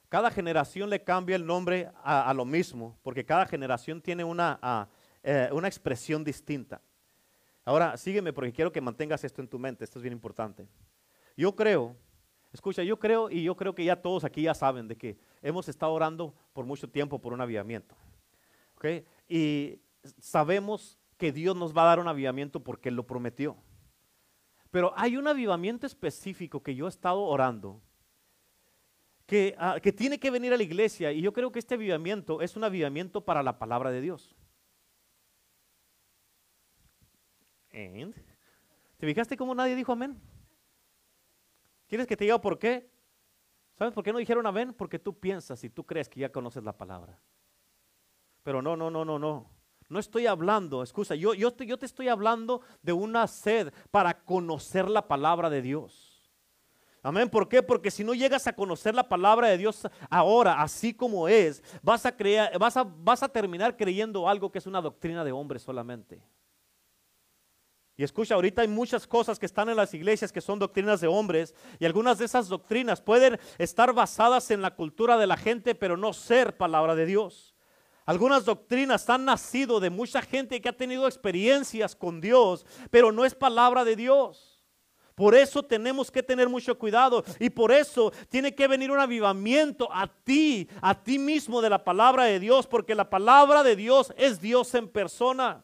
Cada 0.10 0.32
generación 0.32 0.90
le 0.90 1.04
cambia 1.04 1.36
el 1.36 1.46
nombre 1.46 1.92
a, 2.04 2.34
lo 2.34 2.46
mismo, 2.46 2.98
porque 3.04 3.26
cada 3.26 3.46
generación 3.46 4.02
tiene 4.02 4.24
una, 4.24 4.88
eh, 5.24 5.50
una 5.52 5.68
expresión 5.68 6.24
distinta. 6.24 6.82
Ahora, 7.64 7.98
sígueme 7.98 8.32
porque 8.32 8.54
quiero 8.54 8.72
que 8.72 8.82
mantengas 8.82 9.24
esto 9.24 9.42
en 9.42 9.48
tu 9.48 9.58
mente, 9.58 9.84
esto 9.84 10.00
es 10.00 10.04
bien 10.04 10.14
importante. 10.14 10.68
Yo 11.36 11.56
creo 11.56 11.96
Escucha, 12.56 12.84
yo 12.84 12.98
creo 12.98 13.30
y 13.30 13.44
yo 13.44 13.58
creo 13.58 13.76
que 13.76 13.84
ya 13.84 14.02
todos 14.02 14.24
aquí 14.24 14.44
ya 14.44 14.54
saben 14.54 14.88
de 14.88 14.96
que 14.96 15.18
hemos 15.42 15.68
estado 15.68 15.92
orando 15.92 16.34
por 16.54 16.66
mucho 16.66 16.90
tiempo 16.90 17.20
por 17.20 17.34
un 17.34 17.42
avivamiento. 17.42 17.98
Y 19.28 19.82
sabemos 20.20 20.98
que 21.18 21.34
Dios 21.34 21.54
nos 21.54 21.76
va 21.76 21.84
a 21.84 21.88
dar 21.88 22.00
un 22.00 22.08
avivamiento 22.08 22.64
porque 22.64 22.88
Él 22.88 22.96
lo 22.96 23.06
prometió. 23.06 23.58
Pero 24.72 24.94
hay 24.96 25.18
un 25.18 25.28
avivamiento 25.28 25.86
específico 25.86 26.64
que 26.64 26.76
yo 26.76 26.86
he 26.86 26.90
estado 26.90 27.24
orando 27.24 27.82
que, 29.26 29.56
ah, 29.58 29.80
que 29.82 29.92
tiene 29.92 30.20
que 30.20 30.32
venir 30.32 30.54
a 30.54 30.58
la 30.58 30.64
iglesia 30.64 31.12
y 31.12 31.22
yo 31.22 31.34
creo 31.34 31.52
que 31.52 31.60
este 31.60 31.76
avivamiento 31.76 32.42
es 32.42 32.56
un 32.56 32.64
avivamiento 32.64 33.22
para 33.22 33.42
la 33.42 33.58
palabra 33.58 33.92
de 33.92 34.02
Dios. 34.02 34.36
¿Te 38.98 39.06
fijaste 39.06 39.36
cómo 39.36 39.54
nadie 39.54 39.76
dijo 39.76 39.92
amén? 39.92 40.22
¿Quieres 41.88 42.08
que 42.08 42.16
te 42.16 42.24
diga 42.24 42.40
por 42.40 42.58
qué? 42.58 42.90
¿Sabes 43.78 43.94
por 43.94 44.04
qué 44.04 44.14
no 44.14 44.20
dijeron 44.20 44.48
amén? 44.48 44.74
Porque 44.74 45.00
tú 45.00 45.20
piensas 45.20 45.64
y 45.64 45.70
tú 45.70 45.86
crees 45.86 46.08
que 46.08 46.22
ya 46.22 46.32
conoces 46.32 46.64
la 46.64 46.78
palabra. 46.78 47.20
Pero 48.44 48.62
no, 48.62 48.78
no, 48.78 48.90
no, 48.90 49.04
no, 49.04 49.20
no. 49.20 49.50
No 49.90 50.00
estoy 50.00 50.26
hablando, 50.26 50.82
excusa, 50.82 51.14
yo, 51.14 51.34
yo 51.36 51.54
te 51.54 51.86
estoy 51.86 52.08
hablando 52.08 52.62
de 52.82 52.94
una 52.94 53.28
sed 53.28 53.72
para 53.92 54.24
conocer 54.24 54.90
la 54.90 55.08
palabra 55.08 55.50
de 55.50 55.62
Dios. 55.62 56.05
Amén. 57.06 57.30
¿Por 57.30 57.48
qué? 57.48 57.62
Porque 57.62 57.92
si 57.92 58.04
no 58.04 58.16
llegas 58.16 58.48
a 58.48 58.54
conocer 58.54 58.96
la 58.96 59.08
palabra 59.08 59.50
de 59.50 59.60
Dios 59.60 59.88
ahora, 60.10 60.60
así 60.60 60.92
como 60.92 61.28
es, 61.28 61.62
vas 61.84 62.04
a, 62.04 62.18
creer, 62.18 62.58
vas 62.58 62.76
a, 62.78 62.84
vas 62.84 63.22
a 63.22 63.30
terminar 63.30 63.78
creyendo 63.78 64.28
algo 64.28 64.52
que 64.52 64.58
es 64.58 64.66
una 64.66 64.82
doctrina 64.82 65.24
de 65.24 65.32
hombres 65.32 65.62
solamente. 65.62 66.20
Y 67.96 68.04
escucha, 68.04 68.34
ahorita 68.34 68.64
hay 68.64 68.68
muchas 68.68 69.06
cosas 69.06 69.38
que 69.38 69.46
están 69.46 69.70
en 69.70 69.76
las 69.76 69.94
iglesias 69.94 70.32
que 70.32 70.42
son 70.42 70.58
doctrinas 70.58 71.00
de 71.00 71.06
hombres 71.06 71.54
y 71.78 71.86
algunas 71.86 72.18
de 72.18 72.26
esas 72.26 72.48
doctrinas 72.48 73.02
pueden 73.02 73.40
estar 73.60 73.94
basadas 73.94 74.50
en 74.50 74.64
la 74.64 74.74
cultura 74.74 75.16
de 75.16 75.28
la 75.28 75.38
gente, 75.38 75.76
pero 75.76 75.98
no 75.98 76.12
ser 76.12 76.58
palabra 76.58 76.96
de 76.96 77.06
Dios. 77.06 77.54
Algunas 78.08 78.46
doctrinas 78.46 79.08
han 79.12 79.26
nacido 79.26 79.80
de 79.80 79.92
mucha 79.92 80.24
gente 80.24 80.60
que 80.60 80.70
ha 80.70 80.76
tenido 80.76 81.06
experiencias 81.06 81.96
con 81.96 82.20
Dios, 82.20 82.66
pero 82.90 83.12
no 83.12 83.26
es 83.26 83.36
palabra 83.36 83.86
de 83.86 83.96
Dios. 83.96 84.55
Por 85.16 85.34
eso 85.34 85.64
tenemos 85.64 86.12
que 86.12 86.22
tener 86.22 86.50
mucho 86.50 86.78
cuidado 86.78 87.24
y 87.40 87.50
por 87.50 87.72
eso 87.72 88.12
tiene 88.30 88.54
que 88.54 88.68
venir 88.68 88.92
un 88.92 89.00
avivamiento 89.00 89.88
a 89.92 90.08
ti, 90.08 90.68
a 90.82 90.94
ti 90.94 91.18
mismo 91.18 91.62
de 91.62 91.70
la 91.70 91.84
palabra 91.84 92.26
de 92.26 92.38
Dios, 92.38 92.68
porque 92.68 92.94
la 92.94 93.10
palabra 93.10 93.64
de 93.64 93.78
Dios 93.78 94.14
es 94.18 94.42
Dios 94.42 94.76
en 94.76 94.90
persona. 94.90 95.64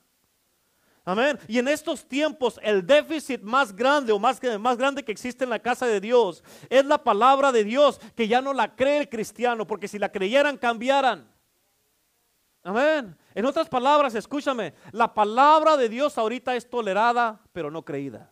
Amén. 1.04 1.38
Y 1.50 1.58
en 1.58 1.68
estos 1.68 2.08
tiempos 2.08 2.60
el 2.64 2.86
déficit 2.86 3.42
más 3.42 3.76
grande 3.76 4.14
o 4.14 4.20
más, 4.20 4.40
grande 4.40 5.04
que 5.04 5.12
existe 5.12 5.44
en 5.44 5.50
la 5.50 5.60
casa 5.60 5.86
de 5.86 6.00
Dios 6.00 6.44
es 6.70 6.86
la 6.86 7.04
palabra 7.04 7.52
de 7.52 7.66
Dios 7.66 8.00
que 8.16 8.30
ya 8.30 8.42
no 8.42 8.54
la 8.54 8.74
cree 8.76 9.00
el 9.00 9.10
cristiano, 9.10 9.68
porque 9.68 9.90
si 9.90 10.00
la 10.00 10.12
creyeran 10.12 10.58
cambiaran. 10.58 11.30
Amén. 12.64 13.18
En 13.34 13.46
otras 13.46 13.68
palabras, 13.68 14.16
escúchame, 14.16 14.76
la 14.92 15.14
palabra 15.14 15.76
de 15.76 15.90
Dios 15.90 16.18
ahorita 16.18 16.56
es 16.56 16.70
tolerada, 16.70 17.42
pero 17.52 17.70
no 17.72 17.84
creída. 17.84 18.32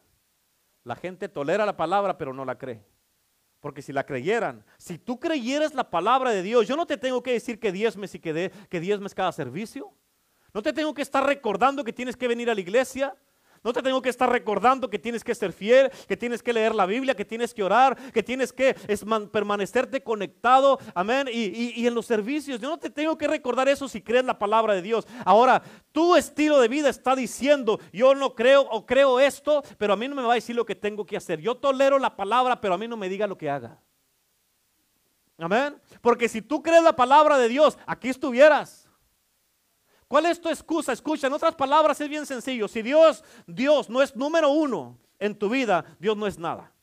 La 0.89 0.95
gente 0.95 1.29
tolera 1.29 1.67
la 1.67 1.77
palabra, 1.77 2.17
pero 2.17 2.33
no 2.33 2.43
la 2.43 2.57
cree. 2.57 2.83
Porque 3.59 3.83
si 3.83 3.93
la 3.93 4.07
creyeran, 4.07 4.65
si 4.79 4.97
tú 4.97 5.19
creyeras 5.19 5.75
la 5.75 5.87
palabra 5.91 6.31
de 6.31 6.41
Dios, 6.41 6.67
yo 6.67 6.75
no 6.75 6.87
te 6.87 6.97
tengo 6.97 7.21
que 7.21 7.31
decir 7.31 7.59
que 7.59 7.71
diezmes 7.71 8.15
y 8.15 8.19
que, 8.19 8.33
de, 8.33 8.51
que 8.71 8.99
cada 9.15 9.31
servicio. 9.31 9.93
No 10.51 10.63
te 10.63 10.73
tengo 10.73 10.95
que 10.95 11.03
estar 11.03 11.23
recordando 11.23 11.83
que 11.83 11.93
tienes 11.93 12.17
que 12.17 12.27
venir 12.27 12.49
a 12.49 12.55
la 12.55 12.61
iglesia. 12.61 13.15
No 13.63 13.73
te 13.73 13.81
tengo 13.81 14.01
que 14.01 14.09
estar 14.09 14.29
recordando 14.29 14.89
que 14.89 14.99
tienes 14.99 15.23
que 15.23 15.35
ser 15.35 15.51
fiel, 15.51 15.91
que 16.07 16.15
tienes 16.15 16.41
que 16.41 16.53
leer 16.53 16.73
la 16.73 16.85
Biblia, 16.85 17.15
que 17.15 17.25
tienes 17.25 17.53
que 17.53 17.63
orar, 17.63 17.95
que 18.11 18.23
tienes 18.23 18.53
que 18.53 18.75
permanecerte 19.31 20.01
conectado, 20.01 20.79
amén, 20.93 21.27
y, 21.31 21.85
en 21.85 21.93
los 21.93 22.05
servicios. 22.05 22.59
Yo 22.61 22.69
no 22.69 22.77
te 22.77 22.89
tengo 22.89 23.17
que 23.17 23.27
recordar 23.27 23.67
eso 23.67 23.87
si 23.87 24.01
crees 24.01 24.25
la 24.25 24.39
palabra 24.39 24.73
de 24.73 24.81
Dios. 24.81 25.07
Ahora, 25.25 25.61
tu 25.91 26.15
estilo 26.15 26.59
de 26.59 26.67
vida 26.67 26.89
está 26.89 27.15
diciendo, 27.15 27.79
yo 27.91 28.15
no 28.15 28.35
creo 28.35 28.61
o 28.61 28.85
creo 28.85 29.19
esto, 29.19 29.63
pero 29.77 29.93
a 29.93 29.97
mí 29.97 30.07
no 30.07 30.15
me 30.15 30.23
va 30.23 30.33
a 30.33 30.35
decir 30.35 30.55
lo 30.55 30.65
que 30.65 30.75
tengo 30.75 31.05
que 31.05 31.17
hacer. 31.17 31.39
Yo 31.41 31.55
tolero 31.55 31.99
la 31.99 32.15
palabra, 32.15 32.61
pero 32.61 32.73
a 32.73 32.77
mí 32.77 32.87
no 32.87 32.97
me 32.97 33.09
diga 33.09 33.27
lo 33.27 33.37
que 33.37 33.49
haga. 33.49 33.79
Amén. 35.37 35.79
Porque 36.01 36.27
si 36.27 36.41
tú 36.41 36.61
crees 36.61 36.83
la 36.83 36.95
palabra 36.95 37.37
de 37.37 37.47
Dios, 37.47 37.77
aquí 37.85 38.09
estuvieras. 38.09 38.78
¿Cuál 40.09 40.25
es 40.25 40.41
tu 40.41 40.49
excusa? 40.49 40.91
Escucha, 40.91 41.27
en 41.27 41.33
otras 41.33 41.53
palabras 41.53 42.01
es 42.01 42.09
bien 42.09 42.25
sencillo. 42.25 42.67
Si 42.67 42.81
Dios, 42.81 43.23
Dios 43.45 43.91
no 43.91 44.01
es 44.01 44.15
número 44.15 44.49
uno 44.49 44.97
en 45.19 45.37
tu 45.37 45.47
vida, 45.47 45.85
Dios 45.99 46.17
no 46.17 46.25
es 46.25 46.39
nada. 46.39 46.73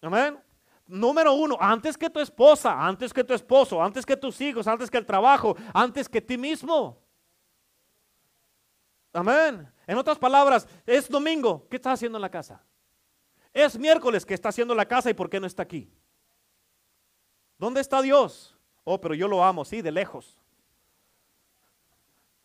Amén. 0.00 0.40
Número 0.86 1.34
uno, 1.34 1.56
antes 1.60 1.98
que 1.98 2.08
tu 2.08 2.20
esposa, 2.20 2.80
antes 2.80 3.12
que 3.12 3.24
tu 3.24 3.34
esposo, 3.34 3.82
antes 3.82 4.06
que 4.06 4.16
tus 4.16 4.40
hijos, 4.40 4.68
antes 4.68 4.88
que 4.88 4.98
el 4.98 5.04
trabajo, 5.04 5.56
antes 5.74 6.08
que 6.08 6.20
ti 6.20 6.38
mismo. 6.38 7.02
Amén. 9.12 9.68
En 9.84 9.98
otras 9.98 10.16
palabras, 10.16 10.68
es 10.86 11.08
domingo, 11.08 11.66
¿qué 11.68 11.74
estás 11.74 11.94
haciendo 11.94 12.18
en 12.18 12.22
la 12.22 12.30
casa? 12.30 12.64
Es 13.52 13.76
miércoles, 13.76 14.24
¿qué 14.24 14.34
está 14.34 14.50
haciendo 14.50 14.74
en 14.74 14.78
la 14.78 14.86
casa 14.86 15.10
y 15.10 15.14
por 15.14 15.28
qué 15.28 15.40
no 15.40 15.46
está 15.48 15.64
aquí? 15.64 15.92
¿Dónde 17.58 17.80
está 17.80 18.00
Dios? 18.00 18.56
Oh, 18.84 19.00
pero 19.00 19.16
yo 19.16 19.26
lo 19.26 19.42
amo, 19.42 19.64
sí, 19.64 19.82
de 19.82 19.90
lejos. 19.90 20.38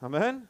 Amén. 0.04 0.50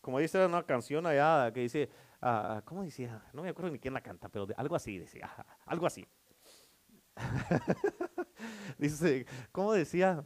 Como 0.00 0.18
dice 0.18 0.44
una 0.44 0.64
canción 0.64 1.06
allá 1.06 1.52
que 1.52 1.60
dice, 1.60 1.88
uh, 2.20 2.60
¿cómo 2.64 2.82
decía? 2.82 3.24
No 3.32 3.44
me 3.44 3.50
acuerdo 3.50 3.70
ni 3.70 3.78
quién 3.78 3.94
la 3.94 4.00
canta, 4.00 4.28
pero 4.28 4.48
algo 4.56 4.74
así 4.74 4.98
decía, 4.98 5.30
algo 5.66 5.86
así. 5.86 6.04
dice, 8.78 9.26
¿cómo 9.52 9.72
decía? 9.74 10.24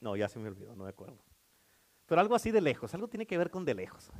No, 0.00 0.16
ya 0.16 0.26
se 0.26 0.38
me 0.38 0.48
olvidó, 0.48 0.74
no 0.74 0.84
me 0.84 0.88
acuerdo. 0.88 1.18
Pero 2.06 2.18
algo 2.18 2.34
así 2.34 2.50
de 2.50 2.62
lejos, 2.62 2.94
algo 2.94 3.06
tiene 3.06 3.26
que 3.26 3.36
ver 3.36 3.50
con 3.50 3.66
de 3.66 3.74
lejos. 3.74 4.10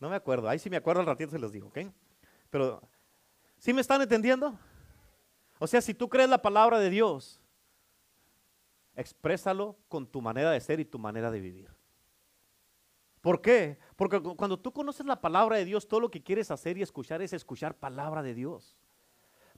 No 0.00 0.10
me 0.10 0.16
acuerdo, 0.16 0.50
ahí 0.50 0.58
sí 0.58 0.68
me 0.68 0.76
acuerdo 0.76 1.00
al 1.00 1.06
ratito 1.06 1.30
se 1.30 1.38
los 1.38 1.50
digo, 1.50 1.68
¿ok? 1.68 1.78
Pero, 2.50 2.86
¿sí 3.56 3.72
me 3.72 3.80
están 3.80 4.02
entendiendo? 4.02 4.58
O 5.58 5.66
sea, 5.66 5.80
si 5.80 5.94
tú 5.94 6.10
crees 6.10 6.28
la 6.28 6.42
palabra 6.42 6.78
de 6.78 6.90
Dios, 6.90 7.41
exprésalo 9.02 9.76
con 9.88 10.06
tu 10.06 10.22
manera 10.22 10.50
de 10.50 10.60
ser 10.60 10.80
y 10.80 10.86
tu 10.86 10.98
manera 10.98 11.30
de 11.30 11.40
vivir. 11.40 11.70
¿Por 13.20 13.40
qué? 13.40 13.78
Porque 13.94 14.20
cuando 14.20 14.58
tú 14.58 14.72
conoces 14.72 15.06
la 15.06 15.20
palabra 15.20 15.56
de 15.56 15.64
Dios, 15.64 15.86
todo 15.86 16.00
lo 16.00 16.10
que 16.10 16.22
quieres 16.22 16.50
hacer 16.50 16.76
y 16.78 16.82
escuchar 16.82 17.22
es 17.22 17.32
escuchar 17.32 17.78
palabra 17.78 18.22
de 18.22 18.34
Dios. 18.34 18.76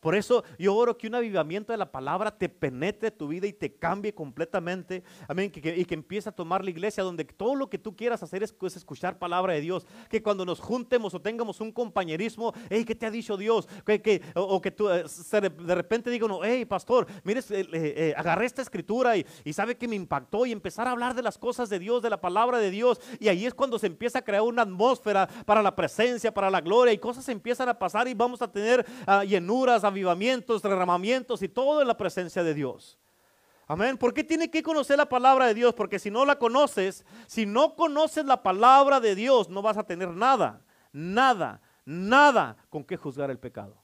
Por 0.04 0.14
eso 0.14 0.44
yo 0.58 0.76
oro 0.76 0.98
que 0.98 1.06
un 1.06 1.14
avivamiento 1.14 1.72
de 1.72 1.78
la 1.78 1.90
palabra 1.90 2.30
te 2.30 2.50
penetre 2.50 3.10
tu 3.10 3.26
vida 3.26 3.46
y 3.46 3.54
te 3.54 3.72
cambie 3.72 4.12
completamente. 4.12 5.02
Amén. 5.26 5.50
y 5.54 5.84
que 5.86 5.94
empiece 5.94 6.28
a 6.28 6.32
tomar 6.32 6.62
la 6.62 6.68
iglesia 6.68 7.02
donde 7.02 7.24
todo 7.24 7.54
lo 7.54 7.70
que 7.70 7.78
tú 7.78 7.96
quieras 7.96 8.22
hacer 8.22 8.42
es, 8.42 8.54
escuchar 8.76 9.18
palabra 9.18 9.54
de 9.54 9.62
Dios. 9.62 9.86
Que 10.10 10.22
cuando 10.22 10.44
nos 10.44 10.60
juntemos 10.60 11.14
o 11.14 11.22
tengamos 11.22 11.58
un 11.62 11.72
compañerismo, 11.72 12.52
hey, 12.68 12.84
¿qué 12.84 12.94
te 12.94 13.06
ha 13.06 13.10
dicho 13.10 13.38
Dios? 13.38 13.66
Que, 13.86 14.20
o, 14.34 14.60
que 14.60 14.70
tú 14.70 14.90
eh, 14.90 15.04
de 15.40 15.74
repente 15.74 16.10
digo, 16.10 16.28
no, 16.28 16.44
hey, 16.44 16.66
pastor, 16.66 17.06
mires, 17.22 17.50
eh, 17.50 17.66
eh, 17.72 18.14
agarré 18.14 18.44
esta 18.44 18.60
escritura 18.60 19.16
y, 19.16 19.24
y 19.42 19.54
sabe 19.54 19.78
que 19.78 19.88
me 19.88 19.96
impactó 19.96 20.44
y 20.44 20.52
empezar 20.52 20.86
a 20.86 20.90
hablar 20.90 21.14
de 21.14 21.22
las 21.22 21.38
cosas 21.38 21.70
de 21.70 21.78
Dios, 21.78 22.02
de 22.02 22.10
la 22.10 22.20
palabra 22.20 22.58
de 22.58 22.70
Dios. 22.70 23.00
Y 23.20 23.28
ahí 23.28 23.46
es 23.46 23.54
cuando 23.54 23.78
se 23.78 23.86
empieza 23.86 24.18
a 24.18 24.22
crear 24.22 24.42
una 24.42 24.60
atmósfera 24.60 25.30
para 25.46 25.62
la 25.62 25.74
presencia, 25.74 26.34
para 26.34 26.50
la 26.50 26.60
gloria 26.60 26.92
y 26.92 26.98
cosas 26.98 27.26
empiezan 27.30 27.70
a 27.70 27.78
pasar 27.78 28.06
y 28.08 28.14
vamos 28.14 28.42
a 28.42 28.50
tener 28.50 28.84
uh, 29.06 29.22
llenuras, 29.22 29.84
avivamientos, 29.94 30.60
derramamientos 30.60 31.42
y 31.42 31.48
todo 31.48 31.80
en 31.80 31.88
la 31.88 31.96
presencia 31.96 32.42
de 32.42 32.52
Dios. 32.52 32.98
Amén. 33.66 33.96
¿Por 33.96 34.12
qué 34.12 34.22
tiene 34.22 34.50
que 34.50 34.62
conocer 34.62 34.98
la 34.98 35.08
palabra 35.08 35.46
de 35.46 35.54
Dios? 35.54 35.72
Porque 35.72 35.98
si 35.98 36.10
no 36.10 36.24
la 36.24 36.38
conoces, 36.38 37.04
si 37.26 37.46
no 37.46 37.74
conoces 37.74 38.24
la 38.26 38.42
palabra 38.42 39.00
de 39.00 39.14
Dios, 39.14 39.48
no 39.48 39.62
vas 39.62 39.78
a 39.78 39.84
tener 39.84 40.10
nada, 40.10 40.62
nada, 40.92 41.62
nada 41.84 42.56
con 42.68 42.84
qué 42.84 42.96
juzgar 42.96 43.30
el 43.30 43.38
pecado. 43.38 43.82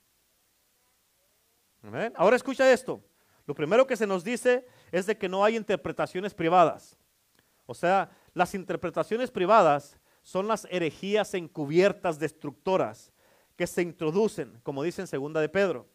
Amén. 1.82 2.12
Ahora 2.16 2.36
escucha 2.36 2.70
esto. 2.70 3.02
Lo 3.46 3.54
primero 3.54 3.86
que 3.86 3.96
se 3.96 4.06
nos 4.06 4.22
dice 4.22 4.66
es 4.92 5.06
de 5.06 5.16
que 5.16 5.28
no 5.28 5.42
hay 5.42 5.56
interpretaciones 5.56 6.34
privadas. 6.34 6.98
O 7.64 7.74
sea, 7.74 8.10
las 8.34 8.54
interpretaciones 8.54 9.30
privadas 9.30 9.96
son 10.22 10.46
las 10.46 10.66
herejías 10.70 11.32
encubiertas 11.34 12.18
destructoras 12.18 13.12
que 13.56 13.66
se 13.66 13.82
introducen, 13.82 14.60
como 14.62 14.82
dice 14.82 15.00
en 15.00 15.06
segunda 15.06 15.40
de 15.40 15.48
Pedro. 15.48 15.88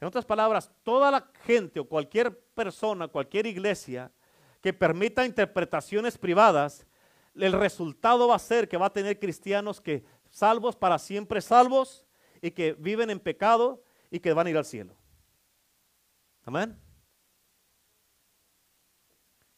En 0.00 0.06
otras 0.06 0.24
palabras, 0.24 0.70
toda 0.82 1.10
la 1.10 1.30
gente 1.44 1.80
o 1.80 1.88
cualquier 1.88 2.38
persona, 2.54 3.08
cualquier 3.08 3.46
iglesia 3.46 4.12
que 4.60 4.72
permita 4.72 5.26
interpretaciones 5.26 6.16
privadas, 6.18 6.86
el 7.34 7.52
resultado 7.52 8.28
va 8.28 8.36
a 8.36 8.40
ser 8.40 8.68
que 8.68 8.76
va 8.76 8.86
a 8.86 8.92
tener 8.92 9.18
cristianos 9.18 9.80
que 9.80 10.04
salvos 10.30 10.76
para 10.76 10.98
siempre 10.98 11.40
salvos 11.40 12.06
y 12.40 12.50
que 12.50 12.74
viven 12.74 13.10
en 13.10 13.18
pecado 13.18 13.82
y 14.10 14.20
que 14.20 14.32
van 14.32 14.46
a 14.46 14.50
ir 14.50 14.56
al 14.56 14.64
cielo. 14.64 14.94
Amén. 16.44 16.78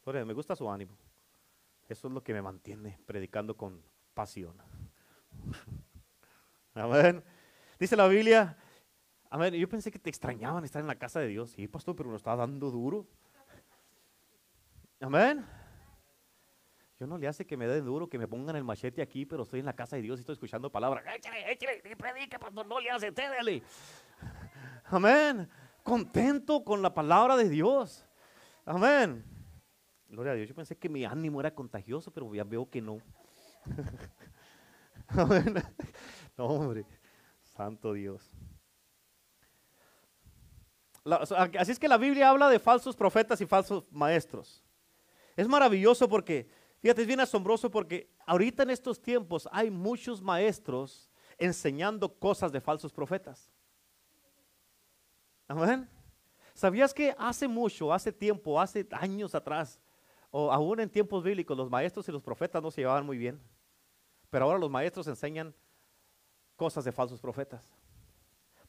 me 0.07 0.33
gusta 0.33 0.57
su 0.57 0.69
ánimo. 0.71 0.97
Eso 1.89 2.09
es 2.09 2.15
lo 2.15 2.23
que 2.23 2.33
me 2.33 2.43
mantiene 2.43 2.99
predicando 3.07 3.57
con 3.57 3.83
pasión. 4.15 4.57
Amén. 6.75 7.23
Dice 7.79 7.97
la 7.97 8.09
Biblia 8.09 8.57
ver, 9.39 9.55
yo 9.55 9.69
pensé 9.69 9.91
que 9.93 9.99
te 9.99 10.11
extrañaban 10.11 10.65
estar 10.65 10.81
en 10.81 10.89
la 10.89 10.97
casa 10.97 11.21
de 11.21 11.29
Dios. 11.29 11.53
Sí, 11.53 11.69
pastor, 11.69 11.95
pero 11.95 12.11
nos 12.11 12.21
está 12.21 12.35
dando 12.35 12.71
duro. 12.71 13.07
Amén. 15.01 15.47
Yo 16.99 17.07
no 17.07 17.17
le 17.17 17.29
hace 17.29 17.47
que 17.47 17.57
me 17.57 17.67
dé 17.67 17.81
duro, 17.81 18.09
que 18.09 18.19
me 18.19 18.29
pongan 18.29 18.57
el 18.57 18.65
machete 18.65 19.01
aquí, 19.01 19.25
pero 19.25 19.45
estoy 19.45 19.61
en 19.61 19.67
la 19.67 19.73
casa 19.73 19.97
de 19.97 20.03
Dios 20.03 20.19
y 20.19 20.21
estoy 20.21 20.35
escuchando 20.35 20.71
palabras. 20.71 21.05
Échale, 21.17 21.53
échale, 21.53 21.97
predica, 21.97 22.39
pastor, 22.39 22.67
no 22.67 22.79
le 22.81 22.91
hace, 22.91 23.13
tédale. 23.13 23.63
Amén. 24.85 25.49
Contento 25.83 26.63
con 26.63 26.83
la 26.83 26.93
palabra 26.93 27.37
de 27.37 27.49
Dios. 27.49 28.05
Amén. 28.67 29.25
Gloria 30.09 30.33
a 30.33 30.35
Dios. 30.35 30.49
Yo 30.49 30.55
pensé 30.55 30.77
que 30.77 30.89
mi 30.89 31.05
ánimo 31.05 31.41
era 31.41 31.55
contagioso, 31.55 32.11
pero 32.11 32.35
ya 32.35 32.45
veo 32.45 32.69
que 32.69 32.83
no. 32.83 32.99
Amén. 35.09 35.55
No, 36.37 36.47
hombre. 36.47 36.85
Santo 37.43 37.95
Dios 37.95 38.30
así 41.05 41.73
es 41.73 41.79
que 41.79 41.89
la 41.89 41.97
Biblia 41.97 42.31
habla 42.31 42.49
de 42.49 42.59
falsos 42.59 42.97
profetas 42.97 43.41
y 43.41 43.47
falsos 43.47 43.85
maestros. 43.91 44.65
Es 45.37 45.49
maravilloso 45.49 46.09
porque, 46.09 46.49
fíjate, 46.81 47.03
es 47.03 47.07
bien 47.07 47.21
asombroso 47.21 47.71
porque 47.71 48.11
ahorita 48.27 48.63
en 48.63 48.71
estos 48.71 49.01
tiempos 49.01 49.49
hay 49.53 49.71
muchos 49.71 50.21
maestros 50.21 51.11
enseñando 51.39 52.13
cosas 52.13 52.53
de 52.53 52.61
falsos 52.61 52.93
profetas. 52.93 53.51
Amén. 55.49 55.89
¿Sabías 56.55 56.93
que 56.93 57.15
hace 57.19 57.49
mucho, 57.49 57.93
hace 57.93 58.13
tiempo, 58.13 58.61
hace 58.61 58.87
años 58.93 59.35
atrás, 59.35 59.81
o 60.31 60.53
aún 60.53 60.79
en 60.79 60.91
tiempos 60.91 61.25
bíblicos, 61.25 61.57
los 61.57 61.71
maestros 61.71 62.09
y 62.09 62.13
los 62.13 62.23
profetas 62.23 62.63
no 62.63 62.71
se 62.71 62.83
llevaban 62.83 63.07
muy 63.07 63.17
bien? 63.17 63.41
Pero 64.29 64.45
ahora 64.45 64.59
los 64.59 64.71
maestros 64.71 65.07
enseñan 65.09 65.55
cosas 66.55 66.85
de 66.85 66.93
falsos 66.93 67.21
profetas. 67.21 67.67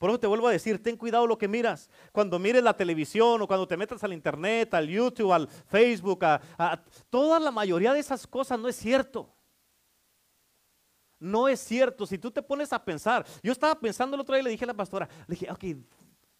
Por 0.02 0.10
eso 0.10 0.20
te 0.20 0.26
vuelvo 0.26 0.48
a 0.48 0.52
decir, 0.52 0.82
ten 0.82 0.98
cuidado 0.98 1.28
lo 1.28 1.38
que 1.38 1.48
miras. 1.48 1.88
Cuando 2.12 2.40
mires 2.40 2.64
la 2.64 2.76
televisión 2.76 3.40
o 3.40 3.46
cuando 3.46 3.68
te 3.68 3.78
metas 3.78 4.04
al 4.04 4.14
internet, 4.14 4.74
al 4.74 4.88
YouTube, 4.88 5.32
al 5.32 5.48
Facebook, 5.48 6.26
a, 6.26 6.42
toda 7.12 7.40
la 7.40 7.52
mayoría 7.52 7.94
de 7.94 8.00
esas 8.00 8.26
cosas 8.26 8.60
no 8.60 8.68
es 8.68 8.76
cierto. 8.76 9.32
No 11.20 11.48
es 11.48 11.60
cierto. 11.60 12.08
Si 12.08 12.18
tú 12.18 12.32
te 12.32 12.42
pones 12.42 12.74
a 12.74 12.84
pensar, 12.84 13.24
yo 13.44 13.52
estaba 13.52 13.80
pensando 13.80 14.16
el 14.16 14.22
otro 14.22 14.34
día 14.34 14.42
y 14.42 14.46
le 14.46 14.50
dije 14.50 14.64
a 14.64 14.70
la 14.70 14.74
pastora, 14.74 15.08
le 15.28 15.36
dije, 15.36 15.52
ok, 15.52 15.64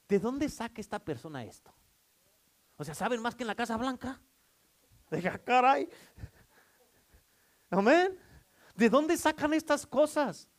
¿de 0.08 0.20
dónde 0.20 0.50
saca 0.50 0.82
esta 0.82 0.98
persona 0.98 1.44
esto? 1.44 1.72
O 2.78 2.84
sea, 2.84 2.96
¿saben 2.96 3.22
más 3.22 3.36
que 3.36 3.44
en 3.44 3.48
la 3.48 3.54
Casa 3.54 3.78
Blanca? 3.78 4.20
Le 5.12 5.18
dije, 5.18 5.30
ah, 5.30 5.38
caray. 5.38 5.88
Amén. 7.70 8.18
¿De 8.74 8.90
dónde 8.90 9.16
sacan 9.18 9.54
estas 9.54 9.86
cosas? 9.86 10.50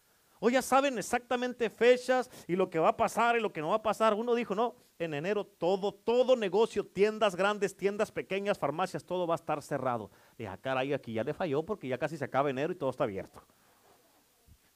O 0.45 0.51
ya 0.51 0.61
saben 0.61 0.99
exactamente 0.99 1.71
fechas 1.71 2.29
y 2.49 2.57
lo 2.57 2.69
que 2.69 2.81
va 2.81 2.89
a 2.89 2.97
pasar 2.97 3.37
y 3.37 3.41
lo 3.41 3.53
que 3.53 3.61
no 3.61 3.69
va 3.69 3.77
a 3.77 3.83
pasar. 3.83 4.13
Uno 4.13 4.35
dijo, 4.35 4.57
no, 4.57 4.75
en 4.99 5.15
enero 5.15 5.47
todo, 5.47 5.95
todo 5.95 6.35
negocio, 6.35 6.85
tiendas 6.85 7.37
grandes, 7.37 7.77
tiendas 7.77 8.11
pequeñas, 8.11 8.59
farmacias, 8.59 9.05
todo 9.05 9.25
va 9.25 9.35
a 9.35 9.37
estar 9.37 9.63
cerrado. 9.63 10.11
Y 10.37 10.47
ah, 10.47 10.59
caray, 10.61 10.95
aquí 10.95 11.13
ya 11.13 11.23
le 11.23 11.33
falló 11.33 11.63
porque 11.63 11.87
ya 11.87 11.97
casi 11.97 12.17
se 12.17 12.25
acaba 12.25 12.51
enero 12.51 12.73
y 12.73 12.75
todo 12.75 12.91
está 12.91 13.05
abierto. 13.05 13.41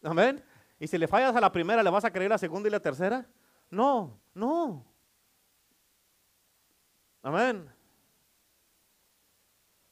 Amén. 0.05 0.41
Y 0.79 0.87
si 0.87 0.99
le 0.99 1.09
fallas 1.09 1.35
a 1.35 1.41
la 1.41 1.51
primera, 1.51 1.83
¿le 1.83 1.91
vas 1.91 2.05
a 2.05 2.13
creer 2.13 2.31
la 2.31 2.39
segunda 2.39 2.69
y 2.69 2.71
la 2.71 2.79
tercera? 2.79 3.27
No, 3.69 4.21
no. 4.35 4.87
Amén. 7.23 7.69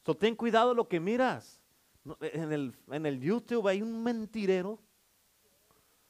So, 0.07 0.17
ten 0.17 0.37
cuidado 0.37 0.73
lo 0.73 0.87
que 0.87 1.01
miras. 1.01 1.61
En 2.21 2.53
el, 2.53 2.77
en 2.93 3.07
el 3.07 3.19
YouTube 3.19 3.67
hay 3.67 3.83
un 3.83 4.05
mentirero. 4.05 4.79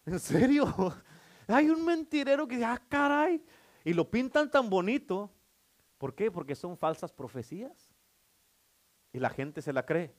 ¿En 0.07 0.21
serio? 0.21 0.95
Hay 1.49 1.69
un 1.71 1.85
mentirero 1.85 2.47
que 2.47 2.57
dice, 2.57 2.67
ah, 2.67 2.83
caray. 2.89 3.43
Y 3.85 3.93
lo 3.93 4.11
pintan 4.11 4.51
tan 4.51 4.69
bonito. 4.71 5.31
¿Por 5.99 6.15
qué? 6.15 6.31
Porque 6.31 6.55
son 6.55 6.77
falsas 6.77 7.13
profecías. 7.13 7.93
Y 9.13 9.19
la 9.19 9.31
gente 9.31 9.63
se 9.63 9.73
la 9.73 9.85
cree. 9.85 10.15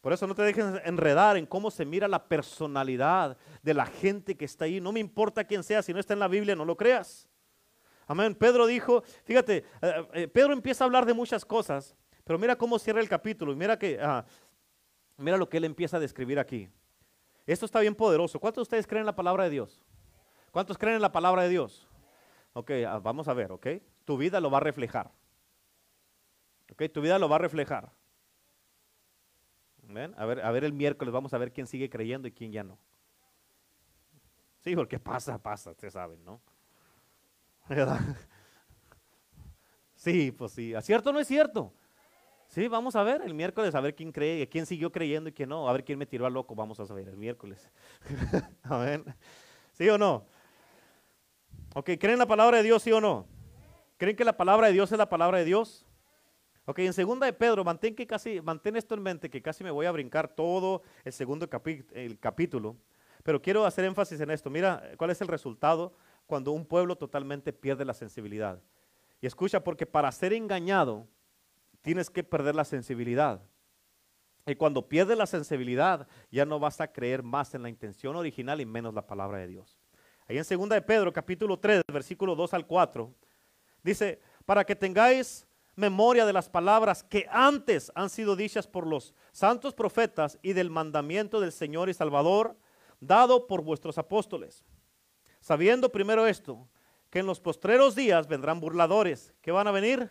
Por 0.00 0.12
eso 0.12 0.26
no 0.26 0.34
te 0.34 0.42
dejes 0.42 0.64
enredar 0.84 1.36
en 1.36 1.46
cómo 1.46 1.70
se 1.70 1.84
mira 1.84 2.06
la 2.06 2.28
personalidad 2.28 3.36
de 3.62 3.74
la 3.74 3.86
gente 3.86 4.36
que 4.36 4.44
está 4.44 4.66
ahí. 4.66 4.80
No 4.80 4.92
me 4.92 5.00
importa 5.00 5.42
quién 5.44 5.64
sea, 5.64 5.82
si 5.82 5.92
no 5.92 5.98
está 5.98 6.12
en 6.12 6.20
la 6.20 6.28
Biblia, 6.28 6.54
no 6.54 6.64
lo 6.64 6.76
creas. 6.76 7.28
Amén. 8.06 8.36
Pedro 8.36 8.66
dijo, 8.66 9.02
fíjate, 9.24 9.64
eh, 9.82 10.08
eh, 10.12 10.28
Pedro 10.28 10.52
empieza 10.52 10.84
a 10.84 10.86
hablar 10.86 11.06
de 11.06 11.14
muchas 11.14 11.44
cosas, 11.44 11.96
pero 12.22 12.38
mira 12.38 12.56
cómo 12.56 12.78
cierra 12.78 13.00
el 13.00 13.08
capítulo 13.08 13.52
y 13.52 13.56
mira 13.56 13.76
que, 13.76 13.98
ah, 14.00 14.24
mira 15.16 15.36
lo 15.36 15.48
que 15.48 15.56
él 15.56 15.64
empieza 15.64 15.96
a 15.96 16.00
describir 16.00 16.38
aquí. 16.38 16.68
Esto 17.46 17.64
está 17.64 17.80
bien 17.80 17.94
poderoso. 17.94 18.40
¿Cuántos 18.40 18.62
de 18.62 18.62
ustedes 18.62 18.86
creen 18.86 19.02
en 19.02 19.06
la 19.06 19.16
palabra 19.16 19.44
de 19.44 19.50
Dios? 19.50 19.80
¿Cuántos 20.50 20.76
creen 20.76 20.96
en 20.96 21.02
la 21.02 21.12
palabra 21.12 21.42
de 21.42 21.48
Dios? 21.48 21.86
Ok, 22.52 22.70
ah, 22.86 22.98
vamos 22.98 23.28
a 23.28 23.34
ver, 23.34 23.52
ok. 23.52 23.66
Tu 24.04 24.16
vida 24.16 24.40
lo 24.40 24.50
va 24.50 24.58
a 24.58 24.60
reflejar. 24.60 25.12
Ok, 26.72 26.82
tu 26.92 27.00
vida 27.00 27.18
lo 27.18 27.28
va 27.28 27.36
a 27.36 27.38
reflejar. 27.38 27.92
A 30.16 30.24
ver, 30.26 30.40
a 30.40 30.50
ver 30.50 30.64
el 30.64 30.72
miércoles 30.72 31.12
vamos 31.12 31.32
a 31.32 31.38
ver 31.38 31.52
quién 31.52 31.68
sigue 31.68 31.88
creyendo 31.88 32.26
y 32.26 32.32
quién 32.32 32.50
ya 32.50 32.64
no. 32.64 32.78
Sí, 34.58 34.74
porque 34.74 34.98
pasa, 34.98 35.38
pasa, 35.38 35.70
ustedes 35.70 35.92
saben, 35.92 36.24
¿no? 36.24 36.40
Sí, 39.94 40.30
pues 40.30 40.52
sí. 40.52 40.74
¿A 40.74 40.82
cierto 40.82 41.10
o 41.10 41.12
no 41.12 41.18
es 41.18 41.26
cierto? 41.26 41.72
Sí, 42.48 42.68
vamos 42.68 42.96
a 42.96 43.02
ver 43.02 43.22
el 43.22 43.34
miércoles 43.34 43.74
a 43.74 43.80
ver 43.80 43.94
quién 43.94 44.12
cree, 44.12 44.48
quién 44.48 44.66
siguió 44.66 44.90
creyendo 44.90 45.28
y 45.28 45.32
quién 45.32 45.48
no. 45.48 45.68
A 45.68 45.72
ver 45.72 45.84
quién 45.84 45.98
me 45.98 46.06
tiró 46.06 46.26
a 46.26 46.30
loco, 46.30 46.54
vamos 46.54 46.78
a 46.80 46.86
saber 46.86 47.08
el 47.08 47.16
miércoles. 47.16 47.70
Amén. 48.62 49.04
¿Sí 49.72 49.88
o 49.88 49.98
no? 49.98 50.26
Ok, 51.74 51.90
¿creen 52.00 52.18
la 52.18 52.26
palabra 52.26 52.58
de 52.58 52.62
Dios, 52.62 52.82
sí 52.82 52.92
o 52.92 53.00
no? 53.00 53.26
¿Creen 53.98 54.16
que 54.16 54.24
la 54.24 54.36
palabra 54.36 54.68
de 54.68 54.72
Dios 54.72 54.90
es 54.92 54.98
la 54.98 55.08
palabra 55.08 55.38
de 55.38 55.44
Dios? 55.44 55.86
Ok, 56.64 56.80
en 56.80 56.92
segunda 56.92 57.26
de 57.26 57.32
Pedro, 57.32 57.62
mantén, 57.62 57.94
que 57.94 58.06
casi, 58.06 58.40
mantén 58.40 58.76
esto 58.76 58.94
en 58.94 59.02
mente, 59.02 59.30
que 59.30 59.40
casi 59.40 59.62
me 59.62 59.70
voy 59.70 59.86
a 59.86 59.92
brincar 59.92 60.28
todo 60.28 60.82
el 61.04 61.12
segundo 61.12 61.48
el 61.92 62.18
capítulo, 62.18 62.76
pero 63.22 63.40
quiero 63.40 63.64
hacer 63.64 63.84
énfasis 63.84 64.20
en 64.20 64.30
esto. 64.30 64.50
Mira 64.50 64.82
cuál 64.96 65.10
es 65.10 65.20
el 65.20 65.28
resultado 65.28 65.94
cuando 66.26 66.52
un 66.52 66.66
pueblo 66.66 66.96
totalmente 66.96 67.52
pierde 67.52 67.84
la 67.84 67.94
sensibilidad. 67.94 68.60
Y 69.20 69.26
escucha, 69.26 69.62
porque 69.62 69.86
para 69.86 70.10
ser 70.12 70.32
engañado 70.32 71.06
tienes 71.86 72.10
que 72.10 72.24
perder 72.24 72.56
la 72.56 72.64
sensibilidad. 72.64 73.40
Y 74.44 74.56
cuando 74.56 74.88
pierdes 74.88 75.16
la 75.16 75.24
sensibilidad, 75.24 76.08
ya 76.32 76.44
no 76.44 76.58
vas 76.58 76.80
a 76.80 76.92
creer 76.92 77.22
más 77.22 77.54
en 77.54 77.62
la 77.62 77.68
intención 77.68 78.16
original 78.16 78.60
y 78.60 78.66
menos 78.66 78.92
la 78.92 79.06
palabra 79.06 79.38
de 79.38 79.46
Dios. 79.46 79.78
Ahí 80.26 80.36
en 80.36 80.44
segunda 80.44 80.74
de 80.74 80.82
Pedro, 80.82 81.12
capítulo 81.12 81.60
3, 81.60 81.82
versículo 81.92 82.34
2 82.34 82.54
al 82.54 82.66
4, 82.66 83.14
dice, 83.84 84.20
para 84.44 84.64
que 84.64 84.74
tengáis 84.74 85.46
memoria 85.76 86.26
de 86.26 86.32
las 86.32 86.48
palabras 86.48 87.04
que 87.04 87.24
antes 87.30 87.92
han 87.94 88.10
sido 88.10 88.34
dichas 88.34 88.66
por 88.66 88.84
los 88.84 89.14
santos 89.30 89.72
profetas 89.72 90.40
y 90.42 90.54
del 90.54 90.70
mandamiento 90.70 91.38
del 91.40 91.52
Señor 91.52 91.88
y 91.88 91.94
Salvador 91.94 92.56
dado 92.98 93.46
por 93.46 93.62
vuestros 93.62 93.96
apóstoles. 93.96 94.64
Sabiendo 95.38 95.92
primero 95.92 96.26
esto, 96.26 96.68
que 97.10 97.20
en 97.20 97.26
los 97.26 97.38
postreros 97.38 97.94
días 97.94 98.26
vendrán 98.26 98.58
burladores. 98.58 99.32
¿Qué 99.40 99.52
van 99.52 99.68
a 99.68 99.70
venir? 99.70 100.10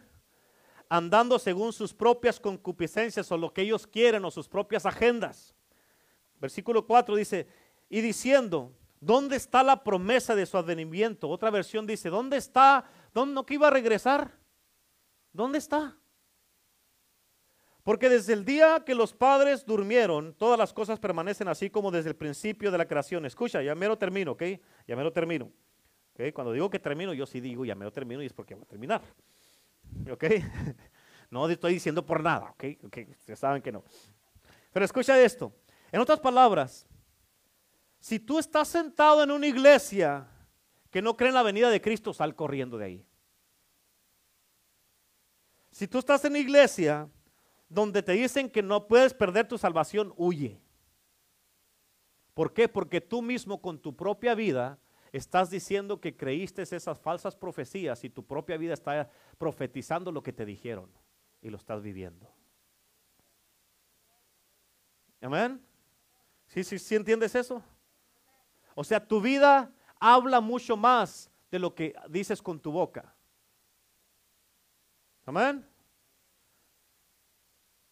Andando 0.89 1.39
según 1.39 1.73
sus 1.73 1.93
propias 1.93 2.39
concupiscencias 2.39 3.31
o 3.31 3.37
lo 3.37 3.53
que 3.53 3.63
ellos 3.63 3.87
quieren 3.87 4.23
o 4.25 4.31
sus 4.31 4.47
propias 4.47 4.85
agendas. 4.85 5.55
Versículo 6.39 6.85
4 6.85 7.15
dice, 7.15 7.47
y 7.89 8.01
diciendo, 8.01 8.71
¿dónde 8.99 9.35
está 9.35 9.63
la 9.63 9.83
promesa 9.83 10.35
de 10.35 10.45
su 10.45 10.57
advenimiento? 10.57 11.29
Otra 11.29 11.49
versión 11.49 11.87
dice, 11.87 12.09
¿dónde 12.09 12.37
está? 12.37 12.85
¿Dónde 13.13 13.33
no 13.33 13.45
iba 13.49 13.67
a 13.67 13.71
regresar? 13.71 14.37
¿Dónde 15.31 15.57
está? 15.57 15.97
Porque 17.83 18.09
desde 18.09 18.33
el 18.33 18.45
día 18.45 18.83
que 18.83 18.95
los 18.95 19.13
padres 19.13 19.63
durmieron, 19.63 20.33
todas 20.33 20.57
las 20.57 20.73
cosas 20.73 20.99
permanecen 20.99 21.47
así 21.47 21.69
como 21.69 21.91
desde 21.91 22.09
el 22.09 22.15
principio 22.15 22.71
de 22.71 22.79
la 22.79 22.87
creación. 22.87 23.27
Escucha, 23.27 23.61
ya 23.61 23.75
me 23.75 23.87
lo 23.87 23.95
termino, 23.95 24.31
¿ok? 24.31 24.43
Ya 24.87 24.95
me 24.95 25.03
lo 25.03 25.13
termino. 25.13 25.51
¿okay? 26.13 26.31
Cuando 26.31 26.51
digo 26.51 26.67
que 26.69 26.79
termino, 26.79 27.13
yo 27.13 27.27
sí 27.27 27.39
digo 27.39 27.63
ya 27.63 27.75
me 27.75 27.85
lo 27.85 27.91
termino 27.91 28.23
y 28.23 28.25
es 28.25 28.33
porque 28.33 28.55
va 28.55 28.63
a 28.63 28.65
terminar. 28.65 29.03
¿Ok? 30.11 30.25
No 31.31 31.49
estoy 31.49 31.73
diciendo 31.73 32.05
por 32.05 32.23
nada, 32.23 32.51
¿ok? 32.51 32.63
okay 32.85 33.07
ustedes 33.09 33.39
saben 33.39 33.61
que 33.61 33.71
no. 33.71 33.83
Pero 34.71 34.85
escucha 34.85 35.19
esto. 35.19 35.51
En 35.91 35.99
otras 35.99 36.19
palabras, 36.19 36.85
si 37.99 38.19
tú 38.19 38.39
estás 38.39 38.69
sentado 38.69 39.23
en 39.23 39.31
una 39.31 39.47
iglesia 39.47 40.27
que 40.91 41.01
no 41.01 41.17
cree 41.17 41.29
en 41.29 41.35
la 41.35 41.43
venida 41.43 41.69
de 41.69 41.81
Cristo, 41.81 42.13
sal 42.13 42.35
corriendo 42.35 42.77
de 42.77 42.85
ahí. 42.85 43.05
Si 45.71 45.87
tú 45.89 45.97
estás 45.97 46.23
en 46.23 46.33
la 46.33 46.39
iglesia 46.39 47.09
donde 47.67 48.01
te 48.01 48.13
dicen 48.13 48.49
que 48.49 48.63
no 48.63 48.87
puedes 48.87 49.13
perder 49.13 49.47
tu 49.47 49.57
salvación, 49.57 50.13
huye. 50.15 50.61
¿Por 52.33 52.53
qué? 52.53 52.69
Porque 52.69 53.01
tú 53.01 53.21
mismo 53.21 53.61
con 53.61 53.79
tu 53.79 53.95
propia 53.95 54.35
vida 54.35 54.79
estás 55.17 55.49
diciendo 55.49 56.01
que 56.01 56.15
creíste 56.15 56.61
esas 56.61 56.99
falsas 56.99 57.35
profecías 57.35 58.03
y 58.03 58.09
tu 58.09 58.25
propia 58.25 58.57
vida 58.57 58.73
está 58.73 59.09
profetizando 59.37 60.11
lo 60.11 60.21
que 60.21 60.33
te 60.33 60.45
dijeron 60.45 60.91
y 61.41 61.49
lo 61.49 61.57
estás 61.57 61.81
viviendo. 61.81 62.29
Amén. 65.21 65.65
¿Sí, 66.47 66.63
sí, 66.63 66.77
sí 66.77 66.95
entiendes 66.95 67.33
eso? 67.33 67.63
O 68.75 68.83
sea, 68.83 69.05
tu 69.05 69.21
vida 69.21 69.71
habla 69.99 70.41
mucho 70.41 70.75
más 70.75 71.31
de 71.49 71.59
lo 71.59 71.73
que 71.73 71.95
dices 72.09 72.41
con 72.41 72.59
tu 72.59 72.71
boca. 72.71 73.15
Amén. 75.25 75.65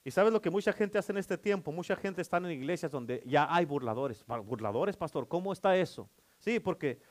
Y 0.03 0.11
sabes 0.11 0.33
lo 0.33 0.41
que 0.41 0.49
mucha 0.49 0.73
gente 0.73 0.97
hace 0.97 1.13
en 1.13 1.17
este 1.17 1.37
tiempo. 1.37 1.71
Mucha 1.71 1.95
gente 1.95 2.21
está 2.21 2.37
en 2.37 2.51
iglesias 2.51 2.91
donde 2.91 3.23
ya 3.25 3.47
hay 3.49 3.63
burladores. 3.63 4.25
Burladores, 4.25 4.97
pastor, 4.97 5.27
¿cómo 5.27 5.53
está 5.53 5.77
eso? 5.77 6.09
Sí, 6.39 6.59
porque 6.59 7.01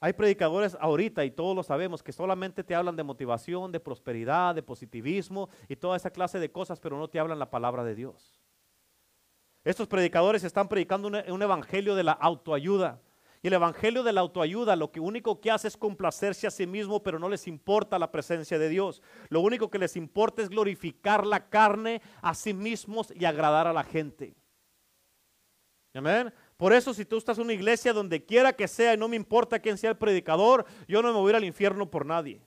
hay 0.00 0.12
predicadores 0.12 0.76
ahorita 0.80 1.24
y 1.24 1.30
todos 1.32 1.56
lo 1.56 1.62
sabemos 1.62 2.02
que 2.02 2.12
solamente 2.12 2.62
te 2.62 2.74
hablan 2.74 2.94
de 2.94 3.02
motivación, 3.02 3.72
de 3.72 3.80
prosperidad, 3.80 4.54
de 4.54 4.62
positivismo 4.62 5.48
y 5.68 5.76
toda 5.76 5.96
esa 5.96 6.10
clase 6.10 6.38
de 6.38 6.52
cosas, 6.52 6.78
pero 6.78 6.98
no 6.98 7.08
te 7.08 7.18
hablan 7.18 7.38
la 7.38 7.50
palabra 7.50 7.82
de 7.82 7.96
Dios. 7.96 8.40
Estos 9.64 9.88
predicadores 9.88 10.44
están 10.44 10.68
predicando 10.68 11.08
un 11.08 11.42
evangelio 11.42 11.94
de 11.94 12.04
la 12.04 12.12
autoayuda. 12.12 13.02
Y 13.42 13.48
el 13.48 13.54
evangelio 13.54 14.02
de 14.02 14.12
la 14.12 14.20
autoayuda 14.20 14.74
lo 14.76 14.90
que 14.90 14.98
único 14.98 15.40
que 15.40 15.50
hace 15.50 15.68
es 15.68 15.76
complacerse 15.76 16.46
a 16.46 16.50
sí 16.50 16.66
mismo, 16.66 17.02
pero 17.02 17.18
no 17.18 17.28
les 17.28 17.46
importa 17.46 17.98
la 17.98 18.10
presencia 18.10 18.58
de 18.58 18.68
Dios. 18.68 19.02
Lo 19.28 19.40
único 19.40 19.70
que 19.70 19.78
les 19.78 19.96
importa 19.96 20.42
es 20.42 20.48
glorificar 20.48 21.26
la 21.26 21.48
carne 21.48 22.02
a 22.20 22.34
sí 22.34 22.52
mismos 22.52 23.12
y 23.14 23.24
agradar 23.24 23.66
a 23.66 23.72
la 23.72 23.84
gente. 23.84 24.34
Amén. 25.94 26.32
Por 26.58 26.72
eso 26.72 26.92
si 26.92 27.04
tú 27.04 27.16
estás 27.16 27.38
en 27.38 27.44
una 27.44 27.52
iglesia 27.52 27.92
donde 27.92 28.24
quiera 28.24 28.52
que 28.52 28.66
sea 28.66 28.92
y 28.92 28.96
no 28.96 29.06
me 29.06 29.14
importa 29.14 29.60
quién 29.60 29.78
sea 29.78 29.90
el 29.90 29.96
predicador, 29.96 30.66
yo 30.88 31.00
no 31.00 31.12
me 31.12 31.18
voy 31.20 31.28
a 31.28 31.30
ir 31.30 31.36
al 31.36 31.44
infierno 31.44 31.88
por 31.88 32.04
nadie. 32.04 32.42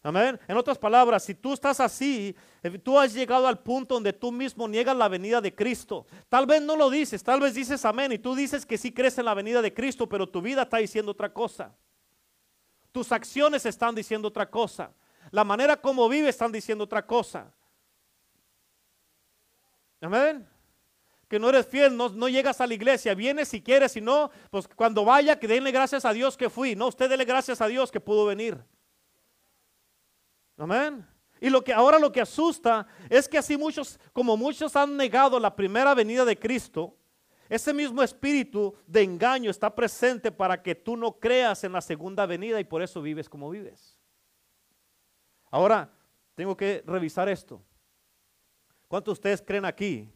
Amén. 0.00 0.38
En 0.46 0.56
otras 0.56 0.78
palabras, 0.78 1.24
si 1.24 1.34
tú 1.34 1.52
estás 1.52 1.80
así, 1.80 2.36
eh, 2.62 2.78
tú 2.78 2.96
has 2.96 3.12
llegado 3.12 3.48
al 3.48 3.58
punto 3.58 3.96
donde 3.96 4.12
tú 4.12 4.30
mismo 4.30 4.68
niegas 4.68 4.96
la 4.96 5.08
venida 5.08 5.40
de 5.40 5.52
Cristo. 5.52 6.06
Tal 6.28 6.46
vez 6.46 6.62
no 6.62 6.76
lo 6.76 6.88
dices, 6.88 7.24
tal 7.24 7.40
vez 7.40 7.54
dices 7.54 7.84
amén 7.84 8.12
y 8.12 8.18
tú 8.20 8.36
dices 8.36 8.64
que 8.64 8.78
sí 8.78 8.92
crees 8.92 9.18
en 9.18 9.24
la 9.24 9.34
venida 9.34 9.60
de 9.60 9.74
Cristo, 9.74 10.08
pero 10.08 10.28
tu 10.28 10.40
vida 10.40 10.62
está 10.62 10.76
diciendo 10.76 11.10
otra 11.10 11.32
cosa. 11.32 11.74
Tus 12.92 13.10
acciones 13.10 13.66
están 13.66 13.96
diciendo 13.96 14.28
otra 14.28 14.48
cosa. 14.48 14.92
La 15.32 15.42
manera 15.42 15.76
como 15.76 16.08
vives 16.08 16.30
están 16.30 16.52
diciendo 16.52 16.84
otra 16.84 17.04
cosa. 17.04 17.52
Amén. 20.00 20.48
Que 21.28 21.38
no 21.38 21.48
eres 21.48 21.66
fiel, 21.66 21.96
no, 21.96 22.08
no 22.08 22.28
llegas 22.28 22.60
a 22.60 22.66
la 22.66 22.74
iglesia, 22.74 23.14
vienes 23.14 23.48
si 23.48 23.60
quieres, 23.60 23.92
si 23.92 24.00
no, 24.00 24.30
pues 24.50 24.68
cuando 24.68 25.04
vaya, 25.04 25.38
que 25.38 25.48
denle 25.48 25.72
gracias 25.72 26.04
a 26.04 26.12
Dios 26.12 26.36
que 26.36 26.48
fui. 26.48 26.76
No, 26.76 26.88
usted 26.88 27.08
dele 27.08 27.24
gracias 27.24 27.60
a 27.60 27.66
Dios 27.66 27.90
que 27.90 28.00
pudo 28.00 28.26
venir. 28.26 28.58
Amén. 30.56 31.06
Y 31.40 31.50
lo 31.50 31.62
que 31.62 31.72
ahora 31.72 31.98
lo 31.98 32.10
que 32.12 32.20
asusta 32.20 32.86
es 33.10 33.28
que 33.28 33.38
así 33.38 33.56
muchos, 33.56 33.98
como 34.12 34.36
muchos 34.36 34.74
han 34.76 34.96
negado 34.96 35.38
la 35.38 35.54
primera 35.54 35.94
venida 35.94 36.24
de 36.24 36.38
Cristo, 36.38 36.96
ese 37.48 37.72
mismo 37.72 38.02
espíritu 38.02 38.74
de 38.86 39.02
engaño 39.02 39.50
está 39.50 39.74
presente 39.74 40.32
para 40.32 40.62
que 40.62 40.74
tú 40.74 40.96
no 40.96 41.12
creas 41.12 41.62
en 41.64 41.72
la 41.72 41.80
segunda 41.80 42.26
venida 42.26 42.58
y 42.58 42.64
por 42.64 42.82
eso 42.82 43.02
vives 43.02 43.28
como 43.28 43.50
vives. 43.50 43.96
Ahora, 45.50 45.90
tengo 46.34 46.56
que 46.56 46.82
revisar 46.86 47.28
esto. 47.28 47.62
¿Cuántos 48.88 49.12
de 49.12 49.18
ustedes 49.18 49.42
creen 49.42 49.64
aquí? 49.64 50.12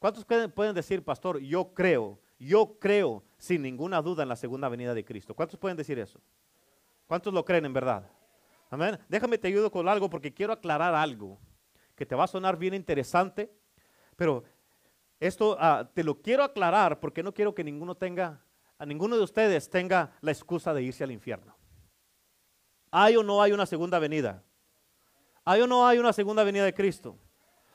¿Cuántos 0.00 0.24
pueden 0.24 0.74
decir, 0.74 1.04
pastor, 1.04 1.38
yo 1.40 1.74
creo, 1.74 2.18
yo 2.38 2.78
creo 2.80 3.22
sin 3.36 3.60
ninguna 3.60 4.00
duda 4.00 4.22
en 4.22 4.30
la 4.30 4.36
segunda 4.36 4.70
venida 4.70 4.94
de 4.94 5.04
Cristo? 5.04 5.34
¿Cuántos 5.34 5.60
pueden 5.60 5.76
decir 5.76 5.98
eso? 5.98 6.18
¿Cuántos 7.06 7.34
lo 7.34 7.44
creen 7.44 7.66
en 7.66 7.74
verdad? 7.74 8.10
Amén. 8.70 8.98
Déjame 9.10 9.36
te 9.36 9.48
ayudo 9.48 9.70
con 9.70 9.86
algo 9.88 10.08
porque 10.08 10.32
quiero 10.32 10.54
aclarar 10.54 10.94
algo 10.94 11.38
que 11.94 12.06
te 12.06 12.14
va 12.14 12.24
a 12.24 12.28
sonar 12.28 12.56
bien 12.56 12.72
interesante, 12.72 13.52
pero 14.16 14.42
esto 15.18 15.54
ah, 15.60 15.90
te 15.92 16.02
lo 16.02 16.22
quiero 16.22 16.44
aclarar 16.44 16.98
porque 16.98 17.22
no 17.22 17.34
quiero 17.34 17.54
que 17.54 17.62
ninguno 17.62 17.94
tenga, 17.94 18.42
a 18.78 18.86
ninguno 18.86 19.18
de 19.18 19.22
ustedes 19.22 19.68
tenga 19.68 20.16
la 20.22 20.30
excusa 20.30 20.72
de 20.72 20.82
irse 20.82 21.04
al 21.04 21.10
infierno. 21.10 21.54
¿Hay 22.90 23.16
o 23.16 23.22
no 23.22 23.42
hay 23.42 23.52
una 23.52 23.66
segunda 23.66 23.98
venida? 23.98 24.42
¿Hay 25.44 25.60
o 25.60 25.66
no 25.66 25.86
hay 25.86 25.98
una 25.98 26.14
segunda 26.14 26.42
venida 26.42 26.64
de 26.64 26.72
Cristo? 26.72 27.18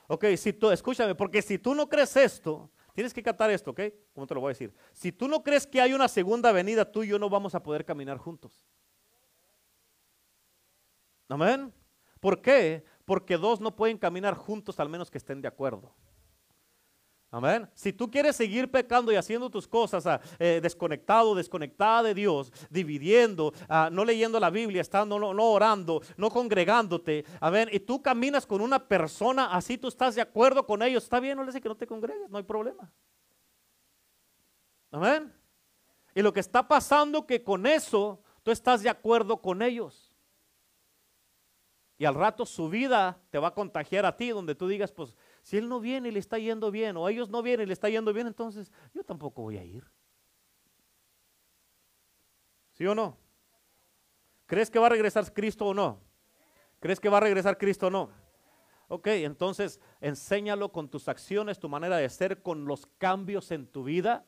Ok, 0.07 0.25
si 0.37 0.53
tú, 0.53 0.69
escúchame, 0.71 1.15
porque 1.15 1.41
si 1.41 1.57
tú 1.57 1.73
no 1.73 1.89
crees 1.89 2.15
esto, 2.15 2.69
tienes 2.93 3.13
que 3.13 3.23
captar 3.23 3.49
esto, 3.49 3.71
¿ok? 3.71 3.81
¿Cómo 4.13 4.27
te 4.27 4.33
lo 4.33 4.41
voy 4.41 4.49
a 4.49 4.53
decir? 4.53 4.73
Si 4.93 5.11
tú 5.11 5.27
no 5.27 5.43
crees 5.43 5.65
que 5.65 5.81
hay 5.81 5.93
una 5.93 6.07
segunda 6.07 6.51
venida, 6.51 6.89
tú 6.89 7.03
y 7.03 7.07
yo 7.07 7.19
no 7.19 7.29
vamos 7.29 7.55
a 7.55 7.63
poder 7.63 7.85
caminar 7.85 8.17
juntos. 8.17 8.63
Amén. 11.27 11.73
¿Por 12.19 12.41
qué? 12.41 12.85
Porque 13.03 13.37
dos 13.37 13.59
no 13.59 13.75
pueden 13.75 13.97
caminar 13.97 14.35
juntos 14.35 14.79
al 14.79 14.89
menos 14.89 15.09
que 15.09 15.17
estén 15.17 15.41
de 15.41 15.47
acuerdo. 15.47 15.93
Amén. 17.35 17.69
Si 17.73 17.91
tú 17.91 18.09
quieres 18.09 18.37
seguir 18.37 18.71
pecando 18.71 19.11
y 19.11 19.17
haciendo 19.17 19.49
tus 19.49 19.67
cosas 19.67 20.07
ah, 20.07 20.21
eh, 20.39 20.61
desconectado, 20.63 21.35
desconectada 21.35 22.01
de 22.01 22.13
Dios, 22.13 22.49
dividiendo, 22.69 23.53
ah, 23.67 23.89
no 23.91 24.05
leyendo 24.05 24.39
la 24.39 24.49
Biblia, 24.49 24.79
estando, 24.79 25.19
no, 25.19 25.51
orando, 25.51 26.01
no 26.15 26.29
congregándote, 26.29 27.25
amén. 27.41 27.67
Y 27.73 27.81
tú 27.81 28.01
caminas 28.01 28.45
con 28.47 28.61
una 28.61 28.87
persona 28.87 29.47
así, 29.53 29.77
tú 29.77 29.89
estás 29.89 30.15
de 30.15 30.21
acuerdo 30.21 30.65
con 30.65 30.81
ellos, 30.81 31.03
está 31.03 31.19
bien, 31.19 31.35
no 31.35 31.43
le 31.43 31.47
dice 31.47 31.59
que 31.59 31.67
no 31.67 31.75
te 31.75 31.85
congregues, 31.85 32.29
no 32.29 32.37
hay 32.37 32.45
problema. 32.45 32.89
Amén. 34.91 35.33
Y 36.13 36.21
lo 36.21 36.31
que 36.31 36.39
está 36.39 36.65
pasando 36.65 37.27
que 37.27 37.43
con 37.43 37.65
eso 37.65 38.21
tú 38.43 38.51
estás 38.51 38.81
de 38.81 38.87
acuerdo 38.87 39.41
con 39.41 39.61
ellos. 39.61 40.15
Y 41.97 42.05
al 42.05 42.15
rato 42.15 42.45
su 42.45 42.69
vida 42.69 43.17
te 43.29 43.39
va 43.39 43.49
a 43.49 43.53
contagiar 43.53 44.05
a 44.05 44.15
ti, 44.15 44.29
donde 44.29 44.55
tú 44.55 44.67
digas, 44.67 44.91
pues 44.91 45.15
si 45.45 45.57
él 45.57 45.69
no 45.69 45.79
viene 45.79 46.09
y 46.09 46.11
le 46.11 46.17
está 46.17 46.39
yendo 46.39 46.71
bien, 46.71 46.97
o 46.97 47.07
ellos 47.07 47.29
no 47.29 47.43
vienen 47.43 47.65
y 47.65 47.67
le 47.67 47.73
está 47.73 47.87
yendo 47.87 48.11
bien, 48.11 48.25
entonces 48.25 48.71
yo 48.95 49.03
tampoco 49.03 49.43
voy 49.43 49.59
a 49.59 49.63
ir. 49.63 49.85
¿Sí 52.73 52.83
o 52.87 52.95
no? 52.95 53.15
¿Crees 54.47 54.71
que 54.71 54.79
va 54.79 54.87
a 54.87 54.89
regresar 54.89 55.31
Cristo 55.31 55.67
o 55.67 55.73
no? 55.75 56.01
¿Crees 56.79 56.99
que 56.99 57.09
va 57.09 57.17
a 57.17 57.19
regresar 57.19 57.59
Cristo 57.59 57.87
o 57.87 57.89
no? 57.91 58.09
Ok, 58.87 59.05
entonces 59.05 59.79
enséñalo 60.01 60.71
con 60.71 60.89
tus 60.89 61.07
acciones, 61.07 61.59
tu 61.59 61.69
manera 61.69 61.97
de 61.97 62.09
ser, 62.09 62.41
con 62.41 62.65
los 62.65 62.87
cambios 62.97 63.51
en 63.51 63.67
tu 63.67 63.83
vida. 63.83 64.25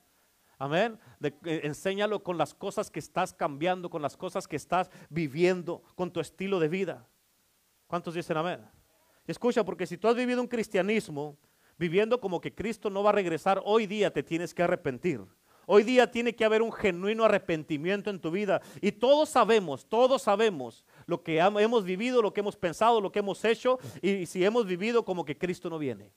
Amén. 0.59 0.99
Eh, 1.23 1.61
enséñalo 1.63 2.21
con 2.21 2.37
las 2.37 2.53
cosas 2.53 2.91
que 2.91 2.99
estás 2.99 3.33
cambiando, 3.33 3.89
con 3.89 4.03
las 4.03 4.15
cosas 4.15 4.47
que 4.47 4.55
estás 4.55 4.91
viviendo, 5.09 5.81
con 5.95 6.11
tu 6.11 6.19
estilo 6.19 6.59
de 6.59 6.67
vida. 6.67 7.07
¿Cuántos 7.87 8.13
dicen 8.13 8.37
amén? 8.37 8.76
Escucha, 9.27 9.65
porque 9.65 9.85
si 9.85 9.97
tú 9.97 10.07
has 10.07 10.15
vivido 10.15 10.41
un 10.41 10.47
cristianismo 10.47 11.37
viviendo 11.77 12.19
como 12.19 12.41
que 12.41 12.55
Cristo 12.55 12.89
no 12.89 13.03
va 13.03 13.09
a 13.09 13.13
regresar, 13.13 13.61
hoy 13.65 13.85
día 13.85 14.11
te 14.11 14.23
tienes 14.23 14.53
que 14.53 14.63
arrepentir. 14.63 15.21
Hoy 15.69 15.83
día 15.83 16.09
tiene 16.09 16.33
que 16.33 16.45
haber 16.45 16.61
un 16.61 16.71
genuino 16.71 17.25
arrepentimiento 17.25 18.09
en 18.09 18.21
tu 18.21 18.31
vida. 18.31 18.61
Y 18.79 18.93
todos 18.93 19.27
sabemos, 19.27 19.85
todos 19.85 20.21
sabemos 20.21 20.85
lo 21.05 21.21
que 21.21 21.39
hemos 21.39 21.83
vivido, 21.83 22.21
lo 22.21 22.33
que 22.33 22.39
hemos 22.39 22.55
pensado, 22.55 23.01
lo 23.01 23.11
que 23.11 23.19
hemos 23.19 23.43
hecho 23.43 23.77
y 24.01 24.25
si 24.25 24.45
hemos 24.45 24.65
vivido 24.65 25.03
como 25.03 25.25
que 25.25 25.37
Cristo 25.37 25.69
no 25.69 25.77
viene. 25.77 26.13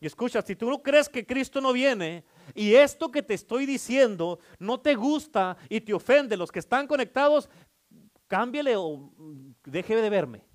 Y 0.00 0.06
escucha, 0.06 0.42
si 0.42 0.54
tú 0.54 0.68
no 0.68 0.82
crees 0.82 1.08
que 1.08 1.26
Cristo 1.26 1.62
no 1.62 1.72
viene 1.72 2.24
y 2.54 2.74
esto 2.74 3.10
que 3.10 3.22
te 3.22 3.32
estoy 3.32 3.64
diciendo 3.64 4.38
no 4.58 4.78
te 4.78 4.94
gusta 4.94 5.56
y 5.70 5.80
te 5.80 5.94
ofende, 5.94 6.36
los 6.36 6.52
que 6.52 6.58
están 6.58 6.86
conectados, 6.86 7.48
cámbiale 8.28 8.76
o 8.76 9.10
deje 9.64 9.96
de 9.96 10.10
verme. 10.10 10.47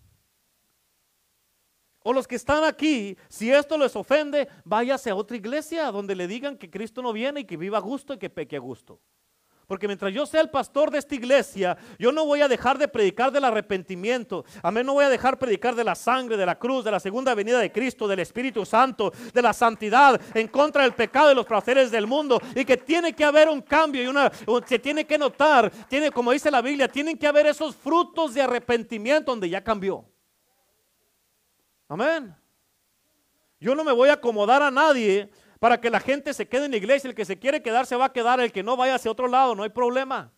O 2.04 2.12
los 2.12 2.28
que 2.28 2.36
están 2.36 2.66
aquí, 2.66 3.18
si 3.30 3.50
esto 3.50 3.78
les 3.78 3.96
ofende, 3.96 4.50
váyase 4.66 5.10
a 5.10 5.16
otra 5.16 5.38
iglesia 5.38 5.90
donde 5.92 6.16
le 6.16 6.28
digan 6.28 6.58
que 6.58 6.70
Cristo 6.70 7.02
no 7.02 7.14
viene 7.14 7.42
y 7.42 7.46
que 7.46 7.58
viva 7.58 7.78
a 7.78 7.82
gusto 7.82 8.14
y 8.14 8.18
que 8.18 8.30
peque 8.30 8.58
a 8.58 8.60
gusto. 8.60 9.00
Porque 9.68 9.88
mientras 9.88 10.14
yo 10.14 10.26
sea 10.26 10.42
el 10.42 10.50
pastor 10.50 10.92
de 10.92 10.98
esta 10.98 11.16
iglesia, 11.16 11.78
yo 11.98 12.12
no 12.12 12.26
voy 12.26 12.42
a 12.42 12.50
dejar 12.50 12.78
de 12.78 12.90
predicar 12.90 13.32
del 13.32 13.46
arrepentimiento. 13.46 14.44
Amén, 14.62 14.86
no 14.86 14.94
voy 14.94 15.06
a 15.06 15.10
dejar 15.10 15.40
predicar 15.40 15.74
de 15.76 15.86
la 15.86 15.96
sangre, 15.96 16.36
de 16.36 16.46
la 16.46 16.60
cruz, 16.60 16.84
de 16.84 16.92
la 16.92 17.00
segunda 17.00 17.34
venida 17.34 17.60
de 17.60 17.72
Cristo, 17.72 18.08
del 18.08 18.20
Espíritu 18.20 18.66
Santo, 18.66 19.14
de 19.34 19.42
la 19.42 19.54
santidad, 19.54 20.20
en 20.34 20.50
contra 20.50 20.84
del 20.84 20.94
pecado 20.94 21.32
y 21.32 21.36
los 21.36 21.46
placeres 21.46 21.90
del 21.92 22.06
mundo. 22.06 22.42
Y 22.56 22.66
que 22.66 22.76
tiene 22.76 23.14
que 23.14 23.24
haber 23.24 23.48
un 23.48 23.62
cambio 23.62 24.04
y 24.04 24.08
una, 24.08 24.30
se 24.68 24.80
tiene 24.80 25.06
que 25.06 25.18
notar, 25.18 25.72
tiene, 25.88 26.12
como 26.12 26.34
dice 26.34 26.52
la 26.52 26.62
Biblia, 26.62 26.90
tienen 26.90 27.18
que 27.18 27.28
haber 27.28 27.46
esos 27.46 27.76
frutos 27.76 28.34
de 28.34 28.42
arrepentimiento 28.42 29.32
donde 29.32 29.50
ya 29.50 29.64
cambió. 29.64 30.06
Amén. 31.88 32.36
Yo 33.60 33.76
no 33.76 33.84
me 33.84 33.92
voy 33.92 34.10
a 34.10 34.14
acomodar 34.14 34.62
a 34.62 34.72
nadie 34.72 35.30
para 35.60 35.80
que 35.80 35.90
la 35.90 36.00
gente 36.00 36.34
se 36.34 36.48
quede 36.48 36.66
en 36.66 36.72
la 36.72 36.78
iglesia. 36.78 37.08
El 37.08 37.16
que 37.16 37.26
se 37.26 37.40
quiere 37.40 37.62
quedar 37.62 37.86
se 37.86 37.96
va 37.96 38.06
a 38.06 38.14
quedar, 38.14 38.40
el 38.40 38.52
que 38.52 38.64
no 38.64 38.76
vaya 38.76 38.96
hacia 38.96 39.12
otro 39.12 39.28
lado, 39.28 39.56
no 39.56 39.64
hay 39.64 39.70
problema. 39.70 40.32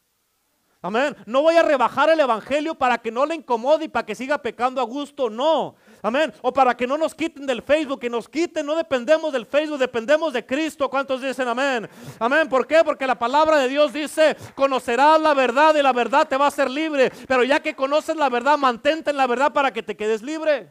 Amén. 0.85 1.17
No 1.25 1.41
voy 1.41 1.55
a 1.55 1.63
rebajar 1.63 2.09
el 2.09 2.19
evangelio 2.19 2.75
para 2.75 2.99
que 2.99 3.09
no 3.09 3.25
le 3.25 3.33
incomode 3.33 3.85
y 3.85 3.87
para 3.87 4.05
que 4.05 4.13
siga 4.13 4.37
pecando 4.37 4.79
a 4.79 4.83
gusto, 4.83 5.31
no. 5.31 5.73
Amén. 6.03 6.31
O 6.43 6.53
para 6.53 6.77
que 6.77 6.85
no 6.85 6.95
nos 6.95 7.15
quiten 7.15 7.47
del 7.47 7.63
Facebook, 7.63 7.99
que 7.99 8.07
nos 8.11 8.29
quiten, 8.29 8.63
no 8.67 8.75
dependemos 8.75 9.33
del 9.33 9.47
Facebook, 9.47 9.79
dependemos 9.79 10.31
de 10.31 10.45
Cristo. 10.45 10.87
¿Cuántos 10.87 11.23
dicen 11.23 11.47
amén? 11.47 11.89
Amén. 12.19 12.47
¿Por 12.47 12.67
qué? 12.67 12.83
Porque 12.85 13.07
la 13.07 13.17
palabra 13.17 13.57
de 13.57 13.67
Dios 13.67 13.91
dice, 13.93 14.37
conocerás 14.53 15.19
la 15.19 15.33
verdad 15.33 15.73
y 15.73 15.81
la 15.81 15.91
verdad 15.91 16.27
te 16.27 16.37
va 16.37 16.45
a 16.45 16.49
hacer 16.49 16.69
libre. 16.69 17.11
Pero 17.27 17.43
ya 17.43 17.59
que 17.59 17.75
conoces 17.75 18.15
la 18.15 18.29
verdad, 18.29 18.55
mantente 18.55 19.09
en 19.09 19.17
la 19.17 19.25
verdad 19.25 19.51
para 19.51 19.73
que 19.73 19.81
te 19.81 19.97
quedes 19.97 20.21
libre. 20.21 20.69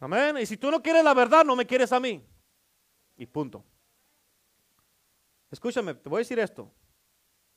Amén. 0.00 0.38
Y 0.38 0.46
si 0.46 0.56
tú 0.56 0.70
no 0.70 0.82
quieres 0.82 1.04
la 1.04 1.12
verdad, 1.12 1.44
no 1.44 1.54
me 1.54 1.66
quieres 1.66 1.92
a 1.92 2.00
mí. 2.00 2.24
Y 3.16 3.26
punto. 3.26 3.62
Escúchame, 5.50 5.94
te 5.94 6.08
voy 6.08 6.18
a 6.18 6.20
decir 6.20 6.38
esto. 6.38 6.72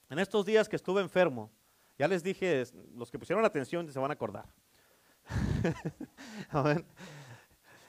En 0.09 0.19
estos 0.19 0.45
días 0.45 0.67
que 0.67 0.75
estuve 0.75 1.01
enfermo, 1.01 1.49
ya 1.97 2.07
les 2.07 2.21
dije, 2.21 2.65
los 2.95 3.09
que 3.09 3.17
pusieron 3.17 3.45
atención 3.45 3.89
se 3.89 3.97
van 3.99 4.11
a 4.11 4.13
acordar. 4.13 4.45
Amén. 6.49 6.85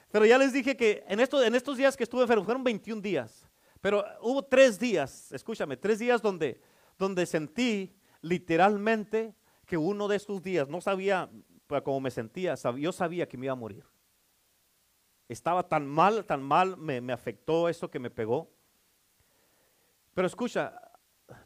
Pero 0.09 0.25
ya 0.25 0.37
les 0.37 0.53
dije 0.53 0.77
que 0.77 1.03
en, 1.07 1.19
en 1.19 1.55
estos 1.55 1.77
días 1.77 1.97
que 1.97 2.03
estuve 2.03 2.21
enfermo, 2.21 2.45
fueron 2.45 2.63
21 2.63 3.01
días. 3.01 3.45
Pero 3.81 4.05
hubo 4.21 4.41
tres 4.43 4.79
días, 4.79 5.31
escúchame, 5.33 5.75
tres 5.75 5.99
días 5.99 6.21
donde, 6.21 6.61
donde 6.97 7.25
sentí 7.25 7.93
literalmente 8.21 9.35
que 9.65 9.77
uno 9.77 10.07
de 10.07 10.15
esos 10.15 10.41
días, 10.41 10.69
no 10.69 10.79
sabía 10.79 11.29
cómo 11.83 11.99
me 11.99 12.11
sentía, 12.11 12.55
yo 12.77 12.91
sabía 12.91 13.27
que 13.27 13.37
me 13.37 13.47
iba 13.47 13.53
a 13.53 13.57
morir. 13.57 13.83
Estaba 15.27 15.67
tan 15.67 15.87
mal, 15.87 16.25
tan 16.25 16.43
mal, 16.43 16.77
me, 16.77 17.11
afectó 17.11 17.67
eso 17.67 17.89
que 17.89 17.99
me 17.99 18.09
pegó. 18.09 18.51
Pero 20.13 20.27
escucha, 20.27 20.79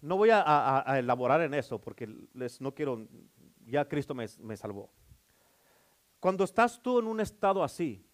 no 0.01 0.17
voy 0.17 0.29
a, 0.31 0.83
elaborar 0.97 1.41
en 1.41 1.53
eso 1.53 1.79
porque 1.79 2.07
les, 2.33 2.59
no 2.59 2.73
quiero, 2.73 3.07
ya 3.65 3.87
Cristo 3.87 4.13
me, 4.13 4.25
me 4.39 4.57
salvó. 4.57 4.91
Cuando 6.19 6.43
estás 6.43 6.81
tú 6.81 6.99
en 6.99 7.07
un 7.07 7.21
estado 7.21 7.63
así, 7.63 8.05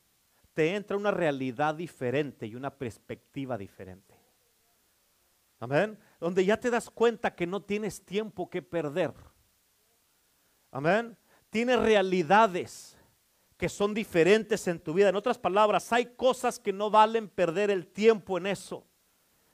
te 0.54 0.76
entra 0.76 0.96
una 0.96 1.12
realidad 1.12 1.76
diferente 1.76 2.46
y 2.46 2.56
una 2.56 2.70
perspectiva 2.70 3.58
diferente. 3.58 4.16
Amén. 5.60 5.98
Donde 6.20 6.46
ya 6.46 6.60
te 6.60 6.70
das 6.70 6.90
cuenta 6.90 7.34
que 7.34 7.48
no 7.48 7.62
tienes 7.62 8.06
tiempo 8.06 8.50
que 8.50 8.62
perder. 8.62 9.14
Amén. 10.72 11.18
Tienes 11.50 11.80
realidades 11.80 12.95
que 13.58 13.70
son 13.70 13.94
diferentes 13.94 14.68
en 14.68 14.80
tu 14.80 14.94
vida. 14.94 15.10
En 15.10 15.16
otras 15.16 15.38
palabras, 15.38 15.92
hay 15.94 16.06
cosas 16.06 16.60
que 16.60 16.74
no 16.74 16.90
valen 16.90 17.30
perder 17.30 17.72
el 17.72 17.88
tiempo 17.88 18.38
en 18.38 18.48
eso. 18.48 18.86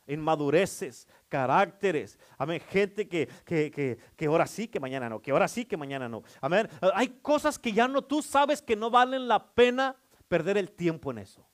Inmadureces, 0.08 1.08
caracteres, 1.30 2.20
amén, 2.38 2.62
gente 2.70 3.08
que, 3.08 3.30
que, 3.46 3.98
que, 4.18 4.26
ahora 4.26 4.48
sí, 4.48 4.68
que 4.68 4.80
mañana 4.80 5.08
no, 5.08 5.22
que 5.22 5.32
ahora 5.32 5.48
sí, 5.48 5.64
que 5.64 5.78
mañana 5.78 6.10
no. 6.10 6.24
Amén. 6.42 6.68
Hay 6.94 7.10
cosas 7.22 7.58
que 7.60 7.72
ya 7.72 7.88
no, 7.88 8.02
tú 8.02 8.22
sabes 8.22 8.62
que 8.62 8.76
no 8.76 8.90
valen 8.90 9.28
la 9.28 9.54
pena 9.54 9.96
perder 10.28 10.58
el 10.58 10.72
tiempo 10.72 11.12
en 11.12 11.20
eso. 11.20 11.48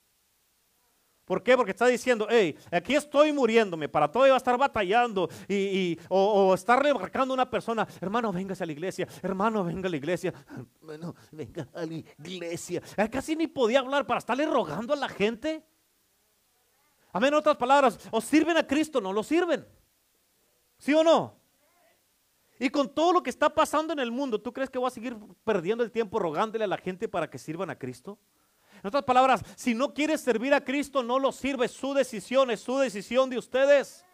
¿Por 1.28 1.42
qué? 1.42 1.54
Porque 1.58 1.72
está 1.72 1.86
diciendo, 1.86 2.26
hey, 2.30 2.56
aquí 2.72 2.94
estoy 2.94 3.34
muriéndome, 3.34 3.86
para 3.86 4.10
todo 4.10 4.26
iba 4.26 4.34
a 4.34 4.38
estar 4.38 4.56
batallando 4.56 5.28
y, 5.46 5.98
o, 6.08 6.54
estarle 6.54 6.94
marcando 6.94 7.34
a 7.34 7.36
una 7.36 7.50
persona, 7.50 7.86
hermano, 8.00 8.32
véngase 8.32 8.64
a 8.64 8.66
la 8.66 8.72
iglesia, 8.72 9.06
hermano, 9.22 9.62
venga 9.62 9.88
a 9.88 9.90
la 9.90 9.96
iglesia, 9.98 10.32
hermano, 10.80 11.14
venga 11.30 11.68
a 11.74 11.84
la 11.84 11.94
iglesia. 11.94 12.80
Casi 13.12 13.36
ni 13.36 13.46
podía 13.46 13.80
hablar 13.80 14.06
para 14.06 14.20
estarle 14.20 14.46
rogando 14.46 14.94
a 14.94 14.96
la 14.96 15.08
gente. 15.10 15.62
Amén, 17.12 17.34
otras 17.34 17.58
palabras, 17.58 17.98
o 18.10 18.22
sirven 18.22 18.56
a 18.56 18.66
Cristo, 18.66 18.98
no 18.98 19.12
lo 19.12 19.22
sirven. 19.22 19.66
¿Sí 20.78 20.94
o 20.94 21.04
no? 21.04 21.38
Y 22.58 22.70
con 22.70 22.88
todo 22.88 23.12
lo 23.12 23.22
que 23.22 23.28
está 23.28 23.54
pasando 23.54 23.92
en 23.92 23.98
el 23.98 24.10
mundo, 24.10 24.40
¿tú 24.40 24.50
crees 24.50 24.70
que 24.70 24.78
voy 24.78 24.86
a 24.88 24.90
seguir 24.90 25.14
perdiendo 25.44 25.84
el 25.84 25.92
tiempo 25.92 26.18
rogándole 26.18 26.64
a 26.64 26.68
la 26.68 26.78
gente 26.78 27.06
para 27.06 27.28
que 27.28 27.36
sirvan 27.36 27.68
a 27.68 27.78
Cristo? 27.78 28.18
En 28.82 28.88
otras 28.88 29.04
palabras, 29.04 29.42
si 29.56 29.74
no 29.74 29.92
quieres 29.92 30.20
servir 30.20 30.54
a 30.54 30.64
Cristo, 30.64 31.02
no 31.02 31.18
lo 31.18 31.32
sirve. 31.32 31.68
Su 31.68 31.94
decisión 31.94 32.50
es 32.50 32.60
su 32.60 32.78
decisión 32.78 33.30
de 33.30 33.38
ustedes. 33.38 34.04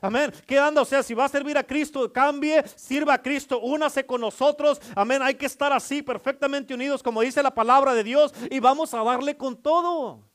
Amén. 0.00 0.32
¿Qué 0.46 0.58
anda? 0.58 0.80
O 0.80 0.84
sea, 0.84 1.02
si 1.02 1.12
va 1.12 1.26
a 1.26 1.28
servir 1.28 1.58
a 1.58 1.62
Cristo, 1.62 2.10
cambie, 2.10 2.66
sirva 2.74 3.14
a 3.14 3.22
Cristo, 3.22 3.60
únase 3.60 4.06
con 4.06 4.20
nosotros. 4.20 4.80
Amén. 4.94 5.20
Hay 5.22 5.34
que 5.34 5.46
estar 5.46 5.72
así, 5.72 6.02
perfectamente 6.02 6.72
unidos, 6.72 7.02
como 7.02 7.20
dice 7.20 7.42
la 7.42 7.54
palabra 7.54 7.92
de 7.92 8.02
Dios, 8.02 8.32
y 8.50 8.60
vamos 8.60 8.94
a 8.94 9.04
darle 9.04 9.36
con 9.36 9.56
todo. 9.56 10.29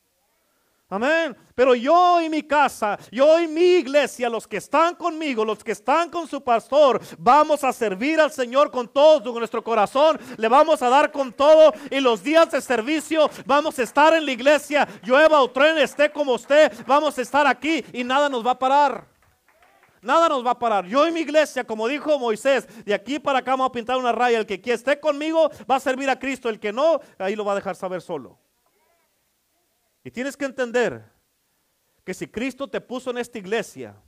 Amén. 0.88 1.36
Pero 1.56 1.74
yo 1.74 2.22
y 2.22 2.30
mi 2.30 2.44
casa, 2.44 3.00
yo 3.12 3.40
y 3.40 3.48
mi 3.48 3.78
iglesia, 3.78 4.30
los 4.30 4.48
que 4.48 4.58
están 4.58 4.94
conmigo, 4.94 5.44
los 5.44 5.64
que 5.64 5.72
están 5.72 6.12
con 6.12 6.28
su 6.28 6.44
pastor, 6.44 7.02
vamos 7.18 7.64
a 7.64 7.74
servir 7.74 8.20
al 8.20 8.32
Señor 8.32 8.70
con 8.70 8.88
todo 8.88 9.34
nuestro 9.40 9.64
corazón. 9.64 10.20
Le 10.38 10.48
vamos 10.48 10.84
a 10.84 10.90
dar 10.90 11.12
con 11.12 11.34
todo. 11.34 11.74
Y 11.90 12.00
los 12.02 12.22
días 12.22 12.52
de 12.52 12.62
servicio 12.62 13.32
vamos 13.48 13.80
a 13.80 13.84
estar 13.84 14.14
en 14.14 14.26
la 14.26 14.32
iglesia. 14.32 14.88
Llueva 15.02 15.42
o 15.42 15.50
tren, 15.50 15.80
esté 15.80 16.12
como 16.12 16.34
usted. 16.34 16.72
Vamos 16.86 17.18
a 17.18 17.22
estar 17.24 17.48
aquí 17.48 17.84
y 17.92 18.04
nada 18.04 18.30
nos 18.30 18.46
va 18.46 18.52
a 18.52 18.60
parar. 18.60 19.08
Nada 20.04 20.30
nos 20.30 20.46
va 20.46 20.52
a 20.52 20.60
parar. 20.60 20.86
Yo 20.86 21.08
y 21.08 21.12
mi 21.12 21.22
iglesia, 21.22 21.64
como 21.64 21.88
dijo 21.88 22.20
Moisés, 22.20 22.68
de 22.86 22.94
aquí 22.94 23.18
para 23.18 23.40
acá 23.40 23.52
vamos 23.52 23.70
a 23.70 23.72
pintar 23.72 23.98
una 23.98 24.12
raya. 24.12 24.38
El 24.38 24.46
que 24.46 24.62
esté 24.72 25.00
conmigo 25.00 25.50
va 25.70 25.78
a 25.78 25.80
servir 25.80 26.12
a 26.12 26.20
Cristo. 26.20 26.48
El 26.48 26.60
que 26.60 26.72
no, 26.72 27.00
ahí 27.18 27.36
lo 27.36 27.44
va 27.44 27.54
a 27.54 27.56
dejar 27.56 27.76
saber 27.76 28.04
solo. 28.04 28.45
Y 30.06 30.12
tienes 30.12 30.38
que 30.38 30.46
entender 30.46 31.04
que 32.04 32.14
si 32.14 32.28
Cristo 32.28 32.70
te 32.70 32.80
puso 32.80 33.10
en 33.10 33.18
esta 33.18 33.40
iglesia, 33.40 34.00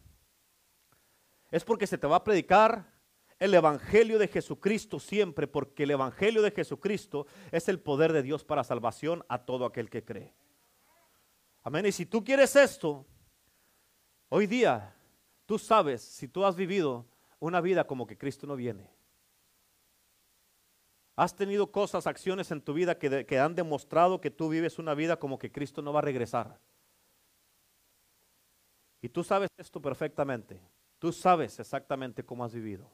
es 1.49 1.65
porque 1.65 1.87
se 1.87 1.97
te 1.97 2.05
va 2.05 2.17
a 2.17 2.23
predicar 2.23 2.93
el 3.39 3.51
Evangelio 3.55 4.19
de 4.19 4.27
Jesucristo 4.27 4.99
siempre, 4.99 5.47
porque 5.47 5.83
el 5.83 5.91
Evangelio 5.91 6.43
de 6.43 6.51
Jesucristo 6.51 7.25
es 7.51 7.67
el 7.67 7.79
poder 7.79 8.13
de 8.13 8.21
Dios 8.21 8.43
para 8.43 8.63
salvación 8.63 9.25
a 9.27 9.43
todo 9.43 9.65
aquel 9.65 9.89
que 9.89 10.05
cree. 10.05 10.35
Amén. 11.63 11.87
Y 11.87 11.91
si 11.91 12.05
tú 12.05 12.23
quieres 12.23 12.55
esto, 12.55 13.03
hoy 14.29 14.45
día 14.45 14.95
tú 15.47 15.57
sabes 15.57 16.03
si 16.03 16.27
tú 16.27 16.45
has 16.45 16.55
vivido 16.55 17.07
una 17.39 17.59
vida 17.59 17.87
como 17.87 18.05
que 18.05 18.19
Cristo 18.19 18.45
no 18.45 18.55
viene. 18.55 18.96
Has 21.17 21.35
tenido 21.35 21.71
cosas, 21.71 22.05
acciones 22.05 22.51
en 22.51 22.61
tu 22.61 22.75
vida 22.75 22.99
que, 22.99 23.39
han 23.39 23.55
demostrado 23.55 24.21
que 24.21 24.29
tú 24.29 24.49
vives 24.49 24.77
una 24.77 24.93
vida 24.93 25.17
como 25.17 25.39
que 25.39 25.51
Cristo 25.51 25.81
no 25.81 25.91
va 25.91 25.97
a 25.97 26.03
regresar. 26.03 26.59
Y 29.01 29.09
tú 29.09 29.23
sabes 29.23 29.49
esto 29.57 29.81
perfectamente. 29.81 30.61
Tú 30.99 31.11
sabes 31.11 31.59
exactamente 31.59 32.23
cómo 32.23 32.45
has 32.45 32.53
vivido. 32.53 32.87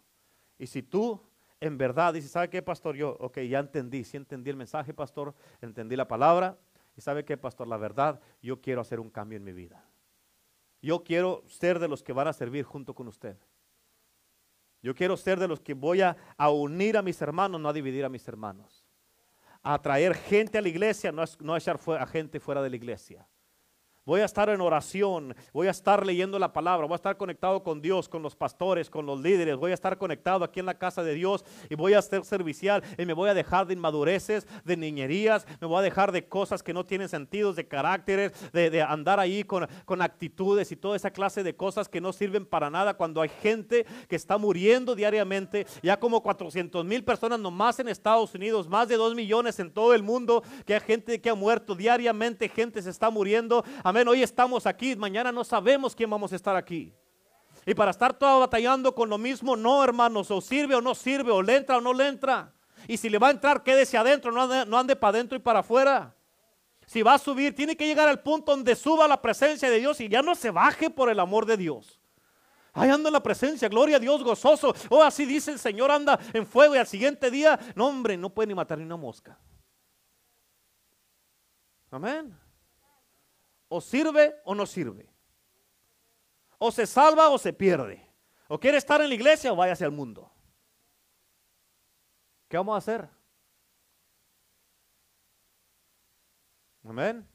Y 0.58 0.68
si 0.68 0.82
tú 0.82 1.22
en 1.60 1.78
verdad 1.78 2.14
dices, 2.14 2.32
¿sabe 2.32 2.50
qué, 2.50 2.62
pastor? 2.62 2.96
Yo, 2.96 3.18
ok, 3.20 3.40
ya 3.42 3.60
entendí, 3.60 4.06
sí 4.06 4.16
entendí 4.16 4.50
el 4.50 4.56
mensaje, 4.56 4.94
pastor, 4.94 5.36
entendí 5.62 5.98
la 5.98 6.08
palabra. 6.08 6.58
Y 6.96 7.02
¿sabe 7.02 7.26
qué, 7.26 7.36
pastor? 7.36 7.68
La 7.68 7.78
verdad, 7.78 8.22
yo 8.42 8.62
quiero 8.62 8.80
hacer 8.80 9.02
un 9.02 9.10
cambio 9.10 9.36
en 9.36 9.44
mi 9.44 9.52
vida. 9.52 9.86
Yo 10.82 11.04
quiero 11.04 11.44
ser 11.48 11.78
de 11.80 11.90
los 11.90 12.02
que 12.02 12.14
van 12.14 12.30
a 12.30 12.34
servir 12.34 12.64
junto 12.64 12.96
con 12.96 13.10
usted. 13.10 13.38
Yo 14.84 14.94
quiero 14.94 15.16
ser 15.16 15.40
de 15.40 15.48
los 15.48 15.62
que 15.62 15.74
voy 15.74 16.02
a, 16.02 16.16
unir 16.50 16.98
a 16.98 17.02
mis 17.02 17.20
hermanos, 17.22 17.60
no 17.60 17.70
a 17.70 17.74
dividir 17.74 18.04
a 18.04 18.10
mis 18.10 18.28
hermanos. 18.28 18.86
A 19.64 19.82
traer 19.82 20.14
gente 20.14 20.58
a 20.58 20.62
la 20.62 20.68
iglesia, 20.68 21.14
no, 21.14 21.24
no 21.40 21.54
a 21.54 21.58
echar 21.58 21.80
a 21.98 22.06
gente 22.06 22.38
fuera 22.42 22.62
de 22.62 22.70
la 22.70 22.76
iglesia. 22.76 23.26
Voy 24.06 24.20
a 24.20 24.26
estar 24.26 24.50
en 24.50 24.60
oración, 24.60 25.34
voy 25.54 25.68
a 25.68 25.72
estar 25.72 26.06
leyendo 26.06 26.38
la 26.38 26.52
palabra, 26.52 26.86
voy 26.86 26.94
a 26.94 26.98
estar 26.98 27.16
conectado 27.16 27.64
con 27.64 27.82
Dios, 27.82 28.10
con 28.10 28.22
los 28.22 28.36
pastores, 28.36 28.90
con 28.90 29.06
los 29.06 29.22
líderes, 29.22 29.56
voy 29.56 29.72
a 29.72 29.76
estar 29.76 29.98
conectado 29.98 30.44
aquí 30.44 30.60
en 30.60 30.66
la 30.66 30.78
casa 30.78 31.04
de 31.04 31.14
Dios 31.14 31.46
y 31.70 31.76
voy 31.76 31.94
a 31.94 32.02
ser 32.02 32.26
servicial 32.26 32.84
y 32.98 33.06
me 33.06 33.14
voy 33.14 33.30
a 33.30 33.34
dejar 33.34 33.66
de 33.66 33.76
inmadureces, 33.76 34.46
de 34.66 34.76
niñerías, 34.76 35.48
me 35.62 35.68
voy 35.68 35.80
a 35.80 35.84
dejar 35.84 36.12
de 36.12 36.28
cosas 36.28 36.62
que 36.62 36.74
no 36.74 36.86
tienen 36.86 37.08
sentido, 37.08 37.54
de 37.54 37.66
caracteres, 37.66 38.34
de, 38.52 38.82
andar 38.82 39.22
ahí 39.22 39.46
con, 39.46 39.70
con 39.86 40.02
actitudes 40.02 40.74
y 40.74 40.76
toda 40.76 40.98
esa 40.98 41.12
clase 41.12 41.42
de 41.42 41.56
cosas 41.56 41.88
que 41.88 42.02
no 42.02 42.12
sirven 42.12 42.46
para 42.46 42.70
nada 42.70 42.96
cuando 42.96 43.22
hay 43.22 43.30
gente 43.30 43.86
que 44.10 44.18
está 44.18 44.38
muriendo 44.38 44.96
diariamente, 44.96 45.66
ya 45.82 45.98
como 45.98 46.22
400 46.22 46.84
mil 46.84 47.06
personas 47.06 47.40
nomás 47.40 47.80
en 47.80 47.88
Estados 47.88 48.36
Unidos, 48.36 48.68
más 48.68 48.90
de 48.90 48.98
2 48.98 49.16
millones 49.16 49.60
en 49.60 49.72
todo 49.72 49.94
el 49.94 50.04
mundo, 50.04 50.44
que 50.66 50.74
hay 50.74 50.82
gente 50.82 51.22
que 51.22 51.30
ha 51.30 51.36
muerto 51.36 51.74
diariamente, 51.74 52.50
gente 52.50 52.82
se 52.82 52.90
está 52.90 53.10
muriendo. 53.10 53.64
Amén, 53.94 54.08
hoy 54.08 54.24
estamos 54.24 54.66
aquí, 54.66 54.96
mañana 54.96 55.32
no 55.32 55.44
sabemos 55.44 55.96
quién 55.96 56.10
vamos 56.10 56.34
a 56.34 56.36
estar 56.36 56.56
aquí. 56.56 56.92
Y 57.64 57.76
para 57.76 57.92
estar 57.92 58.12
todo 58.12 58.40
batallando 58.40 58.96
con 58.96 59.08
lo 59.08 59.20
mismo, 59.20 59.56
no 59.56 59.84
hermanos, 59.84 60.32
o 60.32 60.42
sirve 60.42 60.74
o 60.74 60.82
no 60.82 60.96
sirve, 60.96 61.30
o 61.30 61.44
le 61.44 61.58
entra 61.58 61.78
o 61.78 61.82
no 61.82 61.94
le 61.94 62.08
entra. 62.08 62.52
Y 62.88 62.98
si 62.98 63.08
le 63.08 63.20
va 63.20 63.28
a 63.28 63.30
entrar, 63.30 63.62
quédese 63.62 63.96
adentro, 63.96 64.32
no 64.32 64.42
ande, 64.42 64.66
no 64.66 64.80
ande 64.80 64.96
para 64.96 65.10
adentro 65.10 65.38
y 65.38 65.42
para 65.42 65.60
afuera. 65.60 66.16
Si 66.88 67.04
va 67.04 67.14
a 67.14 67.20
subir, 67.20 67.54
tiene 67.54 67.78
que 67.78 67.86
llegar 67.86 68.10
al 68.10 68.24
punto 68.24 68.52
donde 68.54 68.76
suba 68.76 69.08
la 69.08 69.22
presencia 69.22 69.70
de 69.70 69.78
Dios 69.78 70.02
y 70.02 70.10
ya 70.10 70.24
no 70.24 70.34
se 70.34 70.50
baje 70.50 70.90
por 70.90 71.12
el 71.12 71.20
amor 71.20 71.46
de 71.46 71.58
Dios. 71.58 72.02
Ahí 72.74 72.90
anda 72.90 73.10
en 73.10 73.14
la 73.14 73.22
presencia, 73.22 73.70
gloria 73.70 73.98
a 73.98 74.00
Dios, 74.00 74.24
gozoso. 74.24 74.74
Oh, 74.90 75.04
así 75.04 75.28
dice 75.28 75.52
el 75.52 75.60
Señor, 75.60 75.92
anda 75.92 76.20
en 76.34 76.48
fuego 76.48 76.74
y 76.74 76.80
al 76.80 76.88
siguiente 76.88 77.30
día, 77.30 77.60
no 77.76 77.90
hombre, 77.90 78.18
no 78.18 78.32
puede 78.32 78.48
ni 78.48 78.56
matar 78.56 78.80
ni 78.80 78.86
una 78.86 78.98
mosca. 78.98 79.38
Amén. 81.92 82.43
O 83.76 83.82
sirve 83.82 84.40
o 84.46 84.54
no 84.54 84.68
sirve. 84.68 85.10
O 86.60 86.72
se 86.72 86.86
salva 86.86 87.32
o 87.32 87.40
se 87.40 87.52
pierde. 87.52 88.08
O 88.48 88.60
quiere 88.60 88.78
estar 88.78 89.02
en 89.02 89.10
la 89.10 89.16
iglesia 89.16 89.52
o 89.52 89.56
vaya 89.56 89.74
hacia 89.74 89.88
el 89.88 89.92
mundo. 89.92 90.32
¿Qué 92.48 92.56
vamos 92.56 92.76
a 92.76 92.78
hacer? 92.78 93.10
Amén. 96.84 97.28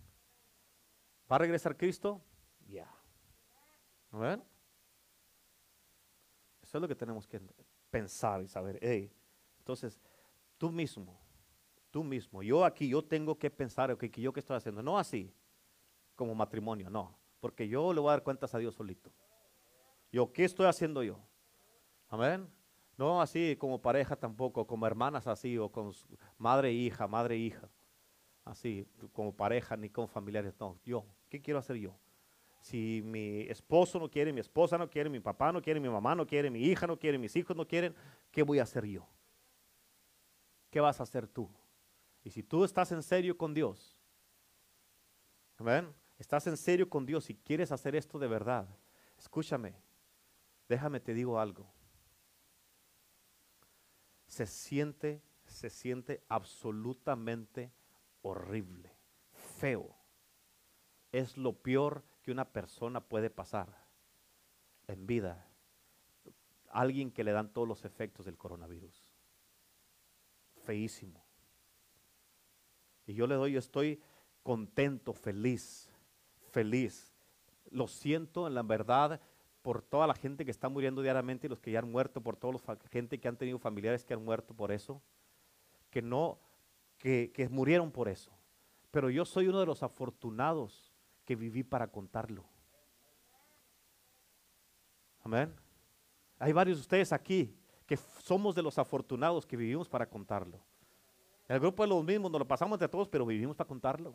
¿Va 1.28 1.34
a 1.34 1.38
regresar 1.40 1.76
Cristo? 1.76 2.22
Ya. 2.68 2.88
Amén. 4.12 4.40
Eso 6.62 6.78
es 6.78 6.82
lo 6.82 6.86
que 6.86 6.94
tenemos 6.94 7.26
que 7.26 7.40
pensar 7.90 8.42
y 8.42 8.46
saber. 8.46 8.78
entonces, 9.58 10.00
tú 10.56 10.70
mismo, 10.70 11.20
tú 11.90 12.04
mismo, 12.04 12.44
yo 12.44 12.64
aquí, 12.64 12.88
yo 12.88 13.02
tengo 13.02 13.36
que 13.36 13.50
pensar, 13.50 13.90
okay, 13.90 14.08
que 14.08 14.20
yo 14.20 14.32
qué 14.32 14.38
estoy 14.38 14.56
haciendo. 14.56 14.84
No 14.84 14.96
así 14.96 15.34
como 16.18 16.34
matrimonio, 16.34 16.90
no, 16.90 17.16
porque 17.38 17.68
yo 17.68 17.92
le 17.92 18.00
voy 18.00 18.08
a 18.08 18.14
dar 18.14 18.24
cuentas 18.24 18.52
a 18.52 18.58
Dios 18.58 18.74
solito. 18.74 19.12
Yo, 20.10 20.32
¿qué 20.32 20.44
estoy 20.44 20.66
haciendo 20.66 21.04
yo? 21.04 21.20
Amén. 22.08 22.48
No 22.96 23.22
así 23.22 23.54
como 23.56 23.80
pareja 23.80 24.16
tampoco, 24.16 24.66
como 24.66 24.84
hermanas 24.84 25.28
así, 25.28 25.56
o 25.56 25.70
con 25.70 25.92
madre 26.36 26.70
e 26.70 26.72
hija, 26.72 27.06
madre 27.06 27.36
e 27.36 27.38
hija. 27.38 27.70
Así, 28.44 28.84
como 29.12 29.32
pareja, 29.32 29.76
ni 29.76 29.88
con 29.88 30.08
familiares. 30.08 30.54
No, 30.58 30.76
yo, 30.84 31.04
¿qué 31.28 31.40
quiero 31.40 31.60
hacer 31.60 31.76
yo? 31.76 31.94
Si 32.60 33.00
mi 33.04 33.42
esposo 33.42 34.00
no 34.00 34.10
quiere, 34.10 34.32
mi 34.32 34.40
esposa 34.40 34.76
no 34.76 34.90
quiere, 34.90 35.08
mi 35.08 35.20
papá 35.20 35.52
no 35.52 35.62
quiere, 35.62 35.78
mi 35.78 35.88
mamá 35.88 36.16
no 36.16 36.26
quiere, 36.26 36.50
mi 36.50 36.64
hija 36.64 36.88
no 36.88 36.98
quiere, 36.98 37.16
mis 37.16 37.36
hijos 37.36 37.56
no 37.56 37.64
quieren, 37.64 37.94
¿qué 38.32 38.42
voy 38.42 38.58
a 38.58 38.64
hacer 38.64 38.84
yo? 38.86 39.06
¿Qué 40.68 40.80
vas 40.80 40.98
a 40.98 41.04
hacer 41.04 41.28
tú? 41.28 41.48
Y 42.24 42.30
si 42.30 42.42
tú 42.42 42.64
estás 42.64 42.90
en 42.90 43.04
serio 43.04 43.38
con 43.38 43.54
Dios, 43.54 43.96
amén, 45.56 45.94
estás 46.18 46.46
en 46.46 46.56
serio 46.56 46.90
con 46.90 47.06
Dios 47.06 47.30
y 47.30 47.34
quieres 47.34 47.72
hacer 47.72 47.94
esto 47.94 48.18
de 48.18 48.28
verdad, 48.28 48.68
escúchame, 49.16 49.74
déjame 50.68 51.00
te 51.00 51.14
digo 51.14 51.38
algo. 51.38 51.72
Se 54.26 54.46
siente, 54.46 55.22
se 55.46 55.70
siente 55.70 56.22
absolutamente 56.28 57.72
horrible, 58.22 58.94
feo. 59.58 59.96
Es 61.10 61.38
lo 61.38 61.54
peor 61.54 62.04
que 62.22 62.30
una 62.30 62.52
persona 62.52 63.00
puede 63.00 63.30
pasar 63.30 63.88
en 64.86 65.06
vida. 65.06 65.46
Alguien 66.70 67.10
que 67.10 67.24
le 67.24 67.32
dan 67.32 67.52
todos 67.52 67.66
los 67.66 67.84
efectos 67.86 68.26
del 68.26 68.36
coronavirus. 68.36 69.06
Feísimo. 70.56 71.24
Y 73.06 73.14
yo 73.14 73.26
le 73.26 73.36
doy, 73.36 73.56
estoy 73.56 74.02
contento, 74.42 75.14
feliz 75.14 75.87
feliz. 76.48 77.12
Lo 77.70 77.86
siento 77.86 78.46
en 78.46 78.54
la 78.54 78.62
verdad 78.62 79.20
por 79.62 79.82
toda 79.82 80.06
la 80.06 80.14
gente 80.14 80.44
que 80.44 80.50
está 80.50 80.68
muriendo 80.68 81.02
diariamente 81.02 81.46
y 81.46 81.50
los 81.50 81.60
que 81.60 81.70
ya 81.70 81.80
han 81.80 81.90
muerto, 81.90 82.20
por 82.20 82.36
toda 82.36 82.54
la 82.54 82.76
gente 82.90 83.20
que 83.20 83.28
han 83.28 83.36
tenido 83.36 83.58
familiares 83.58 84.04
que 84.04 84.14
han 84.14 84.24
muerto 84.24 84.54
por 84.54 84.72
eso, 84.72 85.02
que 85.90 86.00
no, 86.00 86.38
que, 86.96 87.30
que 87.34 87.48
murieron 87.48 87.90
por 87.90 88.08
eso. 88.08 88.30
Pero 88.90 89.10
yo 89.10 89.24
soy 89.24 89.48
uno 89.48 89.60
de 89.60 89.66
los 89.66 89.82
afortunados 89.82 90.92
que 91.24 91.36
viví 91.36 91.62
para 91.62 91.88
contarlo. 91.88 92.44
Amén. 95.22 95.54
Hay 96.38 96.52
varios 96.52 96.78
de 96.78 96.82
ustedes 96.82 97.12
aquí 97.12 97.54
que 97.86 97.96
somos 97.96 98.54
de 98.54 98.62
los 98.62 98.78
afortunados 98.78 99.44
que 99.44 99.56
vivimos 99.56 99.88
para 99.88 100.08
contarlo. 100.08 100.60
El 101.48 101.60
grupo 101.60 101.82
de 101.82 101.88
los 101.88 102.04
mismos 102.04 102.30
nos 102.30 102.38
lo 102.38 102.46
pasamos 102.46 102.78
de 102.78 102.88
todos, 102.88 103.08
pero 103.08 103.24
vivimos 103.24 103.56
para 103.56 103.66
contarlo. 103.66 104.14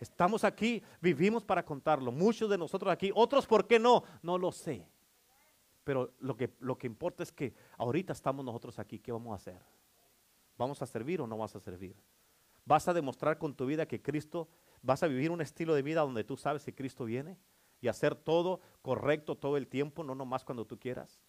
Estamos 0.00 0.42
aquí, 0.42 0.82
vivimos 1.00 1.44
para 1.44 1.64
contarlo. 1.64 2.10
Muchos 2.10 2.50
de 2.50 2.58
nosotros 2.58 2.92
aquí, 2.92 3.12
otros, 3.14 3.46
¿por 3.46 3.68
qué 3.68 3.78
no? 3.78 4.02
No 4.22 4.36
lo 4.36 4.50
sé. 4.50 4.88
Pero 5.84 6.12
lo 6.18 6.36
que, 6.36 6.50
lo 6.58 6.76
que 6.76 6.88
importa 6.88 7.22
es 7.22 7.30
que 7.30 7.54
ahorita 7.78 8.12
estamos 8.12 8.44
nosotros 8.44 8.78
aquí. 8.80 8.98
¿Qué 8.98 9.12
vamos 9.12 9.32
a 9.32 9.36
hacer? 9.36 9.62
¿Vamos 10.56 10.82
a 10.82 10.86
servir 10.86 11.20
o 11.20 11.26
no 11.28 11.38
vas 11.38 11.54
a 11.54 11.60
servir? 11.60 11.94
¿Vas 12.64 12.88
a 12.88 12.92
demostrar 12.92 13.38
con 13.38 13.54
tu 13.54 13.66
vida 13.66 13.86
que 13.86 14.02
Cristo, 14.02 14.48
vas 14.82 15.02
a 15.04 15.06
vivir 15.06 15.30
un 15.30 15.40
estilo 15.40 15.74
de 15.74 15.82
vida 15.82 16.00
donde 16.00 16.24
tú 16.24 16.36
sabes 16.36 16.64
que 16.64 16.74
Cristo 16.74 17.04
viene? 17.04 17.38
y 17.80 17.88
hacer 17.88 18.14
todo 18.14 18.60
correcto 18.82 19.36
todo 19.36 19.56
el 19.56 19.66
tiempo, 19.66 20.04
no 20.04 20.14
nomás 20.14 20.44
cuando 20.44 20.66
tú 20.66 20.78
quieras. 20.78 21.20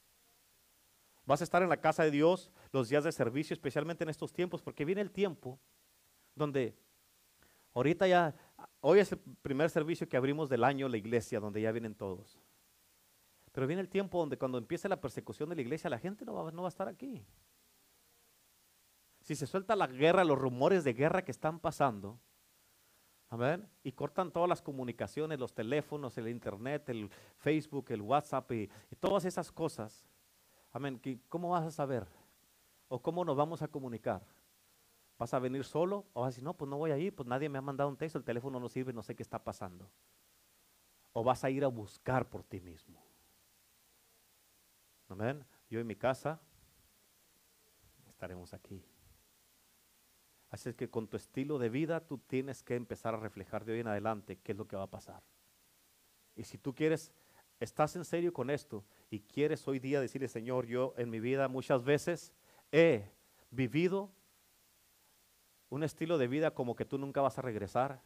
Vas 1.25 1.41
a 1.41 1.43
estar 1.43 1.61
en 1.63 1.69
la 1.69 1.79
casa 1.79 2.03
de 2.03 2.11
Dios 2.11 2.51
los 2.71 2.89
días 2.89 3.03
de 3.03 3.11
servicio, 3.11 3.53
especialmente 3.53 4.03
en 4.03 4.09
estos 4.09 4.33
tiempos, 4.33 4.61
porque 4.61 4.85
viene 4.85 5.01
el 5.01 5.11
tiempo 5.11 5.59
donde 6.35 6.75
ahorita 7.73 8.07
ya, 8.07 8.35
hoy 8.81 8.99
es 8.99 9.11
el 9.11 9.19
primer 9.41 9.69
servicio 9.69 10.07
que 10.07 10.17
abrimos 10.17 10.49
del 10.49 10.63
año 10.63 10.87
la 10.89 10.97
iglesia, 10.97 11.39
donde 11.39 11.61
ya 11.61 11.71
vienen 11.71 11.95
todos. 11.95 12.39
Pero 13.51 13.67
viene 13.67 13.81
el 13.81 13.89
tiempo 13.89 14.19
donde 14.19 14.37
cuando 14.37 14.57
empiece 14.57 14.87
la 14.89 14.99
persecución 14.99 15.49
de 15.49 15.55
la 15.55 15.61
iglesia, 15.61 15.89
la 15.89 15.99
gente 15.99 16.25
no 16.25 16.33
va, 16.33 16.51
no 16.51 16.61
va 16.61 16.67
a 16.67 16.69
estar 16.69 16.87
aquí. 16.87 17.25
Si 19.21 19.35
se 19.35 19.47
suelta 19.47 19.75
la 19.75 19.87
guerra, 19.87 20.23
los 20.23 20.37
rumores 20.37 20.83
de 20.83 20.93
guerra 20.93 21.23
que 21.23 21.31
están 21.31 21.59
pasando, 21.59 22.19
Amén. 23.31 23.65
Y 23.81 23.93
cortan 23.93 24.29
todas 24.29 24.49
las 24.49 24.61
comunicaciones, 24.61 25.39
los 25.39 25.53
teléfonos, 25.53 26.17
el 26.17 26.27
internet, 26.27 26.89
el 26.89 27.09
Facebook, 27.37 27.85
el 27.87 28.01
WhatsApp 28.01 28.51
y, 28.51 28.69
todas 28.99 29.23
esas 29.23 29.49
cosas. 29.53 30.05
Amén. 30.73 31.01
¿Cómo 31.29 31.51
vas 31.51 31.63
a 31.63 31.71
saber? 31.71 32.05
¿O 32.89 33.01
cómo 33.01 33.23
nos 33.23 33.37
vamos 33.37 33.61
a 33.61 33.69
comunicar? 33.69 34.21
¿Vas 35.21 35.35
a 35.35 35.39
venir 35.39 35.63
solo? 35.63 36.07
¿O 36.13 36.21
vas 36.21 36.29
a 36.29 36.31
decir, 36.31 36.43
no, 36.43 36.57
pues 36.57 36.67
no 36.67 36.79
voy 36.79 36.89
a 36.89 36.97
ir, 36.97 37.15
pues 37.15 37.27
nadie 37.29 37.47
me 37.47 37.59
ha 37.59 37.61
mandado 37.61 37.87
un 37.87 37.95
texto, 37.95 38.17
el 38.17 38.23
teléfono 38.23 38.59
no 38.59 38.67
sirve, 38.67 38.91
no 38.91 39.03
sé 39.03 39.15
qué 39.15 39.21
está 39.21 39.43
pasando? 39.43 39.87
¿O 41.13 41.23
vas 41.23 41.43
a 41.43 41.51
ir 41.51 41.63
a 41.63 41.67
buscar 41.67 42.27
por 42.27 42.43
ti 42.43 42.59
mismo? 42.59 42.99
Amén. 45.09 45.45
Yo 45.69 45.79
en 45.79 45.85
mi 45.85 45.95
casa 45.95 46.41
estaremos 48.09 48.51
aquí. 48.55 48.83
Así 50.49 50.69
es 50.69 50.75
que 50.75 50.89
con 50.89 51.07
tu 51.07 51.17
estilo 51.17 51.59
de 51.59 51.69
vida 51.69 51.99
tú 51.99 52.17
tienes 52.17 52.63
que 52.63 52.73
empezar 52.73 53.13
a 53.13 53.19
reflejar 53.19 53.63
de 53.63 53.73
hoy 53.73 53.81
en 53.81 53.89
adelante 53.89 54.39
qué 54.39 54.53
es 54.53 54.57
lo 54.57 54.67
que 54.67 54.75
va 54.75 54.85
a 54.85 54.89
pasar. 54.89 55.21
Y 56.35 56.45
si 56.45 56.57
tú 56.57 56.73
quieres, 56.73 57.13
estás 57.59 57.95
en 57.95 58.05
serio 58.05 58.33
con 58.33 58.49
esto 58.49 58.83
y 59.11 59.19
quieres 59.19 59.67
hoy 59.67 59.77
día 59.77 60.01
decirle, 60.01 60.27
Señor, 60.27 60.65
yo 60.65 60.95
en 60.97 61.11
mi 61.11 61.19
vida 61.19 61.47
muchas 61.47 61.83
veces 61.83 62.33
he 62.71 63.07
vivido 63.51 64.11
un 65.71 65.83
estilo 65.83 66.17
de 66.17 66.27
vida 66.27 66.51
como 66.51 66.75
que 66.75 66.85
tú 66.85 66.97
nunca 66.97 67.21
vas 67.21 67.39
a 67.39 67.41
regresar 67.41 68.01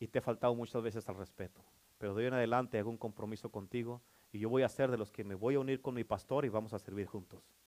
y 0.00 0.08
te 0.08 0.18
he 0.18 0.22
faltado 0.22 0.54
muchas 0.54 0.82
veces 0.82 1.08
al 1.08 1.16
respeto. 1.16 1.64
Pero 1.96 2.12
de 2.12 2.22
hoy 2.22 2.26
en 2.26 2.34
adelante 2.34 2.78
hago 2.78 2.90
un 2.90 2.98
compromiso 2.98 3.50
contigo 3.50 4.02
y 4.32 4.40
yo 4.40 4.50
voy 4.50 4.64
a 4.64 4.68
ser 4.68 4.90
de 4.90 4.98
los 4.98 5.12
que 5.12 5.22
me 5.22 5.36
voy 5.36 5.54
a 5.54 5.60
unir 5.60 5.80
con 5.80 5.94
mi 5.94 6.02
pastor 6.02 6.44
y 6.44 6.48
vamos 6.48 6.72
a 6.74 6.80
servir 6.80 7.06
juntos. 7.06 7.54